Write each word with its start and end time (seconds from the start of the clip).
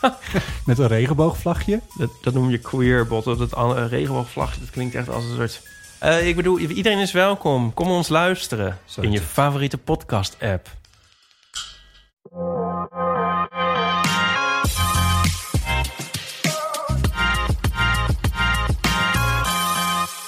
met 0.66 0.78
een 0.78 0.86
regenboogvlagje. 0.86 1.80
Dat, 1.96 2.10
dat 2.22 2.34
noem 2.34 2.50
je 2.50 2.58
queerbot. 2.58 3.24
Dat 3.24 3.54
an- 3.54 3.86
regenboogvlagje, 3.86 4.60
dat 4.60 4.70
klinkt 4.70 4.94
echt 4.94 5.08
als 5.08 5.24
een 5.24 5.36
soort... 5.36 5.62
Eh, 5.98 6.28
ik 6.28 6.36
bedoel, 6.36 6.58
iedereen 6.58 6.98
is 6.98 7.12
welkom. 7.12 7.74
Kom 7.74 7.90
ons 7.90 8.08
luisteren 8.08 8.78
Zo 8.84 9.00
in 9.00 9.12
je 9.12 9.20
favoriete 9.20 9.78
podcast-app. 9.78 10.68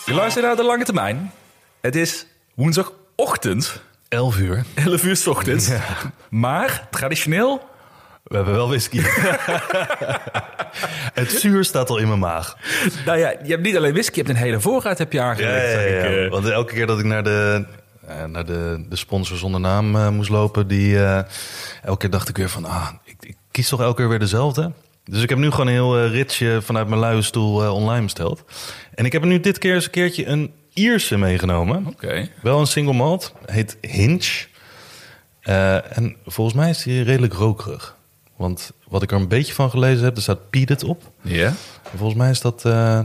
Je 0.05 0.15
luistert 0.15 0.45
naar 0.45 0.57
de 0.57 0.63
lange 0.65 0.85
termijn. 0.85 1.33
Het 1.81 1.97
is 1.97 2.27
woensdagochtend, 2.55 3.83
11 4.09 4.39
uur. 4.39 4.65
11 4.75 5.05
uur 5.05 5.17
's 5.17 5.27
ochtends. 5.27 5.71
Maar 6.31 6.87
traditioneel, 6.91 7.63
We 8.33 8.39
hebben 8.39 8.55
wel 8.55 8.69
whisky. 8.69 9.01
het 11.21 11.31
zuur 11.31 11.65
staat 11.65 11.91
al 11.91 11.99
in 11.99 12.07
mijn 12.09 12.19
maag. 12.19 12.57
nou 13.07 13.19
ja, 13.19 13.35
je 13.43 13.51
hebt 13.51 13.63
niet 13.63 13.77
alleen 13.77 13.93
whisky, 13.93 14.19
je 14.19 14.25
hebt 14.25 14.37
een 14.37 14.43
hele 14.43 14.61
voorraad 14.61 14.99
heb 14.99 15.13
je 15.13 15.21
aangelegd. 15.21 15.73
zag 15.73 15.85
ik, 15.85 16.25
eh. 16.25 16.31
Want 16.31 16.49
elke 16.49 16.75
keer 16.75 16.87
dat 16.87 16.99
ik 16.99 17.05
naar 17.05 17.25
de, 17.25 17.65
eh, 18.07 18.25
naar 18.25 18.47
de, 18.47 18.85
de 18.89 18.97
sponsor 18.97 19.37
zonder 19.37 19.61
naam 19.61 19.97
eh, 19.97 20.09
moest 20.09 20.31
lopen, 20.31 20.67
die, 20.67 20.99
elke 21.83 21.97
keer 21.99 22.11
dacht 22.11 22.29
ik 22.29 22.37
weer 22.37 22.49
van, 22.49 22.65
ah, 22.65 22.89
ik, 23.05 23.17
ik 23.21 23.37
kies 23.51 23.69
toch 23.69 23.81
elke 23.81 23.97
keer 23.97 24.09
weer 24.09 24.19
dezelfde. 24.19 24.73
Dus 25.05 25.23
ik 25.23 25.29
heb 25.29 25.39
nu 25.39 25.51
gewoon 25.51 25.67
een 25.67 25.73
heel 25.73 26.07
ritje 26.07 26.63
vanuit 26.63 26.89
mijn 26.89 27.01
luie 27.01 27.23
stoel 27.23 27.73
online 27.73 28.03
besteld. 28.03 28.45
En 28.95 29.05
ik 29.05 29.13
heb 29.13 29.23
er 29.23 29.29
nu 29.29 29.41
dit 29.41 29.59
keer 29.59 29.75
eens 29.75 29.85
een 29.85 29.91
keertje 29.91 30.27
een 30.27 30.53
Ierse 30.73 31.19
meegenomen. 31.19 31.87
Oké. 31.87 32.29
Wel 32.43 32.61
een 32.61 32.67
single 32.67 32.95
malt, 32.95 33.35
heet 33.47 33.77
Hinge. 33.81 34.51
Eh, 35.43 35.97
en 35.97 36.17
volgens 36.27 36.57
mij 36.57 36.71
is 36.71 36.83
die 36.83 37.03
redelijk 37.03 37.33
rokerig. 37.33 37.97
Want 38.37 38.71
wat 38.89 39.03
ik 39.03 39.11
er 39.11 39.17
een 39.17 39.29
beetje 39.29 39.53
van 39.55 39.71
gelezen 39.71 40.05
heb, 40.05 40.17
er 40.17 40.23
staat 40.23 40.51
peated 40.51 40.85
op. 40.85 41.03
Ja, 41.21 41.47
En 41.93 41.99
volgens 41.99 42.19
mij 42.19 42.31
is 42.31 42.41
dat 42.41 42.65
eh, 42.65 43.01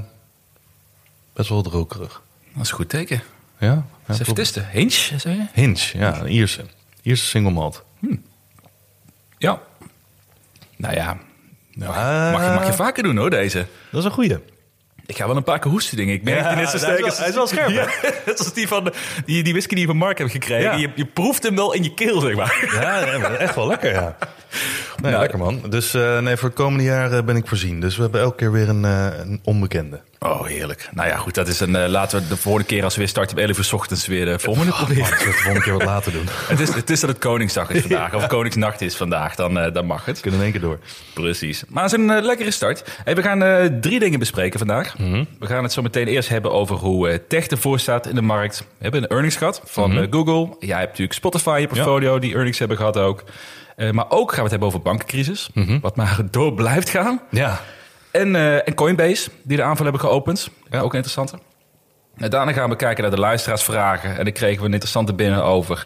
best 1.33 1.49
wel 1.49 1.63
rokerig. 1.63 2.21
dat 2.53 2.63
is 2.63 2.69
een 2.69 2.75
goed 2.75 2.89
teken. 2.89 3.21
Ja? 3.59 3.85
ja 4.07 4.15
testen. 4.33 4.67
Hinge, 4.71 4.89
zei 5.19 5.35
je? 5.35 5.45
Hinge, 5.53 5.77
ja, 5.93 6.19
een 6.19 6.27
Ierse. 6.31 6.65
Ierse 7.01 7.25
single 7.25 7.51
malt. 7.51 7.83
Ja. 9.37 9.61
Nou 10.75 10.93
ja, 10.95 11.17
nou, 11.73 11.93
Ah. 11.95 12.31
mag, 12.31 12.45
je, 12.45 12.51
mag 12.53 12.65
je 12.67 12.73
vaker 12.73 13.03
doen 13.03 13.17
hoor, 13.17 13.29
deze. 13.29 13.65
Dat 13.91 13.99
is 13.99 14.05
een 14.05 14.11
goeie. 14.11 14.37
Ik 15.05 15.17
ga 15.17 15.27
wel 15.27 15.35
een 15.35 15.43
paar 15.43 15.59
keer 15.59 15.71
hoesten, 15.71 15.97
denk 15.97 16.09
ik. 16.09 16.23
Merk 16.23 16.39
Ja, 16.39 16.53
net 16.53 16.69
zo 16.69 16.77
hij 16.77 16.79
is 16.79 16.81
sterk 16.81 16.99
wel- 16.99 17.17
hij 17.17 17.27
is 17.29 17.35
wel 17.35 17.47
scherp? 17.47 17.69
Ja, 17.69 17.85
net 18.25 18.39
als 18.43 18.53
die, 18.53 18.67
van 18.67 18.93
die, 19.25 19.43
die 19.43 19.53
whisky 19.53 19.69
die 19.73 19.79
je 19.83 19.87
van 19.89 19.97
Mark 19.97 20.17
hebt 20.17 20.31
gekregen. 20.31 20.71
Ja. 20.71 20.75
Je, 20.77 20.91
je 20.95 21.05
proeft 21.05 21.43
hem 21.43 21.55
wel 21.55 21.73
in 21.73 21.83
je 21.83 21.93
keel, 21.93 22.19
zeg 22.19 22.35
maar. 22.35 22.69
Ja, 22.73 23.01
echt 23.37 23.55
wel 23.55 23.67
lekker, 23.67 23.91
ja. 23.93 24.17
Nee, 25.01 25.11
Nou, 25.11 25.21
lekker 25.21 25.39
man. 25.39 25.61
Dus 25.69 25.93
eh, 25.93 26.19
nee, 26.19 26.35
voor 26.37 26.47
het 26.49 26.57
komende 26.57 26.83
jaar 26.83 27.11
eh, 27.11 27.23
ben 27.23 27.35
ik 27.35 27.47
voorzien. 27.47 27.79
Dus 27.79 27.95
we 27.95 28.01
hebben 28.01 28.21
elke 28.21 28.35
keer 28.35 28.51
weer 28.51 28.69
een, 28.69 28.85
eh, 28.85 29.07
een 29.19 29.39
onbekende. 29.43 29.99
Oh, 30.19 30.45
heerlijk. 30.45 30.89
Nou 30.93 31.07
ja, 31.07 31.17
goed, 31.17 31.33
dat 31.35 31.47
is 31.47 31.59
een. 31.59 31.89
laten 31.89 32.21
we 32.21 32.27
de 32.27 32.37
volgende 32.37 32.67
keer 32.67 32.83
als 32.83 32.93
we 32.93 32.99
weer 32.99 33.09
starten 33.09 33.37
op 33.37 33.43
11 33.43 33.57
uur 33.57 33.63
's 33.63 33.73
ochtends 33.73 34.07
weer 34.07 34.25
de 34.25 34.39
volgende 34.39 34.71
Oh, 34.71 34.77
proberen. 34.77 35.01
man, 35.03 35.11
ik 35.11 35.17
zal 35.17 35.27
het 35.27 35.35
de 35.35 35.41
volgende 35.43 35.63
keer 35.65 35.73
wat 35.77 35.83
later 35.87 36.11
doen. 36.11 36.25
Het 36.47 36.59
is, 36.59 36.73
het 36.73 36.89
is 36.89 36.99
dat 36.99 37.09
het 37.09 37.19
Koningsdag 37.19 37.69
is 37.69 37.81
vandaag, 37.81 38.13
of 38.13 38.27
Koningsnacht 38.27 38.81
is 38.81 38.95
vandaag, 38.95 39.35
dan, 39.35 39.71
dan 39.73 39.85
mag 39.85 40.05
het. 40.05 40.15
We 40.15 40.21
kunnen 40.21 40.39
in 40.39 40.45
één 40.45 40.53
keer 40.53 40.61
door. 40.69 40.79
Precies. 41.13 41.63
Maar 41.67 41.83
het 41.83 41.91
is 41.93 41.97
een 41.99 42.21
lekkere 42.25 42.51
start. 42.51 42.83
Hey, 43.03 43.15
we 43.15 43.21
gaan 43.21 43.79
drie 43.81 43.99
dingen 43.99 44.19
bespreken 44.19 44.59
vandaag. 44.59 44.97
Mhm. 44.97 45.23
We 45.39 45.45
gaan 45.45 45.63
het 45.63 45.71
zo 45.73 45.81
meteen 45.81 46.07
eerst 46.07 46.29
hebben 46.29 46.51
over 46.51 46.75
hoe 46.75 47.21
tech 47.27 47.47
ervoor 47.47 47.79
staat 47.79 48.07
in 48.07 48.15
de 48.15 48.21
markt. 48.21 48.59
We 48.59 48.65
hebben 48.83 49.03
een 49.03 49.09
earnings 49.09 49.35
gehad 49.35 49.61
van 49.65 49.91
Mhm. 49.93 50.05
Google. 50.09 50.55
Jij 50.59 50.77
hebt 50.77 50.87
natuurlijk 50.89 51.13
Spotify 51.13 51.53
in 51.55 51.61
je 51.61 51.67
portfolio 51.67 52.19
die 52.19 52.33
earnings 52.33 52.59
hebben 52.59 52.77
gehad 52.77 52.97
ook. 52.97 53.23
Eh, 53.77 53.91
maar 53.91 54.05
ook 54.09 54.27
gaan 54.29 54.35
we 54.37 54.41
het 54.41 54.51
hebben 54.51 54.67
over 54.67 54.81
bankencrisis. 54.81 55.49
Mhm. 55.53 55.79
Wat 55.79 55.95
maar 55.95 56.19
door 56.31 56.53
blijft 56.53 56.89
gaan. 56.89 57.21
Ja. 57.29 57.59
En, 58.11 58.35
eh, 58.35 58.67
en 58.67 58.73
Coinbase, 58.73 59.29
die 59.43 59.57
de 59.57 59.63
aanval 59.63 59.83
hebben 59.83 60.01
geopend. 60.01 60.49
Ja. 60.69 60.79
Ook 60.79 60.91
een 60.91 61.03
interessante. 61.03 61.39
En 62.15 62.29
daarna 62.29 62.51
gaan 62.53 62.69
we 62.69 62.75
kijken 62.75 63.01
naar 63.01 63.11
de 63.11 63.19
luisteraarsvragen. 63.19 64.17
En 64.17 64.23
dan 64.23 64.33
kregen 64.33 64.59
we 64.59 64.65
een 64.65 64.71
interessante 64.71 65.13
binnen 65.13 65.43
over... 65.43 65.85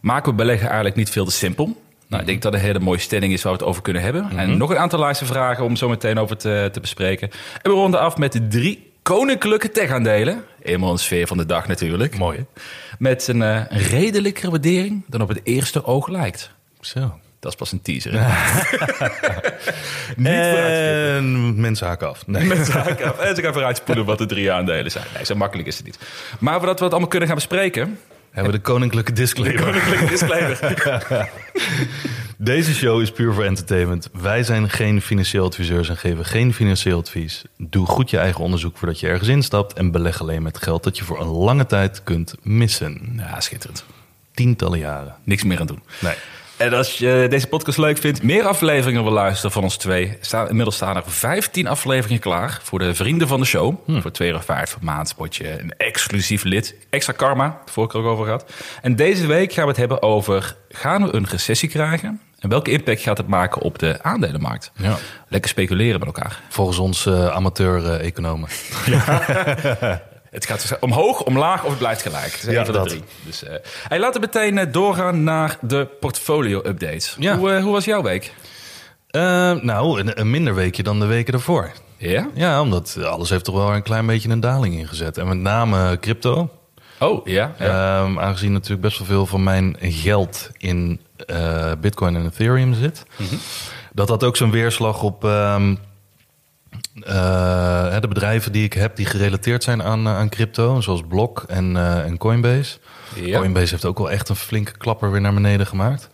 maken 0.00 0.30
we 0.30 0.36
beleggen 0.36 0.66
eigenlijk 0.66 0.96
niet 0.96 1.10
veel 1.10 1.24
te 1.24 1.30
simpel? 1.30 1.82
Nou, 2.08 2.22
ik 2.22 2.28
denk 2.28 2.42
dat 2.42 2.54
een 2.54 2.60
hele 2.60 2.80
mooie 2.80 2.98
stelling 2.98 3.32
is 3.32 3.42
waar 3.42 3.52
we 3.52 3.58
het 3.58 3.68
over 3.68 3.82
kunnen 3.82 4.02
hebben. 4.02 4.30
En 4.36 4.56
nog 4.56 4.70
een 4.70 4.78
aantal 4.78 4.98
luistervragen 4.98 5.64
om 5.64 5.76
zo 5.76 5.88
meteen 5.88 6.18
over 6.18 6.36
te, 6.36 6.68
te 6.72 6.80
bespreken. 6.80 7.30
En 7.62 7.70
we 7.70 7.76
ronden 7.76 8.00
af 8.00 8.16
met 8.16 8.32
de 8.32 8.48
drie 8.48 8.92
koninklijke 9.02 9.70
tech-aandelen. 9.70 10.44
Helemaal 10.62 10.92
een 10.92 10.98
sfeer 10.98 11.26
van 11.26 11.36
de 11.36 11.46
dag 11.46 11.68
natuurlijk. 11.68 12.18
Mooi, 12.18 12.38
hè? 12.38 12.44
Met 12.98 13.28
een, 13.28 13.42
eh, 13.42 13.60
een 13.68 13.78
redelijkere 13.78 14.50
waardering 14.50 15.04
dan 15.06 15.20
op 15.20 15.28
het 15.28 15.40
eerste 15.42 15.84
oog 15.84 16.08
lijkt. 16.08 16.50
Zo. 16.80 17.20
Dat 17.42 17.52
is 17.52 17.58
pas 17.58 17.72
een 17.72 17.82
teaser. 17.82 18.12
Niet 20.16 20.26
vooruitskippen. 20.26 21.16
En 21.16 21.60
mensen 21.60 21.86
haken 21.86 22.08
af. 22.08 22.26
Nee. 22.26 22.44
Met 22.44 22.66
zaken 22.66 23.06
af. 23.12 23.18
En 23.18 23.36
ze 23.36 23.42
gaan 23.42 23.52
vooruit 23.52 23.76
spoelen 23.76 24.04
wat 24.04 24.18
de 24.18 24.26
drie 24.26 24.52
aandelen 24.52 24.90
zijn. 24.90 25.04
Nee, 25.14 25.24
zo 25.24 25.34
makkelijk 25.34 25.68
is 25.68 25.76
het 25.76 25.84
niet. 25.86 25.98
Maar 26.38 26.58
voordat 26.58 26.78
we 26.78 26.84
het 26.84 26.92
allemaal 26.92 27.10
kunnen 27.10 27.28
gaan 27.28 27.36
bespreken... 27.36 27.98
Hebben 28.30 28.52
we 28.52 28.58
de 28.58 28.64
koninklijke 28.64 29.12
disclaimer. 29.12 29.62
Koninklijke 29.62 30.06
disclaimer. 30.06 30.58
Deze 32.36 32.74
show 32.74 33.00
is 33.00 33.12
puur 33.12 33.32
voor 33.32 33.44
entertainment. 33.44 34.08
Wij 34.12 34.42
zijn 34.42 34.70
geen 34.70 35.02
financieel 35.02 35.44
adviseurs 35.44 35.88
en 35.88 35.96
geven 35.96 36.24
geen 36.24 36.54
financieel 36.54 36.98
advies. 36.98 37.44
Doe 37.56 37.86
goed 37.86 38.10
je 38.10 38.18
eigen 38.18 38.40
onderzoek 38.40 38.78
voordat 38.78 39.00
je 39.00 39.06
ergens 39.06 39.28
instapt 39.28 39.72
en 39.72 39.90
beleg 39.90 40.20
alleen 40.20 40.42
met 40.42 40.58
geld 40.58 40.84
dat 40.84 40.98
je 40.98 41.04
voor 41.04 41.20
een 41.20 41.26
lange 41.26 41.66
tijd 41.66 42.02
kunt 42.02 42.34
missen. 42.42 43.12
Ja, 43.16 43.40
schitterend. 43.40 43.84
Tientallen 44.34 44.78
jaren. 44.78 45.14
Niks 45.24 45.44
meer 45.44 45.60
aan 45.60 45.66
doen. 45.66 45.82
Nee. 46.00 46.14
En 46.62 46.74
als 46.74 46.98
je 46.98 47.26
deze 47.30 47.46
podcast 47.46 47.78
leuk 47.78 47.98
vindt, 47.98 48.22
meer 48.22 48.44
afleveringen 48.44 49.02
wil 49.02 49.12
luisteren 49.12 49.50
van 49.50 49.62
ons 49.62 49.76
twee... 49.76 50.16
Staan, 50.20 50.48
inmiddels 50.48 50.76
staan 50.76 50.96
er 50.96 51.02
15 51.06 51.66
afleveringen 51.66 52.20
klaar 52.20 52.60
voor 52.62 52.78
de 52.78 52.94
vrienden 52.94 53.28
van 53.28 53.40
de 53.40 53.46
show. 53.46 53.74
Voor 53.86 54.10
2,5 54.10 54.18
euro 54.18 54.40
per 54.46 54.66
maand 54.80 55.14
je 55.30 55.60
een 55.60 55.74
exclusief 55.76 56.44
lid. 56.44 56.74
Extra 56.90 57.12
karma, 57.12 57.60
de 57.64 57.72
vorige 57.72 57.92
keer 57.92 58.02
ook 58.02 58.12
over 58.12 58.24
gehad. 58.24 58.52
En 58.82 58.96
deze 58.96 59.26
week 59.26 59.52
gaan 59.52 59.64
we 59.64 59.70
het 59.70 59.78
hebben 59.78 60.02
over... 60.02 60.56
gaan 60.68 61.06
we 61.06 61.14
een 61.14 61.26
recessie 61.28 61.68
krijgen? 61.68 62.20
En 62.38 62.48
welke 62.48 62.70
impact 62.70 63.00
gaat 63.00 63.18
het 63.18 63.28
maken 63.28 63.62
op 63.62 63.78
de 63.78 64.02
aandelenmarkt? 64.02 64.72
Ja. 64.76 64.96
Lekker 65.28 65.50
speculeren 65.50 65.98
met 65.98 66.08
elkaar. 66.08 66.40
Volgens 66.48 66.78
ons 66.78 67.06
eh, 67.06 67.26
amateur-economen. 67.28 68.48
Het 70.32 70.46
gaat 70.46 70.60
dus 70.60 70.78
omhoog, 70.78 71.22
omlaag 71.24 71.62
of 71.62 71.68
het 71.70 71.78
blijft 71.78 72.02
gelijk. 72.02 72.32
Het 72.32 72.42
is 72.46 72.52
Ja, 72.52 72.58
een 72.58 72.64
van 72.64 72.74
de 72.74 72.80
dat. 72.80 72.88
drie. 72.88 73.02
Dus, 73.24 73.44
eh 73.44 73.54
hey, 73.88 73.98
laten 73.98 74.20
we 74.20 74.26
meteen 74.32 74.58
eh, 74.58 74.72
doorgaan 74.72 75.22
naar 75.24 75.56
de 75.60 75.88
portfolio-updates. 76.00 77.16
Ja. 77.18 77.36
Hoe, 77.38 77.52
eh, 77.52 77.62
hoe 77.62 77.72
was 77.72 77.84
jouw 77.84 78.02
week? 78.02 78.32
Nou, 79.62 80.00
een, 80.00 80.20
een 80.20 80.30
minder 80.30 80.54
weekje 80.54 80.82
dan 80.82 81.00
de 81.00 81.06
weken 81.06 81.32
daarvoor. 81.32 81.72
Ja? 81.96 82.28
Ja, 82.34 82.60
omdat 82.60 82.98
alles 83.04 83.30
heeft 83.30 83.44
toch 83.44 83.54
wel 83.54 83.74
een 83.74 83.82
klein 83.82 84.06
beetje 84.06 84.28
een 84.28 84.40
daling 84.40 84.74
ingezet. 84.74 85.18
En 85.18 85.28
met 85.28 85.36
name 85.38 85.98
crypto. 86.00 86.50
Oh, 86.98 87.26
ja. 87.26 87.52
ja. 87.58 88.00
Ehm, 88.04 88.18
aangezien 88.18 88.52
natuurlijk 88.52 88.80
best 88.82 88.98
wel 88.98 89.06
veel 89.06 89.26
van 89.26 89.42
mijn 89.42 89.76
geld 89.80 90.50
in 90.58 91.00
Bitcoin 91.80 92.16
en 92.16 92.24
Ethereum 92.26 92.74
zit. 92.74 93.02
Dat 93.92 94.08
had 94.08 94.24
ook 94.24 94.36
zo'n 94.36 94.50
weerslag 94.50 95.02
op 95.02 95.24
ehm, 95.24 95.70
eh, 95.70 95.76
de 96.94 98.08
bedrijven 98.08 98.52
die 98.52 98.64
ik 98.64 98.72
heb 98.72 98.96
die 98.96 99.06
gerelateerd 99.06 99.64
zijn 99.64 99.82
aan, 99.82 100.06
eh, 100.06 100.16
aan 100.16 100.28
crypto. 100.28 100.80
Zoals 100.80 101.02
Block 101.08 101.44
en, 101.48 101.76
eh, 101.76 102.04
en 102.04 102.18
Coinbase. 102.18 102.78
Ja. 103.14 103.38
Coinbase 103.38 103.70
heeft 103.70 103.84
ook 103.84 103.98
wel 103.98 104.10
echt 104.10 104.28
een 104.28 104.36
flinke 104.36 104.72
klapper 104.76 105.10
weer 105.10 105.20
naar 105.20 105.34
beneden 105.34 105.66
gemaakt. 105.66 106.08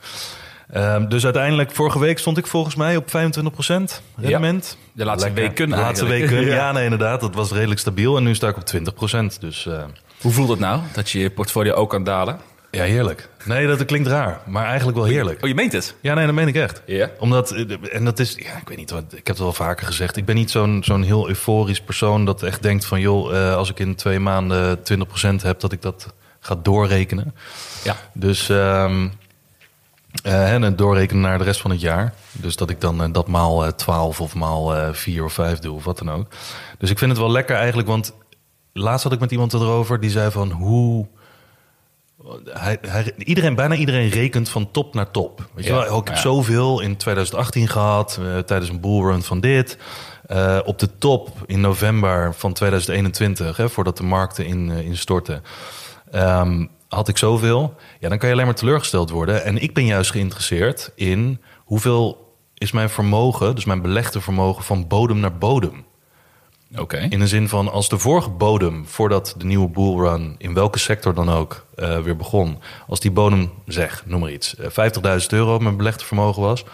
Ehm, 0.70 1.08
dus 1.08 1.25
uiteindelijk, 1.25 1.70
vorige 1.72 1.98
week 1.98 2.19
stond 2.19 2.38
ik 2.38 2.46
volgens 2.46 2.75
mij 2.75 2.96
op 2.96 3.10
25% 3.10 4.02
rendement. 4.16 4.76
De 4.92 5.04
laatste 5.04 5.26
Lekker. 5.26 5.44
weken 5.44 5.69
De 5.70 5.76
laatste 5.76 6.06
eigenlijk. 6.06 6.34
weken, 6.34 6.50
ja. 6.54 6.56
Ja. 6.56 6.72
nee, 6.72 6.84
inderdaad. 6.84 7.20
Dat 7.20 7.34
was 7.34 7.52
redelijk 7.52 7.80
stabiel. 7.80 8.16
En 8.16 8.22
nu 8.22 8.34
sta 8.34 8.48
ik 8.48 8.56
op 8.56 8.66
20%. 8.66 9.40
Dus 9.40 9.66
eh, 9.66 9.82
Hoe 10.20 10.32
voelt 10.32 10.48
het 10.48 10.58
nou, 10.58 10.80
dat 10.92 11.10
je 11.10 11.19
je 11.19 11.30
portfolio 11.30 11.72
ook 11.75 11.90
kan 11.90 12.04
dalen? 12.04 12.38
Ja, 12.70 12.84
heerlijk. 12.84 13.28
Nee, 13.44 13.66
dat 13.66 13.84
klinkt 13.84 14.08
raar. 14.08 14.40
Maar 14.46 14.64
eigenlijk 14.66 14.96
wel 14.96 15.06
heerlijk. 15.06 15.42
Oh, 15.42 15.48
je 15.48 15.54
meent 15.54 15.72
het? 15.72 15.94
Ja, 16.00 16.14
nee, 16.14 16.26
dat 16.26 16.34
meen 16.34 16.48
ik 16.48 16.54
echt. 16.54 16.82
Ja? 16.86 17.10
Omdat, 17.18 17.50
eh, 17.50 17.94
en 17.94 18.04
dat 18.04 18.18
is, 18.18 18.34
ja, 18.34 18.56
ik 18.56 18.68
weet 18.68 18.76
niet, 18.76 18.90
wat, 18.90 19.02
ik 19.02 19.26
heb 19.26 19.26
het 19.26 19.38
wel 19.38 19.52
vaker 19.52 19.86
gezegd. 19.86 20.16
Ik 20.16 20.24
ben 20.24 20.34
niet 20.34 20.50
zo'n 20.50 20.82
zo'n 20.84 21.02
heel 21.02 21.28
euforisch 21.28 21.80
persoon 21.80 22.24
dat 22.24 22.42
echt 22.42 22.62
denkt 22.62 22.84
van... 22.84 23.00
joh, 23.00 23.36
eh, 23.36 23.54
als 23.54 23.70
ik 23.70 23.78
in 23.78 23.94
twee 23.94 24.18
maanden 24.18 24.82
20% 24.82 25.42
heb, 25.42 25.60
dat 25.60 25.72
ik 25.72 25.82
dat 25.82 26.14
ga 26.40 26.54
doorrekenen. 26.62 27.34
Ja. 27.84 27.96
Dus 28.12 28.48
ehm, 28.48 29.08
Eh, 30.22 30.52
en 30.52 30.62
het 30.62 30.78
doorrekenen 30.78 31.22
naar 31.22 31.38
de 31.38 31.44
rest 31.44 31.60
van 31.60 31.70
het 31.70 31.80
jaar. 31.80 32.14
Dus 32.32 32.56
dat 32.56 32.70
ik 32.70 32.80
dan 32.80 33.12
dat 33.12 33.28
maal 33.28 33.64
eh, 33.64 33.72
12 33.72 34.20
of 34.20 34.34
maal 34.34 34.74
eh 34.76 34.92
4 34.92 35.24
of 35.24 35.32
5 35.32 35.58
doe 35.58 35.74
of 35.74 35.84
wat 35.84 35.98
dan 35.98 36.10
ook. 36.10 36.26
Dus 36.78 36.90
ik 36.90 36.98
vind 36.98 37.10
het 37.10 37.20
wel 37.20 37.30
lekker 37.30 37.56
eigenlijk, 37.56 37.88
want 37.88 38.14
laatst 38.72 39.04
had 39.04 39.12
ik 39.12 39.20
met 39.20 39.30
iemand 39.30 39.52
erover 39.52 40.00
die 40.00 40.10
zei 40.10 40.30
van 40.30 40.50
hoe. 40.50 41.06
Hij, 42.44 42.78
hij, 42.80 43.12
iedereen, 43.16 43.54
bijna 43.54 43.74
iedereen 43.74 44.08
rekent 44.08 44.48
van 44.48 44.70
top 44.70 44.94
naar 44.94 45.10
top. 45.10 45.48
Weet 45.54 45.64
je 45.64 45.70
Ja, 45.70 45.78
wel? 45.78 45.92
Oh, 45.92 46.00
ik 46.00 46.06
heb 46.06 46.16
ja. 46.16 46.20
zoveel 46.22 46.80
in 46.80 46.96
2018 46.96 47.68
gehad, 47.68 48.18
eh, 48.22 48.38
tijdens 48.38 48.70
een 48.70 48.80
bullrun 48.80 49.22
van 49.22 49.40
dit. 49.40 49.78
Eh, 50.26 50.58
op 50.64 50.78
de 50.78 50.98
top 50.98 51.30
in 51.46 51.60
november 51.60 52.34
van 52.34 52.52
2021, 52.52 53.56
hè, 53.56 53.68
voordat 53.68 53.96
de 53.96 54.02
markten 54.02 54.46
in, 54.46 54.70
eh, 54.70 54.80
instortten, 54.84 55.42
ehm, 56.10 56.66
had 56.88 57.08
ik 57.08 57.18
zoveel. 57.18 57.74
Ja, 58.00 58.08
dan 58.08 58.18
kan 58.18 58.28
je 58.28 58.34
alleen 58.34 58.46
maar 58.46 58.54
teleurgesteld 58.54 59.10
worden. 59.10 59.44
En 59.44 59.62
ik 59.62 59.74
ben 59.74 59.86
juist 59.86 60.10
geïnteresseerd 60.10 60.92
in 60.94 61.40
hoeveel 61.56 62.26
is 62.54 62.72
mijn 62.72 62.90
vermogen, 62.90 63.54
dus 63.54 63.64
mijn 63.64 63.82
belegde 63.82 64.20
vermogen, 64.20 64.64
van 64.64 64.86
bodem 64.86 65.20
naar 65.20 65.38
bodem. 65.38 65.86
Oké. 66.76 67.06
In 67.10 67.18
de 67.18 67.26
zin 67.26 67.48
van 67.48 67.72
als 67.72 67.88
de 67.88 67.98
vorige 67.98 68.30
bodem, 68.30 68.86
voordat 68.86 69.34
de 69.38 69.44
nieuwe 69.44 69.68
bullrun, 69.68 70.34
in 70.38 70.54
welke 70.54 70.78
sector 70.78 71.14
dan 71.14 71.28
ook, 71.30 71.66
eh, 71.74 71.98
weer 71.98 72.16
begon. 72.16 72.58
Als 72.86 73.00
die 73.00 73.10
bodem, 73.10 73.50
zeg, 73.66 74.02
noem 74.06 74.20
maar 74.20 74.30
iets, 74.32 74.56
eh, 74.56 74.66
50.000 74.70 75.32
euro 75.32 75.58
mijn 75.58 75.76
belegde 75.76 76.04
vermogen 76.04 76.42
was. 76.42 76.64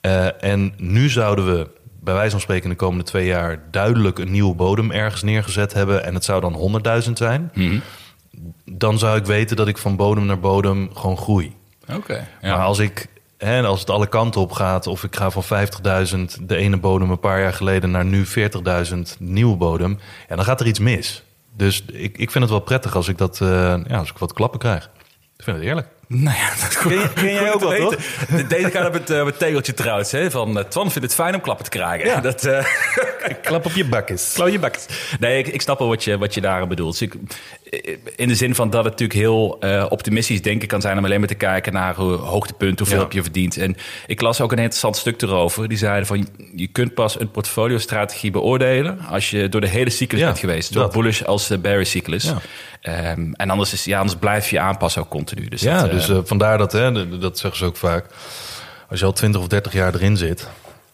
eh, 0.00 0.42
en 0.44 0.72
nu 0.76 1.08
zouden 1.08 1.46
we, 1.54 1.68
bij 2.00 2.14
wijze 2.14 2.30
van 2.30 2.40
spreken, 2.40 2.64
in 2.64 2.70
de 2.70 2.76
komende 2.76 3.04
twee 3.04 3.26
jaar 3.26 3.62
duidelijk 3.70 4.18
een 4.18 4.30
nieuwe 4.30 4.54
bodem 4.54 4.90
ergens 4.90 5.22
neergezet 5.22 5.72
hebben. 5.72 6.04
En 6.04 6.14
het 6.14 6.24
zou 6.24 6.40
dan 6.40 6.54
100.000 6.54 7.18
zijn. 7.18 7.50
Mhm. 7.54 7.78
Dan 8.64 8.98
zou 8.98 9.18
ik 9.18 9.24
weten 9.26 9.56
dat 9.56 9.68
ik 9.68 9.78
van 9.78 9.96
bodem 9.96 10.26
naar 10.26 10.40
bodem 10.40 10.90
gewoon 10.94 11.16
groei. 11.16 11.54
Oké. 11.94 12.26
Maar 12.42 12.50
Ja. 12.50 12.62
als 12.64 12.78
ik, 12.78 13.06
hè, 13.38 13.62
als 13.62 13.80
het 13.80 13.90
alle 13.90 14.06
kanten 14.08 14.40
op 14.40 14.52
gaat, 14.52 14.86
of 14.86 15.04
ik 15.04 15.16
ga 15.16 15.30
van 15.30 15.44
50.000 15.44 16.16
de 16.42 16.56
ene 16.56 16.76
bodem 16.76 17.10
een 17.10 17.20
paar 17.20 17.40
jaar 17.40 17.52
geleden 17.52 17.90
naar 17.90 18.04
nu 18.04 18.24
40.000 18.26 18.96
nieuwe 19.18 19.56
bodem, 19.56 19.98
ja, 20.28 20.36
dan 20.36 20.44
gaat 20.44 20.60
er 20.60 20.66
iets 20.66 20.78
mis. 20.78 21.22
Dus 21.56 21.84
ik, 21.92 22.18
ik 22.18 22.30
vind 22.30 22.44
het 22.44 22.52
wel 22.52 22.60
prettig 22.62 22.96
als 22.96 23.08
ik 23.08 23.18
dat, 23.18 23.40
eh, 23.40 23.48
ja, 23.86 23.98
als 23.98 24.10
ik 24.10 24.18
wat 24.18 24.32
klappen 24.32 24.58
krijg. 24.58 24.90
Ik 25.36 25.44
vind 25.44 25.56
het 25.56 25.66
eerlijk. 25.66 25.86
Nou 26.08 26.36
ja, 26.36 26.48
dat 26.60 26.78
Ken 26.78 26.90
je- 26.98 27.12
ken 27.14 27.32
jij 27.32 27.52
ook 27.54 27.60
wel, 27.60 27.70
weten. 27.70 28.48
Deze 28.48 28.70
gaat 28.70 28.86
op 28.86 28.92
het, 28.92 29.10
eh, 29.10 29.24
het 29.24 29.38
tegeltje 29.38 29.74
trouwens. 29.74 30.10
Hè, 30.12 30.30
van 30.30 30.58
eh, 30.58 30.64
Twan 30.64 30.90
vindt 30.90 31.06
het 31.08 31.14
fijn 31.16 31.34
om 31.34 31.40
klappen 31.40 31.64
te 31.64 31.70
krijgen. 31.70 32.06
Ja. 32.08 32.20
Dat, 32.30 32.44
eh, 32.44 32.64
Klap 33.42 33.64
op 33.66 33.72
je 33.72 33.84
bakjes. 33.84 34.32
Klauw 34.34 34.48
je 34.48 34.58
bak. 34.58 34.76
Nee, 35.20 35.38
ik, 35.38 35.46
ik 35.46 35.60
snap 35.60 35.78
wel 35.78 35.88
wat 35.88 36.04
je, 36.04 36.18
wat 36.18 36.34
je 36.34 36.40
daar 36.40 36.66
bedoelt. 36.66 36.98
Dus 36.98 37.02
ik, 37.02 37.14
in 38.16 38.28
de 38.28 38.34
zin 38.34 38.54
van 38.54 38.70
dat 38.70 38.84
het 38.84 38.92
natuurlijk 38.92 39.18
heel 39.20 39.56
eh, 39.60 39.86
optimistisch 39.88 40.42
denken 40.42 40.68
kan 40.68 40.80
zijn... 40.80 40.98
om 40.98 41.04
alleen 41.04 41.18
maar 41.18 41.28
te 41.28 41.34
kijken 41.34 41.72
naar 41.72 41.94
hoe 41.94 42.12
hoogtepunt, 42.16 42.78
hoeveel 42.78 42.96
Ja. 42.96 43.02
heb 43.02 43.12
je 43.12 43.22
verdient. 43.22 43.56
En 43.56 43.76
ik 44.06 44.20
las 44.20 44.40
ook 44.40 44.52
een 44.52 44.58
interessant 44.58 44.96
stuk 44.96 45.22
erover. 45.22 45.68
Die 45.68 45.78
zeiden 45.78 46.06
van, 46.06 46.28
je 46.54 46.66
kunt 46.66 46.94
pas 46.94 47.20
een 47.20 47.30
portfolio-strategie 47.30 48.30
beoordelen... 48.30 48.98
als 49.10 49.30
je 49.30 49.48
door 49.48 49.60
de 49.60 49.68
hele 49.68 49.90
cyclus 49.90 50.20
Ja, 50.20 50.26
bent 50.26 50.38
geweest. 50.38 50.72
Dat. 50.72 50.92
bullish 50.92 51.22
als 51.22 51.46
de 51.46 51.58
bearish 51.58 51.90
cyclus. 51.90 52.24
Ja. 52.24 52.38
Ehm, 52.80 53.32
en 53.32 53.50
anders, 53.50 53.72
is, 53.72 53.84
ja, 53.84 53.98
anders 54.00 54.18
blijf 54.18 54.50
je 54.50 54.60
aanpassen 54.60 55.02
ook 55.02 55.08
continu. 55.08 55.48
Dus 55.48 55.60
Ja, 55.62 55.80
dat, 55.80 55.88
eh, 55.90 55.94
dus 55.94 56.08
eh, 56.08 56.18
vandaar 56.24 56.58
dat, 56.58 56.72
hè, 56.72 57.18
dat 57.18 57.38
zeggen 57.38 57.58
ze 57.58 57.64
ook 57.64 57.76
vaak. 57.76 58.06
Als 58.90 59.00
je 59.00 59.06
al 59.06 59.12
20 59.12 59.40
of 59.40 59.46
30 59.48 59.72
jaar 59.72 59.94
erin 59.94 60.16
zit, 60.16 60.48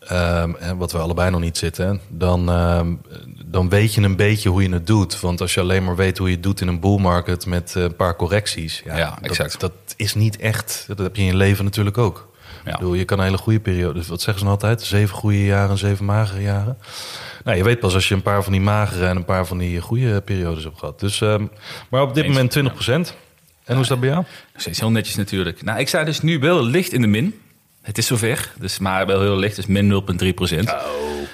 ehm, 0.07 0.55
en 0.55 0.77
wat 0.77 0.93
we 0.93 0.99
allebei 0.99 1.31
nog 1.31 1.41
niet 1.41 1.59
zitten, 1.59 2.01
dan, 2.09 2.49
ehm, 2.49 2.95
dan 3.47 3.69
weet 3.69 3.95
je 3.95 4.01
een 4.01 4.17
beetje 4.17 4.49
hoe 4.49 4.63
je 4.63 4.73
het 4.73 4.87
doet. 4.87 5.21
Want 5.21 5.41
als 5.41 5.55
je 5.55 5.61
alleen 5.61 5.85
maar 5.85 5.97
weet 5.97 6.19
hoe 6.19 6.29
je 6.29 6.35
het 6.35 6.43
doet 6.43 6.61
in 6.61 6.69
een 6.69 6.81
bull 6.81 6.99
market 7.01 7.47
met 7.47 7.77
eh, 7.77 7.83
een 7.83 7.97
paar 7.97 8.17
correcties, 8.17 8.83
ja, 8.85 9.19
exact. 9.23 9.61
dat 9.61 9.73
is 9.97 10.15
niet 10.15 10.37
echt. 10.37 10.85
Dat 10.87 10.99
heb 10.99 11.17
je 11.17 11.23
in 11.23 11.29
je 11.29 11.37
leven 11.37 11.65
natuurlijk 11.65 11.99
ook. 11.99 12.31
Ja. 12.65 12.71
Ik 12.71 12.77
bedoel, 12.79 12.95
je 12.95 13.05
kan 13.05 13.19
een 13.19 13.25
hele 13.25 13.37
goede 13.39 13.61
periode. 13.61 13.99
dus 13.99 14.09
Wat 14.09 14.21
zeggen 14.21 14.39
ze 14.39 14.45
nou 14.45 14.61
altijd? 14.61 14.83
Zeven 14.83 15.17
goede 15.17 15.45
jaren, 15.45 15.79
zeven 15.79 16.05
magere 16.05 16.43
jaren. 16.43 16.79
Nou, 17.45 17.57
je 17.57 17.65
weet 17.65 17.81
pas 17.81 17.95
als 17.95 18.09
je 18.09 18.15
een 18.15 18.23
paar 18.23 18.43
van 18.43 18.53
die 18.53 18.61
magere 18.61 19.07
en 19.07 19.17
een 19.17 19.25
paar 19.25 19.47
van 19.47 19.59
die 19.59 19.81
goede 19.81 20.21
periodes 20.21 20.65
hebt 20.65 20.79
gehad. 20.79 21.01
Dus, 21.01 21.21
ehm, 21.21 21.47
maar 21.89 22.03
op 22.03 22.15
dit 22.15 22.25
Eens. 22.25 22.33
moment 22.33 22.51
20% 22.51 23.15
En 23.65 23.73
hoe 23.75 23.83
is 23.83 23.89
dat 23.89 24.01
bij 24.01 24.09
jou? 24.09 24.25
Steeds 24.57 24.81
heel 24.81 24.91
netjes 24.91 25.17
natuurlijk. 25.17 25.63
Nou, 25.63 25.79
ik 25.79 25.89
zei 25.89 26.05
dus 26.05 26.21
nu 26.21 26.39
wel 26.39 26.65
licht 26.65 26.93
in 26.93 27.01
de 27.01 27.07
min. 27.07 27.41
Het 27.83 27.99
is 27.99 28.07
zover, 28.07 28.53
dus, 28.59 28.79
maar 28.79 29.07
wel 29.07 29.21
heel 29.21 29.37
licht, 29.37 29.57
dus 29.57 29.67
min 29.67 30.03
0,3 30.23 30.35
procent. 30.35 30.75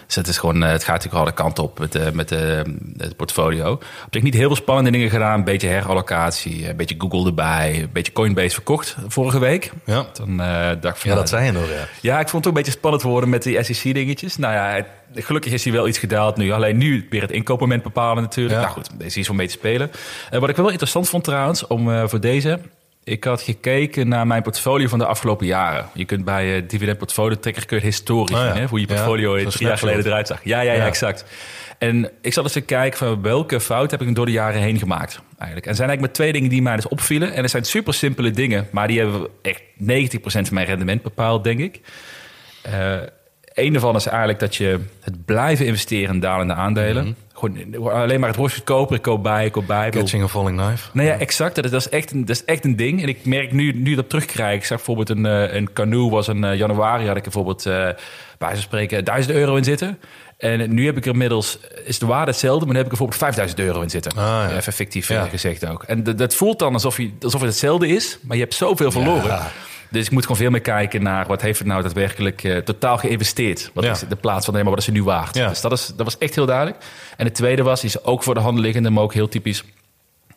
Dus 0.06 0.14
het, 0.14 0.28
is 0.28 0.38
gewoon, 0.38 0.62
eh, 0.64 0.70
het 0.70 0.84
gaat 0.84 0.94
natuurlijk 0.94 1.22
alle 1.22 1.32
kanten 1.34 1.64
op 1.64 1.78
met, 1.78 1.94
eh, 1.94 2.10
met 2.12 2.32
eh, 2.32 2.60
het 2.96 3.16
portfolio. 3.16 3.72
Op 3.72 3.82
zich 4.10 4.22
niet 4.22 4.34
heel 4.34 4.46
veel 4.46 4.56
spannende 4.56 4.90
dingen 4.90 5.10
gedaan. 5.10 5.38
Een 5.38 5.44
beetje 5.44 5.68
herallocatie, 5.68 6.68
een 6.68 6.76
beetje 6.76 6.94
Google 6.98 7.26
erbij. 7.26 7.80
Een 7.82 7.90
beetje 7.92 8.12
Coinbase 8.12 8.54
verkocht 8.54 8.96
vorige 9.08 9.38
week. 9.38 9.72
Ja, 9.84 10.06
Dan 10.12 10.36
dacht 10.36 10.74
ik 10.82 10.82
van... 10.82 10.92
ja 10.96 11.04
nou, 11.04 11.16
dat 11.16 11.28
zei 11.28 11.44
je 11.44 11.52
nog, 11.52 11.68
ja. 11.70 11.88
ja, 12.00 12.20
ik 12.20 12.28
vond 12.28 12.44
het 12.44 12.52
ook 12.52 12.58
een 12.58 12.62
beetje 12.62 12.78
spannend 12.78 13.02
worden 13.02 13.28
met 13.28 13.42
die 13.42 13.62
SEC-dingetjes. 13.62 14.36
Nou 14.36 14.54
ja, 14.54 14.70
het- 14.70 15.24
gelukkig 15.24 15.52
is 15.52 15.64
hij 15.64 15.72
wel 15.72 15.88
iets 15.88 15.98
gedaald 15.98 16.36
nu. 16.36 16.50
Alleen 16.52 16.76
nu 16.76 17.06
weer 17.10 17.22
het 17.22 17.30
inkoopmoment 17.30 17.82
bepalen 17.82 18.22
natuurlijk. 18.22 18.54
Ja. 18.54 18.60
Nou 18.60 18.72
goed, 18.72 18.90
deze 18.98 19.18
is 19.20 19.28
om 19.28 19.36
mee 19.36 19.46
te 19.46 19.52
spelen. 19.52 19.90
Wat 20.30 20.48
ik 20.48 20.56
wel 20.56 20.68
interessant 20.68 21.08
vond 21.08 21.24
trouwens, 21.24 21.66
om 21.66 22.08
voor 22.08 22.20
deze... 22.20 22.58
Ik 23.08 23.24
had 23.24 23.42
gekeken 23.42 24.08
naar 24.08 24.26
mijn 24.26 24.42
portfolio 24.42 24.88
van 24.88 24.98
de 24.98 25.06
afgelopen 25.06 25.46
jaren. 25.46 25.88
Je 25.94 26.04
kunt 26.04 26.24
bij 26.24 26.56
eh 26.56 26.62
dividend 26.68 26.98
portfolio 26.98 27.38
trekker 27.38 27.66
kun 27.66 27.76
je 27.78 27.84
historisch 27.84 28.36
Oh 28.38 28.44
ja. 28.44 28.52
zien, 28.52 28.62
hè, 28.62 28.68
hoe 28.68 28.80
je 28.80 28.86
Ja, 28.88 28.94
portfolio 28.94 29.44
drie 29.44 29.66
jaar 29.66 29.78
geleden 29.78 30.06
eruit 30.06 30.26
zag. 30.26 30.40
Ja, 30.44 30.60
ja, 30.60 30.72
ja, 30.72 30.78
Ja. 30.78 30.86
exact. 30.86 31.24
En 31.78 32.10
ik 32.22 32.32
zat 32.32 32.44
eens 32.44 32.52
te 32.52 32.60
kijken 32.60 32.98
van 32.98 33.22
welke 33.22 33.60
fout 33.60 33.90
heb 33.90 34.02
ik 34.02 34.14
door 34.14 34.26
de 34.26 34.32
jaren 34.32 34.60
heen 34.60 34.78
gemaakt. 34.78 35.20
Eigenlijk. 35.38 35.64
En 35.66 35.70
er 35.70 35.76
zijn 35.76 35.88
eigenlijk 35.88 36.00
maar 36.00 36.12
twee 36.12 36.32
dingen 36.32 36.48
die 36.50 36.62
mij 36.62 36.74
dus 36.76 36.88
opvielen. 36.88 37.32
En 37.32 37.42
er 37.42 37.48
zijn 37.48 37.64
super 37.64 37.94
simpele 37.94 38.30
dingen, 38.30 38.68
maar 38.70 38.88
die 38.88 38.98
hebben 38.98 39.28
echt 39.42 39.62
90% 39.76 40.46
van 40.46 40.54
mijn 40.54 40.66
rendement 40.66 41.02
bepaald, 41.02 41.44
denk 41.44 41.60
ik. 41.60 41.80
Eh 42.62 42.96
een 43.58 43.72
daarvan 43.72 43.96
is 43.96 44.06
eigenlijk 44.06 44.38
dat 44.38 44.56
je 44.56 44.80
het 45.00 45.24
blijven 45.24 45.66
investeren 45.66 46.14
in 46.14 46.20
dalende 46.20 46.54
aandelen. 46.54 47.04
Mhm. 47.04 47.12
Gewoon 47.34 47.92
alleen 47.92 48.20
maar 48.20 48.28
het 48.28 48.38
worstje 48.38 48.62
kopen, 48.62 48.96
ik 48.96 49.02
koop 49.02 49.22
bij, 49.22 49.44
ik 49.46 49.52
koop 49.52 49.66
bij. 49.66 49.90
Catching 49.90 50.22
a 50.22 50.28
falling 50.28 50.60
knife. 50.60 50.88
Nee, 50.92 51.06
ja, 51.06 51.14
exact. 51.18 51.54
Dat 51.54 51.64
is, 51.64 51.70
dat, 51.70 51.80
is 51.80 51.88
echt 51.88 52.10
een, 52.10 52.24
dat 52.24 52.36
is 52.36 52.44
echt 52.44 52.64
een 52.64 52.76
ding. 52.76 53.02
En 53.02 53.08
ik 53.08 53.24
merk 53.24 53.52
nu, 53.52 53.72
nu 53.72 53.94
dat 53.94 54.08
terugkrijg. 54.08 54.56
Ik 54.56 54.64
zag 54.64 54.76
bijvoorbeeld 54.76 55.08
een, 55.08 55.26
eh, 55.26 55.54
een 55.54 55.72
canoe 55.72 56.10
was 56.10 56.28
in 56.28 56.44
eh, 56.44 56.56
januari. 56.56 57.06
Had 57.06 57.16
ik 57.16 57.22
bijvoorbeeld, 57.22 57.66
eh 57.66 57.88
bij 58.38 58.48
van 58.50 58.58
spreken, 58.58 59.04
1000 59.04 59.34
euro 59.34 59.56
in 59.56 59.64
zitten. 59.64 59.98
En 60.38 60.74
nu 60.74 60.86
heb 60.86 60.96
ik 60.96 61.04
er 61.06 61.12
inmiddels, 61.12 61.58
is 61.84 61.98
de 61.98 62.06
waarde 62.06 62.30
hetzelfde, 62.30 62.64
maar 62.64 62.74
nu 62.74 62.80
heb 62.80 62.86
ik 62.86 62.92
er 62.92 62.98
bijvoorbeeld 62.98 63.20
5000 63.20 63.60
euro 63.60 63.80
in 63.80 63.90
zitten. 63.90 64.12
Ah, 64.12 64.16
ja. 64.48 64.56
Even 64.56 64.72
fictief 64.72 65.08
Ja. 65.08 65.24
gezegd 65.24 65.66
ook. 65.66 65.82
En 65.82 66.02
dat, 66.02 66.18
dat 66.18 66.34
voelt 66.34 66.58
dan 66.58 66.72
alsof, 66.72 66.96
je, 66.96 67.10
alsof 67.20 67.40
het 67.40 67.50
hetzelfde 67.50 67.88
is, 67.88 68.18
maar 68.22 68.36
je 68.36 68.42
hebt 68.42 68.54
zoveel 68.54 68.90
verloren. 68.90 69.40
Dus 69.90 70.06
ik 70.06 70.10
moet 70.12 70.22
gewoon 70.22 70.36
veel 70.36 70.50
meer 70.50 70.60
kijken 70.60 71.02
naar 71.02 71.26
wat 71.26 71.42
heeft 71.42 71.58
het 71.58 71.68
nou 71.68 71.82
daadwerkelijk 71.82 72.44
eh, 72.44 72.56
totaal 72.56 72.98
geïnvesteerd. 72.98 73.70
Wat 73.74 73.84
Ja. 73.84 73.90
is 73.90 74.00
de 74.08 74.16
plaats 74.16 74.44
van, 74.44 74.54
nee, 74.54 74.62
maar 74.62 74.72
wat 74.72 74.80
is 74.80 74.86
er 74.86 74.92
nu 74.92 75.04
waard? 75.04 75.36
Ja. 75.36 75.48
Dus 75.48 75.60
dat, 75.60 75.72
is, 75.72 75.86
dat 75.86 76.04
was 76.04 76.18
echt 76.18 76.34
heel 76.34 76.46
duidelijk. 76.46 76.76
En 77.16 77.24
het 77.24 77.34
tweede 77.34 77.62
was, 77.62 77.84
is 77.84 78.04
ook 78.04 78.22
voor 78.22 78.34
de 78.34 78.40
hand 78.40 78.58
liggende, 78.58 78.90
maar 78.90 79.02
ook 79.02 79.14
heel 79.14 79.28
typisch 79.28 79.64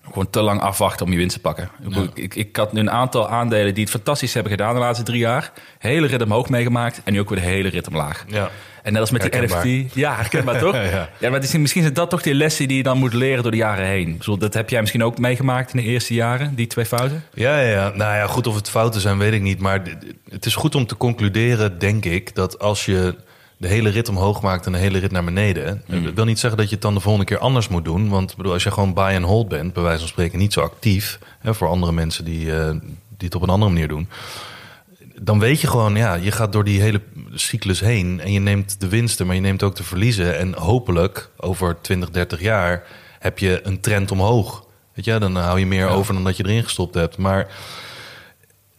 gewoon 0.06 0.30
te 0.30 0.42
lang 0.42 0.62
afwachten 0.62 1.06
om 1.06 1.12
je 1.12 1.18
winst 1.18 1.36
te 1.36 1.42
pakken. 1.42 1.70
Ik, 2.14 2.36
ik 2.36 2.56
had 2.56 2.74
nu 2.74 2.80
een 2.80 2.92
aantal 2.92 3.30
aandelen 3.30 3.74
die 3.74 3.84
het 3.84 3.92
fantastisch 3.94 4.34
hebben 4.34 4.52
gedaan 4.52 4.74
de 4.74 4.80
laatste 4.80 5.04
drie 5.04 5.20
jaar. 5.20 5.52
Hele 5.80 6.08
rit 6.08 6.22
omhoog 6.22 6.50
meegemaakt 6.50 7.02
en 7.04 7.14
nu 7.14 7.20
ook 7.20 7.30
weer 7.30 7.40
de 7.40 7.46
hele 7.46 7.70
rit 7.70 7.88
omlaag. 7.88 8.26
Ja. 8.28 8.50
En 8.84 8.92
net 8.92 9.02
als 9.02 9.12
met 9.12 9.22
die 9.22 9.32
Herkenbaar. 9.32 9.68
NFT. 9.68 9.94
Ja, 9.94 10.16
herkenbaar 10.16 10.60
toch? 10.60 10.76
Ja, 11.20 11.30
maar 11.30 11.44
is, 11.44 11.58
misschien 11.58 11.82
zijn 11.82 11.94
dat 11.94 12.10
toch 12.10 12.22
die 12.22 12.34
lessen 12.34 12.68
die 12.68 12.78
je 12.78 12.84
dan 12.84 12.98
moet 12.98 13.14
leren 13.14 13.42
door 13.42 13.52
de 13.52 13.58
jaren 13.58 13.86
heen. 13.86 14.18
Bedoel, 14.18 14.38
dat 14.38 14.54
heb 14.54 14.70
jij 14.70 14.80
misschien 14.80 15.04
ook 15.04 15.18
meegemaakt 15.18 15.74
in 15.74 15.80
de 15.80 15.86
eerste 15.86 16.14
jaren, 16.14 16.56
die 16.56 16.68
twee 16.68 16.86
fouten. 16.86 17.24
Ja, 17.34 17.60
ja, 17.60 17.70
ja. 17.70 17.90
Nou 17.96 18.16
ja, 18.16 18.28
goed 18.28 18.48
of 18.48 18.56
het 18.56 18.70
fouten 18.70 19.02
zijn, 19.02 19.18
weet 19.18 19.34
ik 19.34 19.42
niet. 19.42 19.60
Maar 19.60 19.82
het 20.30 20.46
is 20.46 20.56
goed 20.56 20.76
om 20.76 20.86
te 20.86 20.98
concluderen, 20.98 21.80
denk 21.80 22.06
ik, 22.06 22.36
dat 22.36 22.60
als 22.60 22.86
je 22.86 23.16
de 23.58 23.68
hele 23.68 23.90
rit 23.90 24.10
omhoog 24.10 24.42
maakt 24.42 24.66
en 24.66 24.72
de 24.72 24.78
hele 24.78 24.98
rit 24.98 25.12
naar 25.12 25.24
beneden. 25.24 25.84
Dat 25.88 26.14
wil 26.14 26.26
niet 26.26 26.40
zeggen 26.40 26.60
dat 26.60 26.70
je 26.70 26.74
het 26.74 26.84
dan 26.84 26.94
de 26.94 27.00
volgende 27.00 27.26
keer 27.26 27.38
anders 27.38 27.68
moet 27.68 27.86
doen. 27.86 28.10
Want 28.10 28.36
bedoel, 28.36 28.54
als 28.54 28.64
je 28.64 28.72
gewoon 28.72 28.94
buy 28.94 29.16
and 29.16 29.26
hold 29.26 29.48
bent, 29.48 29.74
bij 29.74 29.84
wijze 29.84 30.00
van 30.00 30.08
spreken 30.08 30.40
niet 30.40 30.54
zo 30.54 30.62
actief. 30.62 31.20
Hè, 31.40 31.54
voor 31.54 31.68
andere 31.68 31.92
mensen 31.92 32.26
die, 32.26 32.56
eh, 32.56 32.70
die 33.18 33.28
het 33.28 33.36
op 33.36 33.42
een 33.42 33.50
andere 33.50 33.72
manier 33.72 33.88
doen. 33.88 34.08
Dan 35.24 35.40
weet 35.40 35.62
je 35.62 35.68
gewoon, 35.68 35.96
ja, 35.96 36.14
je 36.14 36.32
gaat 36.32 36.52
door 36.52 36.64
die 36.64 36.82
hele 36.82 37.02
cyclus 37.34 37.80
heen 37.80 38.20
en 38.20 38.32
je 38.32 38.40
neemt 38.40 38.80
de 38.80 38.88
winsten, 38.88 39.26
maar 39.26 39.36
je 39.36 39.42
neemt 39.42 39.64
ook 39.64 39.76
de 39.76 39.84
verliezen. 39.84 40.38
En 40.38 40.54
hopelijk 40.54 41.30
over 41.38 41.82
20, 41.82 42.10
30 42.10 42.42
jaar 42.42 42.84
heb 43.20 43.40
je 43.40 43.60
een 43.64 43.80
trend 43.80 44.12
omhoog. 44.12 44.66
Weet 44.94 45.06
je, 45.06 45.20
dan 45.20 45.36
hou 45.36 45.60
je 45.60 45.66
meer 45.66 45.88
over 45.88 46.14
dan 46.14 46.24
dat 46.24 46.38
je 46.38 46.46
erin 46.46 46.64
gestopt 46.64 46.96
hebt. 46.96 47.18
Maar 47.18 47.48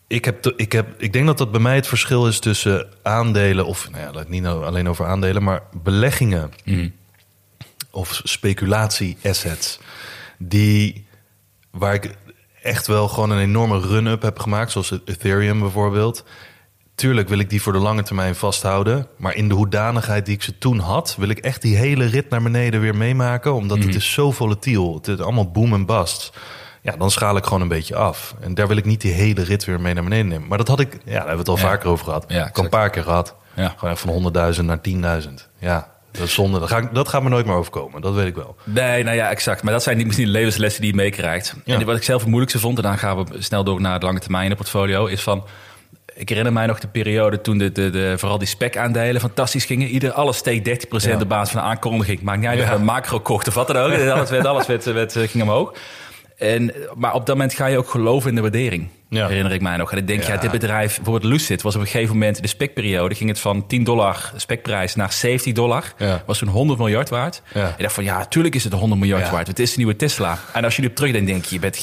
ik, 0.06 0.24
heb, 0.24 0.52
ik, 0.56 0.72
heb, 0.72 1.02
ik 1.02 1.12
denk 1.12 1.26
dat 1.26 1.38
dat 1.38 1.50
bij 1.50 1.60
mij 1.60 1.74
het 1.74 1.86
verschil 1.86 2.26
is 2.26 2.38
tussen 2.38 2.88
aandelen, 3.02 3.66
of 3.66 3.90
nou 3.90 4.14
ja, 4.14 4.24
niet 4.28 4.42
nou 4.42 4.64
alleen 4.64 4.88
over 4.88 5.06
aandelen, 5.06 5.42
maar 5.42 5.62
beleggingen 5.82 6.52
of 7.90 8.20
speculatie-assets, 8.24 9.78
die 10.38 11.06
waar 11.70 11.94
ik 11.94 12.16
echt 12.62 12.86
wel 12.86 13.08
gewoon 13.08 13.30
een 13.30 13.38
enorme 13.38 13.80
run-up 13.80 14.22
heb 14.22 14.38
gemaakt, 14.38 14.70
zoals 14.70 14.92
Ethereum 15.04 15.60
bijvoorbeeld. 15.60 16.24
Tuurlijk 16.94 17.28
wil 17.28 17.38
ik 17.38 17.50
die 17.50 17.62
voor 17.62 17.72
de 17.72 17.78
lange 17.78 18.02
termijn 18.02 18.34
vasthouden. 18.34 19.06
Maar 19.16 19.34
in 19.36 19.48
de 19.48 19.54
hoedanigheid 19.54 20.26
die 20.26 20.34
ik 20.34 20.42
ze 20.42 20.58
toen 20.58 20.78
had, 20.78 21.16
wil 21.18 21.28
ik 21.28 21.38
echt 21.38 21.62
die 21.62 21.76
hele 21.76 22.04
rit 22.04 22.30
naar 22.30 22.42
beneden 22.42 22.80
weer 22.80 22.96
meemaken. 22.96 23.54
Omdat 23.54 23.78
het 23.78 23.94
is 23.94 24.12
zo 24.12 24.30
volatiel. 24.30 24.94
Het 24.94 25.08
is 25.08 25.18
allemaal 25.18 25.50
boom 25.50 25.72
en 25.72 25.86
bust. 25.86 26.32
Ja, 26.82 26.96
dan 26.96 27.10
schaal 27.10 27.36
ik 27.36 27.44
gewoon 27.44 27.60
een 27.60 27.68
beetje 27.68 27.96
af. 27.96 28.34
En 28.40 28.54
daar 28.54 28.68
wil 28.68 28.76
ik 28.76 28.84
niet 28.84 29.00
die 29.00 29.12
hele 29.12 29.42
rit 29.42 29.64
weer 29.64 29.80
mee 29.80 29.94
naar 29.94 30.02
beneden 30.02 30.28
nemen. 30.28 30.48
Maar 30.48 30.58
dat 30.58 30.68
had 30.68 30.80
ik, 30.80 30.92
ja, 30.92 30.98
daar 31.04 31.14
hebben 31.14 31.32
we 31.32 31.38
het 31.38 31.48
al 31.48 31.56
Ja. 31.56 31.62
vaker 31.62 31.88
over 31.88 32.04
gehad. 32.04 32.24
Ja, 32.28 32.34
ik 32.34 32.40
exact. 32.40 32.58
een 32.58 32.68
paar 32.68 32.90
keer 32.90 33.02
gehad. 33.02 33.34
Ja. 33.54 33.68
Gewoon 33.76 33.90
echt 33.94 34.00
van 34.00 34.32
100.000 34.54 34.64
naar 34.64 34.80
10.000. 34.80 35.48
Ja, 35.58 35.90
dat 36.12 36.26
is 36.26 36.34
zonde. 36.34 36.58
Dat, 36.58 36.68
ga 36.68 36.76
ik, 36.78 36.94
dat 36.94 37.08
gaat 37.08 37.22
me 37.22 37.28
nooit 37.28 37.46
meer 37.46 37.54
overkomen. 37.54 38.00
Dat 38.00 38.14
weet 38.14 38.26
ik 38.26 38.34
wel. 38.34 38.56
Nee, 38.64 39.02
nou 39.04 39.16
ja, 39.16 39.30
exact. 39.30 39.62
Maar 39.62 39.72
dat 39.72 39.82
zijn 39.82 39.96
niet, 39.96 40.06
misschien 40.06 40.26
de 40.26 40.32
levenslessen 40.32 40.80
die 40.82 40.90
je 40.90 40.96
meekrijgt. 40.96 41.54
Ja. 41.64 41.78
En 41.78 41.86
wat 41.86 41.96
ik 41.96 42.02
zelf 42.02 42.20
het 42.20 42.28
moeilijkste 42.28 42.60
vond, 42.60 42.76
en 42.76 42.82
dan 42.82 42.98
gaan 42.98 43.24
we 43.24 43.42
snel 43.42 43.64
door 43.64 43.80
naar 43.80 43.92
het 43.92 44.02
lange 44.02 44.18
termijn 44.20 44.56
portfolio, 44.56 45.06
is 45.06 45.22
van. 45.22 45.44
Ik 46.14 46.28
herinner 46.28 46.52
mij 46.52 46.66
nog 46.66 46.78
de 46.80 46.88
periode 46.88 47.40
toen 47.40 47.58
de, 47.58 47.72
de, 47.72 47.90
de, 47.90 48.14
vooral 48.16 48.38
die 48.38 48.48
spec-aandelen 48.48 49.20
fantastisch 49.20 49.64
gingen. 49.64 49.88
Ieder, 49.88 50.12
alles 50.12 50.36
steeg 50.36 50.58
30% 50.58 50.62
Ja. 50.88 51.18
op 51.20 51.28
basis 51.28 51.52
van 51.54 51.62
een 51.62 51.68
aankondiging. 51.68 52.22
Maakt 52.22 52.38
niet 52.38 52.48
uit 52.48 52.58
of 52.58 52.64
Ja. 52.64 52.70
je 52.72 52.76
een 52.78 52.84
macro 52.84 53.20
kocht 53.20 53.48
of 53.48 53.54
wat 53.54 53.66
dan 53.66 53.76
ook. 53.76 53.92
Alles, 53.92 54.30
werd, 54.30 54.46
alles 54.46 54.66
werd, 54.66 54.84
werd, 54.84 55.12
ging 55.12 55.42
omhoog. 55.42 55.72
En, 56.36 56.72
maar 56.94 57.14
op 57.14 57.26
dat 57.26 57.36
moment 57.36 57.54
ga 57.54 57.66
je 57.66 57.78
ook 57.78 57.88
geloven 57.90 58.28
in 58.28 58.34
de 58.34 58.40
waardering. 58.40 58.88
Ja. 59.12 59.26
Herinner 59.28 59.52
ik 59.52 59.60
mij 59.60 59.76
nog. 59.76 59.92
En 59.92 59.98
ik 59.98 60.06
denk, 60.06 60.22
ja. 60.22 60.32
Ja. 60.34 60.40
dit 60.40 60.50
bedrijf, 60.50 60.96
bijvoorbeeld 60.96 61.32
Lucid, 61.32 61.62
was 61.62 61.74
op 61.74 61.80
een 61.80 61.86
gegeven 61.86 62.12
moment 62.12 62.36
in 62.36 62.42
de 62.42 62.48
spekperiode, 62.48 63.14
ging 63.14 63.28
het 63.30 63.38
van 63.38 63.66
10 63.66 63.84
dollar 63.84 64.32
spekprijs 64.36 64.94
naar 64.94 65.12
70 65.12 65.52
dollar. 65.52 65.92
Ja. 65.98 66.22
Was 66.26 66.38
toen 66.38 66.48
100 66.48 66.78
miljard 66.78 67.08
waard. 67.08 67.42
Ja. 67.54 67.68
Ik 67.68 67.78
dacht 67.82 67.94
van, 67.94 68.04
ja, 68.04 68.24
tuurlijk 68.24 68.54
is 68.54 68.64
het 68.64 68.72
100 68.72 69.00
miljard 69.00 69.24
Ja. 69.24 69.30
waard. 69.32 69.46
Het 69.46 69.58
is 69.58 69.70
de 69.70 69.76
nieuwe 69.76 69.96
Tesla. 69.96 70.38
En 70.52 70.64
als 70.64 70.76
je 70.76 70.82
erop 70.82 70.94
terugdenkt, 70.94 71.26
denk 71.26 71.44
je, 71.44 71.54
je 71.54 71.60
bent 71.60 71.76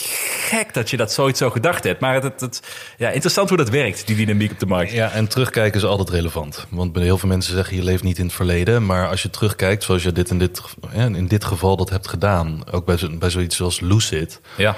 gek 0.50 0.74
dat 0.74 0.90
je 0.90 0.98
dat 0.98 1.12
zoiets 1.14 1.40
zo 1.40 1.50
gedacht 1.50 1.84
hebt. 1.84 2.00
Maar 2.00 2.14
het, 2.14 2.24
het, 2.24 2.40
het- 2.42 2.62
ja, 2.98 3.10
interessant 3.10 3.50
hoe 3.50 3.58
dat 3.58 3.70
werkt, 3.70 4.08
die 4.08 4.16
dynamiek 4.16 4.52
op 4.52 4.60
de 4.60 4.66
markt. 4.66 4.92
Ja, 4.92 5.12
en 5.12 5.28
terugkijken 5.28 5.80
is 5.80 5.86
altijd 5.86 6.10
relevant. 6.10 6.66
Want 6.70 6.96
heel 6.96 7.18
veel 7.18 7.30
mensen 7.30 7.56
zeggen 7.56 7.76
je 7.76 7.84
leeft 7.84 8.04
niet 8.04 8.18
in 8.18 8.26
het 8.26 8.34
verleden. 8.34 8.86
Maar 8.86 9.08
als 9.08 9.22
je 9.22 9.30
terugkijkt, 9.30 9.84
zoals 9.84 10.04
je 10.04 10.12
dit 10.12 10.30
in 10.30 10.38
dit, 10.40 10.62
in 10.94 11.28
dit 11.28 11.44
geval 11.44 11.76
dat 11.78 11.90
hebt 11.90 12.08
gedaan. 12.08 12.64
Ook 12.72 12.86
bij, 12.86 12.98
zo, 12.98 13.10
bij 13.18 13.30
zoiets 13.30 13.62
als 13.62 13.80
Lucid. 13.80 14.42
Ja. 14.58 14.76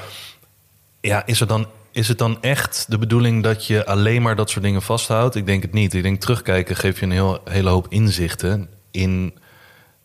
Ja, 1.02 1.26
is, 1.26 1.42
er 1.42 1.48
dan, 1.48 1.68
is 1.92 2.08
het 2.08 2.18
dan 2.18 2.42
echt 2.42 2.86
de 2.90 2.98
bedoeling 2.98 3.44
dat 3.44 3.68
je 3.68 3.86
alleen 3.86 4.22
maar 4.22 4.36
dat 4.36 4.50
soort 4.50 4.64
dingen 4.64 4.82
vasthoudt? 4.82 5.36
Ik 5.36 5.46
denk 5.46 5.62
het 5.62 5.74
niet. 5.74 5.94
Ik 5.94 6.04
denk 6.04 6.22
terugkijken 6.22 6.76
geeft 6.76 6.98
je 6.98 7.06
een 7.06 7.12
heel, 7.12 7.40
hele 7.50 7.70
hoop 7.70 7.86
inzichten 7.90 8.70
in 8.92 9.34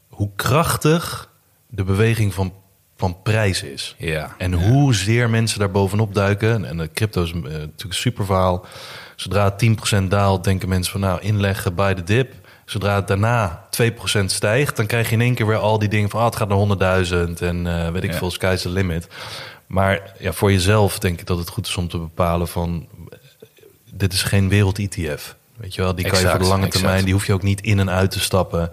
hoe 0.09 0.31
krachtig 0.37 1.31
de 1.69 1.85
beweging 1.85 2.35
van, 2.35 2.53
van 2.97 3.23
prijs 3.23 3.63
is. 3.63 3.95
Ja. 3.99 4.35
En 4.39 4.53
hoezeer 4.53 5.31
mensen 5.31 5.59
daar 5.59 5.71
bovenop 5.71 6.15
duiken. 6.15 6.65
En 6.65 6.77
de 6.77 6.91
crypto 6.95 7.23
is 7.23 7.31
eh, 7.31 7.37
natuurlijk 7.43 7.83
een 7.83 7.95
super 7.95 8.25
verhaal. 8.25 8.67
Zodra 9.17 9.45
het 9.57 10.03
10% 10.03 10.05
daalt, 10.09 10.45
denken 10.45 10.69
mensen 10.69 10.93
van 10.93 11.01
nou 11.01 11.21
inleggen 11.21 11.75
bij 11.75 11.95
de 11.95 12.03
dip. 12.03 12.35
Zodra 12.65 12.95
het 12.95 13.09
daarna 13.09 13.69
2% 14.21 14.25
stijgt, 14.25 14.77
dan 14.77 14.87
krijg 14.87 15.09
je 15.09 15.15
in 15.15 15.21
één 15.21 15.35
keer 15.35 15.47
weer 15.47 15.57
al 15.57 15.79
die 15.79 15.89
dingen 15.89 16.11
van 16.11 16.21
ah, 16.21 16.27
het 16.27 16.37
gaat 16.37 16.49
naar 16.49 16.99
100.000 17.07 17.43
en 17.43 17.67
eh, 17.67 17.91
weet 17.91 18.05
ik 18.05 18.13
Ja. 18.13 18.19
veel, 18.19 18.31
sky's 18.31 18.63
the 18.63 18.69
limit. 18.69 19.09
Maar 19.67 20.15
ja, 20.19 20.33
voor 20.33 20.53
jezelf 20.53 20.99
denk 20.99 21.21
ik 21.21 21.27
dat 21.27 21.39
het 21.39 21.49
goed 21.49 21.67
is 21.67 21.77
om 21.77 21.89
te 21.89 21.99
bepalen 21.99 22.49
van 22.49 22.89
eh, 23.09 23.19
dit 23.91 24.13
is 24.13 24.23
geen 24.23 24.49
wereld-ETF. 24.49 25.37
Weet 25.57 25.75
je 25.75 25.83
wel, 25.83 25.95
die 25.95 26.07
kan 26.07 26.21
je 26.21 26.29
voor 26.29 26.39
de 26.39 26.45
lange 26.45 26.67
exact. 26.67 26.83
termijn, 26.83 27.05
die 27.05 27.13
hoef 27.13 27.27
je 27.27 27.33
ook 27.33 27.43
niet 27.43 27.61
in 27.61 27.79
en 27.79 27.91
uit 27.91 28.11
te 28.11 28.21
stappen. 28.21 28.71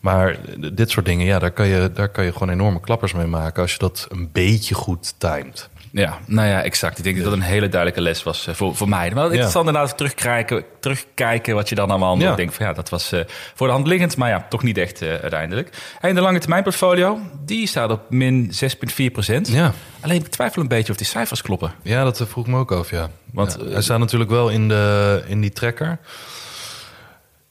Maar 0.00 0.38
dit 0.72 0.90
soort 0.90 1.06
dingen, 1.06 1.26
ja, 1.26 1.38
daar 1.38 1.50
kan, 1.50 1.66
je, 1.66 1.90
daar 1.94 2.08
kan 2.08 2.24
je 2.24 2.32
gewoon 2.32 2.50
enorme 2.50 2.80
klappers 2.80 3.12
mee 3.12 3.26
maken 3.26 3.62
als 3.62 3.72
je 3.72 3.78
dat 3.78 4.06
een 4.08 4.28
beetje 4.32 4.74
goed 4.74 5.14
timed. 5.18 5.68
Ja, 5.92 6.18
nou 6.26 6.48
ja, 6.48 6.62
exact. 6.62 6.98
Ik 6.98 7.04
denk 7.04 7.16
dat 7.16 7.24
dat 7.24 7.34
een 7.34 7.40
hele 7.40 7.68
duidelijke 7.68 8.02
les 8.02 8.22
was 8.22 8.46
eh, 8.46 8.54
voor, 8.54 8.76
voor 8.76 8.88
mij. 8.88 9.10
Maar 9.14 9.24
interessant 9.24 9.66
inderdaad 9.66 9.96
terugkijken, 9.96 10.64
terugkijken 10.80 11.54
wat 11.54 11.68
je 11.68 11.74
dan 11.74 11.90
allemaal 11.90 12.18
Ja. 12.18 12.34
denkt 12.34 12.54
van 12.54 12.66
ja, 12.66 12.72
dat 12.72 12.88
was 12.88 13.12
eh, 13.12 13.20
voor 13.54 13.66
de 13.66 13.72
hand 13.72 13.86
liggend, 13.86 14.16
maar 14.16 14.28
ja, 14.28 14.46
toch 14.48 14.62
niet 14.62 14.78
echt 14.78 15.02
eh, 15.02 15.08
uiteindelijk. 15.08 15.96
En 16.00 16.14
de 16.14 16.20
lange 16.20 16.38
termijn 16.38 16.62
portfolio, 16.62 17.18
die 17.44 17.66
staat 17.66 17.90
op 17.90 18.00
min 18.10 18.52
6,4 18.64 19.04
procent. 19.12 19.48
Ja. 19.48 19.72
Alleen 20.00 20.16
ik 20.16 20.26
twijfel 20.28 20.62
een 20.62 20.68
beetje 20.68 20.92
of 20.92 20.98
die 20.98 21.06
cijfers 21.06 21.42
kloppen. 21.42 21.72
Ja, 21.82 22.04
dat 22.04 22.24
vroeg 22.28 22.46
me 22.46 22.58
ook 22.58 22.72
af, 22.72 22.90
ja. 22.90 23.10
Want, 23.32 23.56
eh, 23.58 23.72
hij 23.72 23.82
staat 23.82 23.98
natuurlijk 23.98 24.30
wel 24.30 24.48
in, 24.48 24.68
de, 24.68 25.22
in 25.26 25.40
die 25.40 25.50
trekker. 25.50 25.98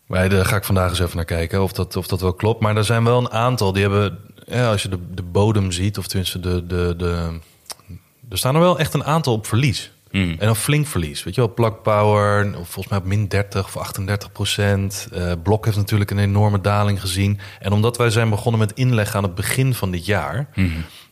Maar 0.06 0.30
daar 0.30 0.46
ga 0.46 0.56
ik 0.56 0.64
vandaag 0.64 0.90
eens 0.90 1.00
even 1.00 1.16
naar 1.16 1.26
kijken 1.26 1.64
of 1.64 1.72
dat, 1.72 1.96
of 1.96 2.08
dat 2.08 2.22
wel 2.22 2.34
klopt. 2.34 2.62
Maar 2.62 2.78
er 2.78 2.84
zijn 2.86 3.04
wel 3.04 3.18
een 3.18 3.32
aantal 3.32 3.72
die 3.74 3.82
hebben... 3.82 4.20
Ja, 4.46 4.70
als 4.70 4.82
je 4.82 4.90
de, 4.90 5.00
de 5.14 5.24
bodem 5.24 5.72
ziet, 5.72 5.98
of 5.98 6.08
tenminste 6.08 6.40
de, 6.40 6.68
de, 6.68 6.94
de... 6.98 7.40
Er 8.30 8.38
staan 8.38 8.56
er 8.56 8.62
wel 8.62 8.80
echt 8.80 8.94
een 8.94 9.04
aantal 9.04 9.34
op 9.34 9.46
verlies. 9.48 9.92
Mm. 10.12 10.36
En 10.40 10.48
een 10.50 10.56
flink 10.56 10.88
verlies. 10.88 11.24
Weet 11.24 11.36
je 11.36 11.42
wel, 11.42 11.54
Plug 11.54 11.82
Power, 11.82 12.52
volgens 12.54 12.88
mij 12.88 12.98
op 12.98 13.06
min 13.06 13.28
30 13.28 13.66
of 13.66 13.78
38 13.78 14.32
procent. 14.32 15.08
Eh, 15.14 15.32
Blok 15.44 15.66
heeft 15.66 15.78
natuurlijk 15.78 16.12
een 16.12 16.20
enorme 16.20 16.62
daling 16.62 17.02
gezien. 17.02 17.40
En 17.60 17.72
omdat 17.72 17.98
wij 17.98 18.10
zijn 18.10 18.30
begonnen 18.30 18.60
met 18.60 18.74
inleggen 18.74 19.18
aan 19.18 19.24
het 19.24 19.36
begin 19.36 19.74
van 19.74 19.92
dit 19.92 20.06
jaar... 20.06 20.50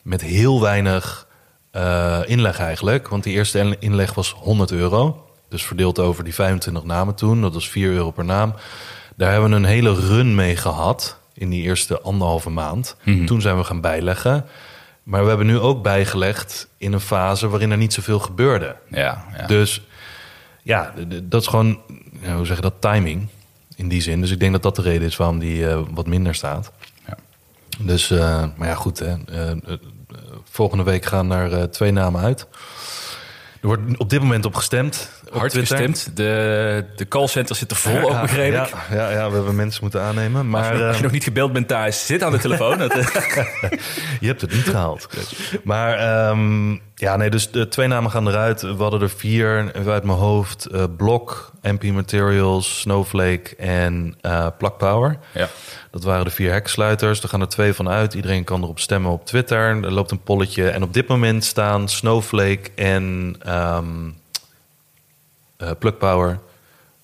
met 0.01 0.21
heel 0.21 0.61
weinig 0.61 1.27
eh, 1.71 2.19
inleg 2.25 2.59
eigenlijk. 2.59 3.07
Want 3.07 3.23
die 3.23 3.33
eerste 3.33 3.75
inleg 3.79 4.13
was 4.13 4.31
100 4.31 4.71
euro. 4.71 5.25
Dus 5.49 5.63
verdeeld 5.63 5.99
over 5.99 6.23
die 6.23 6.33
25 6.33 6.83
namen 6.83 7.15
toen. 7.15 7.41
Dat 7.41 7.53
was 7.53 7.69
4 7.69 7.91
euro 7.91 8.11
per 8.11 8.25
naam. 8.25 8.53
Daar 9.15 9.31
hebben 9.31 9.49
we 9.49 9.55
een 9.55 9.65
hele 9.65 9.93
run 9.93 10.35
mee 10.35 10.55
gehad 10.55 11.19
in 11.33 11.49
die 11.49 11.63
eerste 11.63 12.01
anderhalve 12.01 12.49
maand. 12.49 12.95
Toen 13.25 13.41
zijn 13.41 13.57
we 13.57 13.63
gaan 13.63 13.81
bijleggen. 13.81 14.45
Maar 15.07 15.21
we 15.21 15.27
hebben 15.27 15.47
nu 15.47 15.59
ook 15.59 15.83
bijgelegd 15.83 16.67
in 16.77 16.93
een 16.93 16.99
fase 16.99 17.47
waarin 17.47 17.71
er 17.71 17.77
niet 17.77 17.93
zoveel 17.93 18.19
gebeurde. 18.19 18.75
Ja, 18.89 19.25
ja. 19.37 19.45
Dus 19.45 19.81
ja, 20.63 20.93
dat 21.23 21.41
is 21.41 21.47
gewoon, 21.47 21.81
hoe 22.35 22.45
zeg 22.45 22.55
je 22.55 22.61
dat, 22.61 22.81
timing 22.81 23.27
in 23.75 23.87
die 23.87 24.01
zin. 24.01 24.21
Dus 24.21 24.31
ik 24.31 24.39
denk 24.39 24.51
dat 24.51 24.63
dat 24.63 24.75
de 24.75 24.81
reden 24.81 25.07
is 25.07 25.15
waarom 25.15 25.39
die 25.39 25.69
eh, 25.69 25.79
wat 25.89 26.07
minder 26.07 26.35
staat. 26.35 26.71
Ja. 27.07 27.17
Dus, 27.79 28.11
eh, 28.11 28.45
maar 28.55 28.67
ja, 28.67 28.75
goed. 28.75 28.99
Hè. 28.99 29.15
Eh, 29.25 29.77
volgende 30.43 30.83
week 30.83 31.05
gaan 31.05 31.31
er 31.31 31.71
twee 31.71 31.91
namen 31.91 32.21
uit. 32.21 32.47
Er 33.61 33.67
wordt 33.67 33.97
op 33.97 34.09
dit 34.09 34.19
moment 34.19 34.45
op 34.45 34.55
gestemd. 34.55 35.16
Op 35.33 35.39
Hard 35.39 35.51
Twitter. 35.51 35.77
gestemd. 35.77 36.15
De, 36.17 36.85
de 36.95 37.07
callcenter 37.07 37.55
zit 37.55 37.71
er 37.71 37.77
vol 37.77 38.03
op, 38.03 38.11
Ja, 38.11 38.21
begreep 38.21 38.53
ja, 38.53 38.65
ik. 38.65 38.73
Ja, 38.91 39.09
ja, 39.11 39.29
we 39.29 39.35
hebben 39.35 39.55
mensen 39.55 39.81
moeten 39.81 40.01
aannemen. 40.01 40.49
Maar 40.49 40.61
als, 40.63 40.67
je, 40.71 40.73
nog- 40.77 40.81
als 40.83 40.91
je 40.91 40.97
eh, 40.97 41.03
nog 41.03 41.11
niet 41.11 41.23
gebeld 41.23 41.53
bent 41.53 41.67
thuis, 41.67 42.05
zit 42.05 42.23
aan 42.23 42.31
de 42.31 42.39
telefoon. 42.39 42.77
Je 44.19 44.27
hebt 44.27 44.41
het 44.41 44.53
niet 44.53 44.67
gehaald. 44.69 45.07
Maar 45.63 45.93
ehm, 45.97 46.71
ja, 46.95 47.15
nee, 47.15 47.29
dus 47.29 47.51
de 47.51 47.67
twee 47.67 47.87
namen 47.87 48.11
gaan 48.11 48.27
eruit. 48.27 48.61
We 48.61 48.67
hadden 48.77 49.01
er 49.01 49.09
vier 49.09 49.71
uit 49.85 50.03
mijn 50.03 50.17
hoofd. 50.17 50.65
Eh, 50.65 50.83
Blok, 50.97 51.51
MP 51.61 51.83
Materials, 51.83 52.79
Snowflake 52.79 53.55
en 53.57 54.15
eh 54.21 54.47
Plug 54.57 54.77
Power. 54.77 55.17
ja. 55.33 55.47
Dat 55.91 56.03
waren 56.05 56.25
de 56.25 56.31
vier 56.31 56.51
heksluiters. 56.51 57.21
Er 57.23 57.29
gaan 57.29 57.41
er 57.41 57.47
twee 57.47 57.73
van 57.73 57.89
uit. 57.89 58.13
Iedereen 58.13 58.43
kan 58.43 58.63
erop 58.63 58.79
stemmen 58.79 59.11
op 59.11 59.25
Twitter. 59.25 59.59
Er 59.83 59.91
loopt 59.91 60.11
een 60.11 60.21
polletje. 60.23 60.69
En 60.69 60.83
op 60.83 60.93
dit 60.93 61.07
moment 61.07 61.45
staan 61.45 61.89
Snowflake 61.89 62.69
en 62.75 63.35
ehm 63.41 63.85
eh, 65.57 65.71
Plug 65.79 65.97
Power... 65.97 66.39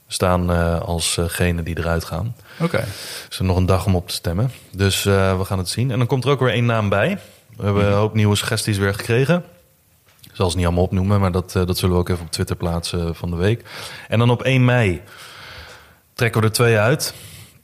staan 0.07 0.51
eh, 0.51 0.79
als 0.81 1.17
gene 1.27 1.63
die 1.63 1.77
eruit 1.77 2.05
gaan. 2.05 2.35
Oké. 2.59 2.85
Is 3.29 3.37
er 3.39 3.45
nog 3.45 3.57
een 3.57 3.65
dag 3.65 3.85
om 3.85 3.95
op 3.95 4.07
te 4.07 4.13
stemmen. 4.13 4.51
Dus 4.71 5.05
eh, 5.05 5.37
we 5.37 5.45
gaan 5.45 5.57
het 5.57 5.69
zien. 5.69 5.91
En 5.91 5.97
dan 5.97 6.07
komt 6.07 6.23
er 6.25 6.29
ook 6.31 6.39
weer 6.39 6.49
één 6.53 6.65
naam 6.65 6.89
bij. 6.89 7.19
We 7.57 7.63
hebben 7.63 7.85
een 7.85 7.93
hoop 7.93 8.13
nieuwe 8.13 8.35
suggesties 8.35 8.77
weer 8.77 8.93
gekregen. 8.93 9.43
Ik 10.21 10.31
zal 10.39 10.49
ze 10.49 10.57
niet 10.57 10.65
allemaal 10.65 10.83
opnoemen, 10.83 11.19
maar 11.19 11.31
dat, 11.31 11.55
eh, 11.55 11.65
dat 11.65 11.77
zullen 11.77 11.95
we 11.95 12.01
ook 12.01 12.09
even 12.09 12.25
op 12.25 12.31
Twitter 12.31 12.55
plaatsen 12.55 13.15
van 13.15 13.29
de 13.29 13.35
week. 13.35 13.63
En 14.07 14.19
dan 14.19 14.29
op 14.29 14.41
1 14.43 14.65
mei 14.65 15.01
trekken 16.13 16.41
we 16.41 16.47
er 16.47 16.53
twee 16.53 16.77
uit. 16.77 17.13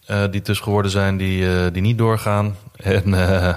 eh, 0.06 0.24
die 0.32 0.42
tussen 0.42 0.64
geworden 0.66 0.92
zijn 0.92 1.18
die, 1.18 1.54
eh, 1.66 1.72
die 1.74 1.82
niet 1.82 1.98
doorgaan. 1.98 2.56
En 2.76 3.14
eh, 3.14 3.50
eh, 3.50 3.56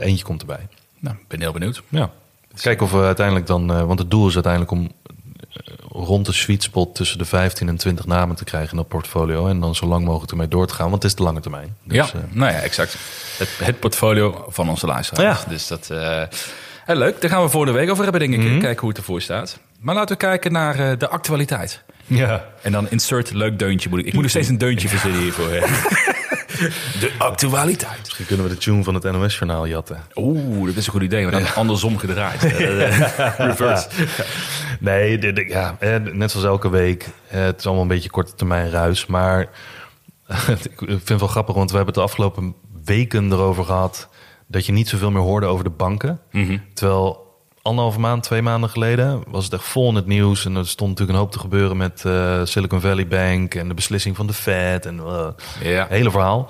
eentje 0.00 0.24
komt 0.24 0.40
erbij. 0.40 0.68
Nou, 0.98 1.16
ik 1.16 1.28
ben 1.28 1.40
heel 1.40 1.52
benieuwd. 1.52 1.82
Ja. 1.88 2.10
Kijken 2.60 2.86
of 2.86 2.92
we 2.92 2.98
uiteindelijk 3.02 3.46
dan... 3.46 3.70
eh, 3.72 3.82
want 3.82 3.98
het 3.98 4.10
doel 4.10 4.28
is 4.28 4.34
uiteindelijk 4.34 4.72
om 4.72 4.82
eh, 4.84 5.05
rond 5.88 6.26
de 6.26 6.32
sweet 6.32 6.62
spot... 6.62 6.94
tussen 6.94 7.18
de 7.18 7.24
15 7.24 7.68
en 7.68 7.76
20 7.76 8.06
namen 8.06 8.36
te 8.36 8.44
krijgen 8.44 8.70
in 8.70 8.76
dat 8.76 8.88
portfolio. 8.88 9.46
En 9.48 9.60
dan 9.60 9.74
zo 9.74 9.86
lang 9.86 10.04
mogelijk 10.04 10.30
ermee 10.30 10.48
door 10.48 10.66
te 10.66 10.74
gaan. 10.74 10.90
Want 10.90 11.02
het 11.02 11.10
is 11.12 11.16
de 11.18 11.22
lange 11.22 11.40
termijn. 11.40 11.76
Dus, 11.84 11.96
ja, 11.96 12.04
eh, 12.04 12.20
nou 12.30 12.52
ja, 12.52 12.58
exact. 12.58 12.96
Het, 13.38 13.48
het 13.62 13.80
portfolio 13.80 14.44
van 14.48 14.68
onze 14.68 14.86
luisteraars. 14.86 15.42
Ja. 15.42 15.48
Dus 15.48 15.66
dat... 15.66 15.90
eh, 15.90 16.22
heel 16.84 16.96
leuk, 16.96 17.20
daar 17.20 17.30
gaan 17.30 17.42
we 17.42 17.48
voor 17.48 17.66
de 17.66 17.72
week 17.72 17.90
over 17.90 18.02
hebben, 18.02 18.20
denk 18.20 18.34
ik. 18.34 18.40
Mhm. 18.50 18.58
Kijken 18.60 18.80
hoe 18.80 18.88
het 18.88 18.98
ervoor 18.98 19.20
staat. 19.20 19.58
Maar 19.80 19.94
laten 19.94 20.16
we 20.16 20.22
kijken 20.22 20.52
naar 20.52 20.78
eh, 20.78 20.98
de 20.98 21.08
actualiteit. 21.08 21.82
ja. 22.06 22.44
En 22.62 22.72
dan 22.72 22.90
insert 22.90 23.32
leuk 23.32 23.58
deuntje. 23.58 23.88
Moet 23.88 23.98
ik, 23.98 24.06
ik 24.06 24.12
moet 24.12 24.22
nog 24.22 24.30
steeds 24.30 24.48
een 24.48 24.58
deuntje 24.58 24.88
verzinnen 24.88 25.20
hiervoor. 25.20 25.50
De 27.00 27.12
actualiteit. 27.18 27.98
Misschien 28.02 28.26
kunnen 28.26 28.46
we 28.46 28.52
de 28.52 28.58
tune 28.58 28.82
van 28.84 28.94
het 28.94 29.02
NOS-journaal 29.02 29.66
jatten. 29.66 30.00
Oeh, 30.14 30.66
dat 30.66 30.76
is 30.76 30.86
een 30.86 30.92
goed 30.92 31.02
idee. 31.02 31.22
Maar 31.22 31.32
dan 31.32 31.54
andersom 31.54 31.98
gedraaid. 31.98 32.44
Eh, 32.54 33.38
Reverse. 33.38 33.88
Nee, 34.80 35.48
ja, 35.48 35.76
eh, 35.78 35.96
net 36.12 36.30
zoals 36.30 36.46
elke 36.46 36.68
week. 36.70 37.08
eh, 37.28 37.40
Het 37.40 37.58
is 37.58 37.64
allemaal 37.64 37.82
een 37.82 37.88
beetje 37.88 38.10
korte 38.10 38.34
termijn 38.34 38.70
ruis. 38.70 39.06
Maar 39.06 39.40
ik 40.48 40.72
vind 40.78 41.08
het 41.08 41.18
wel 41.20 41.28
grappig, 41.28 41.54
want 41.54 41.70
we 41.70 41.76
hebben 41.76 41.94
het 41.94 42.02
de 42.04 42.10
afgelopen 42.10 42.54
weken 42.84 43.32
erover 43.32 43.64
gehad... 43.64 44.08
dat 44.46 44.66
je 44.66 44.72
niet 44.72 44.88
zoveel 44.88 45.10
meer 45.10 45.22
hoorde 45.22 45.46
over 45.46 45.64
de 45.64 45.70
banken. 45.70 46.20
Mhm. 46.32 46.58
Terwijl 46.74 47.25
anderhalve 47.66 48.00
maand, 48.00 48.22
twee 48.22 48.42
maanden 48.42 48.70
geleden... 48.70 49.22
was 49.28 49.44
het 49.44 49.52
echt 49.52 49.64
vol 49.64 49.88
in 49.88 49.94
het 49.94 50.06
nieuws. 50.06 50.44
En 50.44 50.56
er 50.56 50.66
stond 50.66 50.90
natuurlijk 50.90 51.18
een 51.18 51.24
hoop 51.24 51.32
te 51.32 51.38
gebeuren 51.38 51.76
met 51.76 52.02
eh, 52.04 52.40
Silicon 52.44 52.80
Valley 52.80 53.06
Bank... 53.06 53.54
en 53.54 53.68
de 53.68 53.74
beslissing 53.74 54.16
van 54.16 54.26
de 54.26 54.32
Fed 54.32 54.86
en 54.86 54.98
eh, 54.98 55.26
Ja. 55.62 55.80
het 55.80 55.88
hele 55.88 56.10
verhaal. 56.10 56.44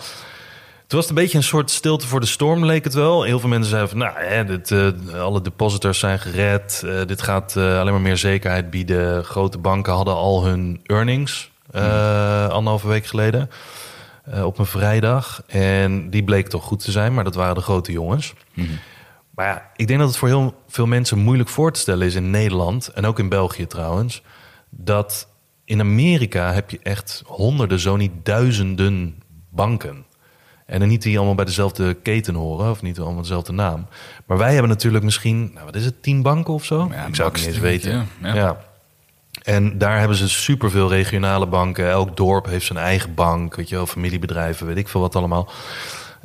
Toen 0.87 0.99
was 0.99 1.09
het 1.09 1.17
een 1.17 1.23
beetje 1.23 1.39
een 1.39 1.45
soort 1.45 1.71
stilte 1.71 2.07
voor 2.07 2.21
de 2.21 2.27
storm, 2.27 2.65
leek 2.65 2.85
het 2.85 2.95
wel. 2.95 3.23
Heel 3.23 3.41
veel 3.41 3.49
mensen 3.49 3.71
zeiden 3.71 3.91
van, 3.91 3.99
nou, 3.99 4.13
hè, 4.17 4.45
dit, 4.45 4.71
eh, 4.71 5.21
alle 5.21 5.41
depositors 5.41 5.99
zijn 5.99 6.19
gered. 6.19 6.85
Dit 7.07 7.23
gaat 7.23 7.57
alleen 7.57 7.93
maar 7.93 8.01
meer 8.01 8.17
zekerheid 8.17 8.71
bieden. 8.71 9.25
Grote 9.25 9.59
banken 9.59 9.93
hadden 9.93 10.15
al 10.15 10.45
hun 10.45 10.81
earnings 10.85 11.51
eh 11.71 12.49
anderhalve 12.49 12.89
week 12.89 13.07
geleden 13.07 13.51
op 14.43 14.59
een 14.59 14.67
vrijdag. 14.67 15.43
En 15.47 16.11
die 16.11 16.25
bleek 16.25 16.49
toch 16.49 16.65
goed 16.65 16.85
te 16.85 16.91
zijn, 16.91 17.15
maar 17.15 17.25
dat 17.25 17.35
waren 17.35 17.55
de 17.55 17.61
grote 17.61 17.93
jongens. 17.93 18.33
Maar 19.37 19.47
ja, 19.47 19.71
ik 19.77 19.87
denk 19.87 19.99
dat 19.99 20.09
het 20.09 20.19
voor 20.19 20.29
heel 20.29 20.63
veel 20.69 20.87
mensen 20.87 21.19
moeilijk 21.19 21.49
voor 21.49 21.73
te 21.73 21.81
stellen 21.81 22.07
is 22.07 22.15
in 22.15 22.31
Nederland... 22.31 22.89
en 22.89 23.07
ook 23.07 23.19
in 23.19 23.29
België 23.29 23.67
trouwens... 23.67 24.23
dat 24.71 25.29
in 25.65 25.81
Amerika 25.81 26.53
heb 26.53 26.71
je 26.71 26.79
echt 26.83 27.23
honderden, 27.27 27.79
zo 27.79 27.97
niet 27.97 28.13
duizenden 28.23 29.23
banken... 29.51 30.05
En 30.67 30.79
dan 30.79 30.89
niet 30.89 31.03
die 31.03 31.17
allemaal 31.17 31.35
bij 31.35 31.45
dezelfde 31.45 31.95
keten 31.95 32.35
horen, 32.35 32.71
of 32.71 32.83
niet 32.83 33.01
allemaal 33.01 33.23
dezelfde 33.23 33.53
naam. 33.53 33.87
Maar 34.27 34.39
wij 34.39 34.53
hebben 34.53 34.69
natuurlijk 34.69 35.05
misschien, 35.05 35.51
nou, 35.55 35.65
wat 35.65 35.75
is 35.75 35.85
het, 35.85 36.03
tien 36.03 36.23
banken 36.23 36.55
of 36.55 36.65
zo? 36.65 36.89
Ja, 36.93 37.07
ik 37.07 37.15
zou 37.15 37.29
het 37.29 37.39
niet 37.39 37.47
eens 37.47 37.59
weten. 37.59 37.91
ja. 37.93 38.05
Ja. 38.23 38.35
Ja. 38.35 38.65
En 39.43 39.79
daar 39.79 39.99
hebben 39.99 40.17
ze 40.17 40.29
superveel 40.29 40.89
regionale 40.89 41.47
banken. 41.47 41.91
Elk 41.91 42.17
dorp 42.17 42.47
heeft 42.47 42.67
zijn 42.67 42.79
eigen 42.79 43.15
bank, 43.15 43.55
weet 43.55 43.69
je 43.69 43.75
wel, 43.75 43.87
familiebedrijven, 43.87 44.67
weet 44.67 44.77
ik 44.77 44.89
veel 44.89 45.01
wat 45.01 45.17
allemaal. 45.17 45.49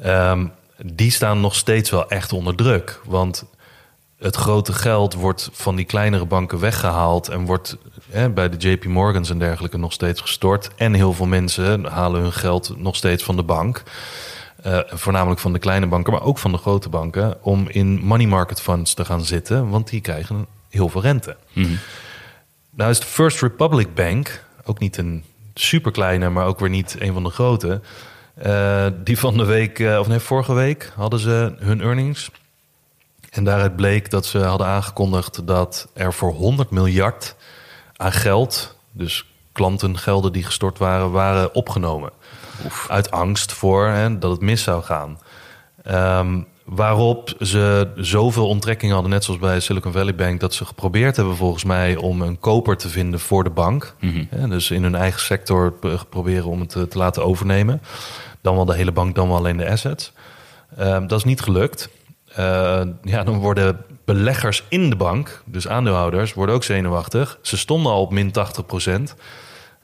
Ehm, 0.01 0.46
die 0.86 1.12
staan 1.12 1.42
nog 1.42 1.56
steeds 1.56 1.90
wel 1.90 2.10
echt 2.10 2.34
onder 2.34 2.56
druk. 2.56 3.00
Want 3.06 3.46
het 4.18 4.36
grote 4.36 4.74
geld 4.74 5.14
wordt 5.14 5.50
van 5.52 5.76
die 5.76 5.86
kleinere 5.86 6.26
banken 6.26 6.60
weggehaald 6.60 7.28
en 7.28 7.46
wordt 7.46 7.78
hè, 8.10 8.30
bij 8.30 8.50
de 8.50 8.70
JP 8.70 8.86
Morgans 8.86 9.30
en 9.30 9.40
dergelijke 9.40 9.78
nog 9.78 9.94
steeds 9.94 10.22
gestort. 10.22 10.70
En 10.76 10.94
heel 10.94 11.14
veel 11.14 11.26
mensen 11.26 11.86
halen 11.86 12.22
hun 12.22 12.34
geld 12.34 12.74
nog 12.78 12.96
steeds 12.96 13.24
van 13.24 13.36
de 13.36 13.44
bank. 13.44 13.84
Eh, 14.62 14.80
voornamelijk 14.86 15.40
van 15.40 15.54
de 15.54 15.60
kleine 15.60 15.88
banken, 15.88 16.14
maar 16.14 16.24
ook 16.24 16.38
van 16.38 16.52
de 16.52 16.58
grote 16.58 16.90
banken, 16.90 17.44
om 17.44 17.68
in 17.70 18.00
money 18.04 18.28
market 18.28 18.62
funds 18.62 18.94
te 18.94 19.06
gaan 19.06 19.26
zitten, 19.26 19.70
want 19.70 19.90
die 19.90 20.02
krijgen 20.02 20.46
heel 20.70 20.90
veel 20.90 21.02
rente. 21.02 21.38
Nou 22.70 22.90
is 22.90 23.00
de 23.00 23.06
First 23.06 23.42
Republic 23.42 23.94
Bank, 23.94 24.44
ook 24.64 24.80
niet 24.80 24.98
een 24.98 25.24
superkleine, 25.54 26.30
maar 26.30 26.46
ook 26.46 26.60
weer 26.60 26.70
niet 26.70 26.96
een 27.00 27.14
van 27.14 27.24
de 27.24 27.30
grote. 27.30 27.82
Eh, 28.34 28.86
die 29.04 29.20
van 29.20 29.38
de 29.38 29.46
week, 29.46 29.80
eh, 29.80 30.00
of 30.00 30.08
nee, 30.08 30.20
vorige 30.20 30.54
week 30.54 30.92
hadden 30.96 31.20
ze 31.20 31.54
hun 31.58 31.82
earnings. 31.82 32.32
En 33.30 33.44
daaruit 33.44 33.76
bleek 33.76 34.10
dat 34.10 34.26
ze 34.26 34.38
hadden 34.38 34.68
aangekondigd 34.68 35.48
dat 35.48 35.88
er 35.94 36.14
voor 36.14 36.32
100 36.32 36.70
miljard 36.70 37.36
aan 37.96 38.12
geld, 38.12 38.78
dus 38.92 39.26
klantengelden 39.52 40.32
die 40.32 40.44
gestort 40.44 40.78
waren, 40.78 41.12
waren 41.12 41.56
opgenomen. 41.56 42.12
Uit 42.88 43.12
angst 43.12 43.54
voor 43.54 43.88
hè, 43.88 44.18
dat 44.18 44.32
het 44.32 44.42
mis 44.42 44.64
zou 44.64 44.84
gaan. 44.84 45.20
Ehm, 45.84 46.42
waarop 46.65 47.34
ze 47.39 47.88
zoveel 47.96 48.48
onttrekking 48.48 48.91
hadden, 48.91 49.12
net 49.12 49.24
zoals 49.24 49.39
bij 49.39 49.60
Silicon 49.60 49.91
Valley 49.91 50.15
Bank, 50.15 50.39
dat 50.39 50.53
ze 50.53 50.65
geprobeerd 50.65 51.15
hebben 51.15 51.36
volgens 51.36 51.63
mij 51.63 51.96
om 51.96 52.22
een 52.22 52.39
koper 52.39 52.77
te 52.77 52.89
vinden 52.89 53.20
voor 53.20 53.44
de 53.44 53.50
bank. 53.50 53.96
Hè, 54.30 54.48
dus 54.48 54.72
in 54.72 54.84
hun 54.84 54.96
eigen 54.96 55.22
sector 55.22 55.74
proberen 56.10 56.46
om 56.46 56.60
het 56.60 56.70
te, 56.70 56.88
te 56.88 56.98
laten 56.98 57.25
overnemen. 57.25 57.82
Dan 58.41 58.56
wel 58.56 58.65
de 58.65 58.75
hele 58.75 58.91
bank, 58.91 59.15
dan 59.15 59.27
wel 59.27 59.38
alleen 59.38 59.58
de 59.58 59.70
assets. 59.70 60.13
Ehm, 60.77 61.08
dat 61.08 61.18
is 61.18 61.25
niet 61.25 61.41
gelukt. 61.41 61.89
Eh, 62.36 62.82
ja, 63.03 63.24
dan 63.24 63.38
worden 63.38 63.86
beleggers 64.06 64.63
in 64.70 64.89
de 64.89 64.96
bank, 64.96 65.44
dus 65.46 65.68
aandeelhouders, 65.68 66.34
worden 66.34 66.56
ook 66.56 66.63
zenuwachtig. 66.63 67.39
Ze 67.41 67.58
stonden 67.58 67.91
al 67.91 68.01
op 68.01 68.12
min 68.12 68.32
80 68.32 68.65
procent. 68.65 69.15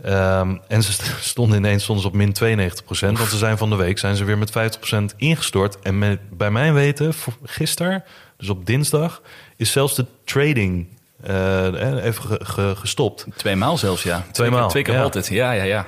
Ehm, 0.03 0.55
en 0.67 0.83
ze 0.83 0.91
st- 0.91 1.13
stonden 1.31 1.57
ineens 1.57 1.83
stonden 1.83 2.03
ze 2.03 2.09
op 2.09 2.15
min 2.15 2.33
92% 2.33 3.17
Want 3.17 3.29
ze 3.29 3.37
zijn 3.37 3.57
van 3.57 3.69
de 3.69 3.75
week 3.75 3.97
zijn 3.99 4.15
ze 4.15 4.23
weer 4.23 4.37
met 4.37 4.51
50% 4.51 5.15
ingestort. 5.17 5.79
En 5.79 5.97
met, 5.97 6.19
bij 6.37 6.51
mijn 6.51 6.73
weten, 6.73 7.13
gisteren, 7.43 8.03
dus 8.37 8.49
op 8.49 8.65
dinsdag, 8.65 9.21
is 9.55 9.71
zelfs 9.71 9.95
de 9.95 10.05
trading 10.23 10.87
eh, 11.23 12.03
even 12.05 12.23
ge- 12.23 12.39
ge- 12.43 12.73
gestopt. 12.75 13.25
Twee 13.35 13.55
maal 13.55 13.77
zelfs, 13.77 14.03
ja. 14.03 14.25
Twee 14.31 14.49
maal, 14.49 14.59
keer- 14.61 14.69
Twee 14.69 14.83
keer 14.83 14.93
ja. 14.93 15.01
altijd. 15.01 15.27
Ja, 15.27 15.51
ja, 15.51 15.63
ja. 15.63 15.85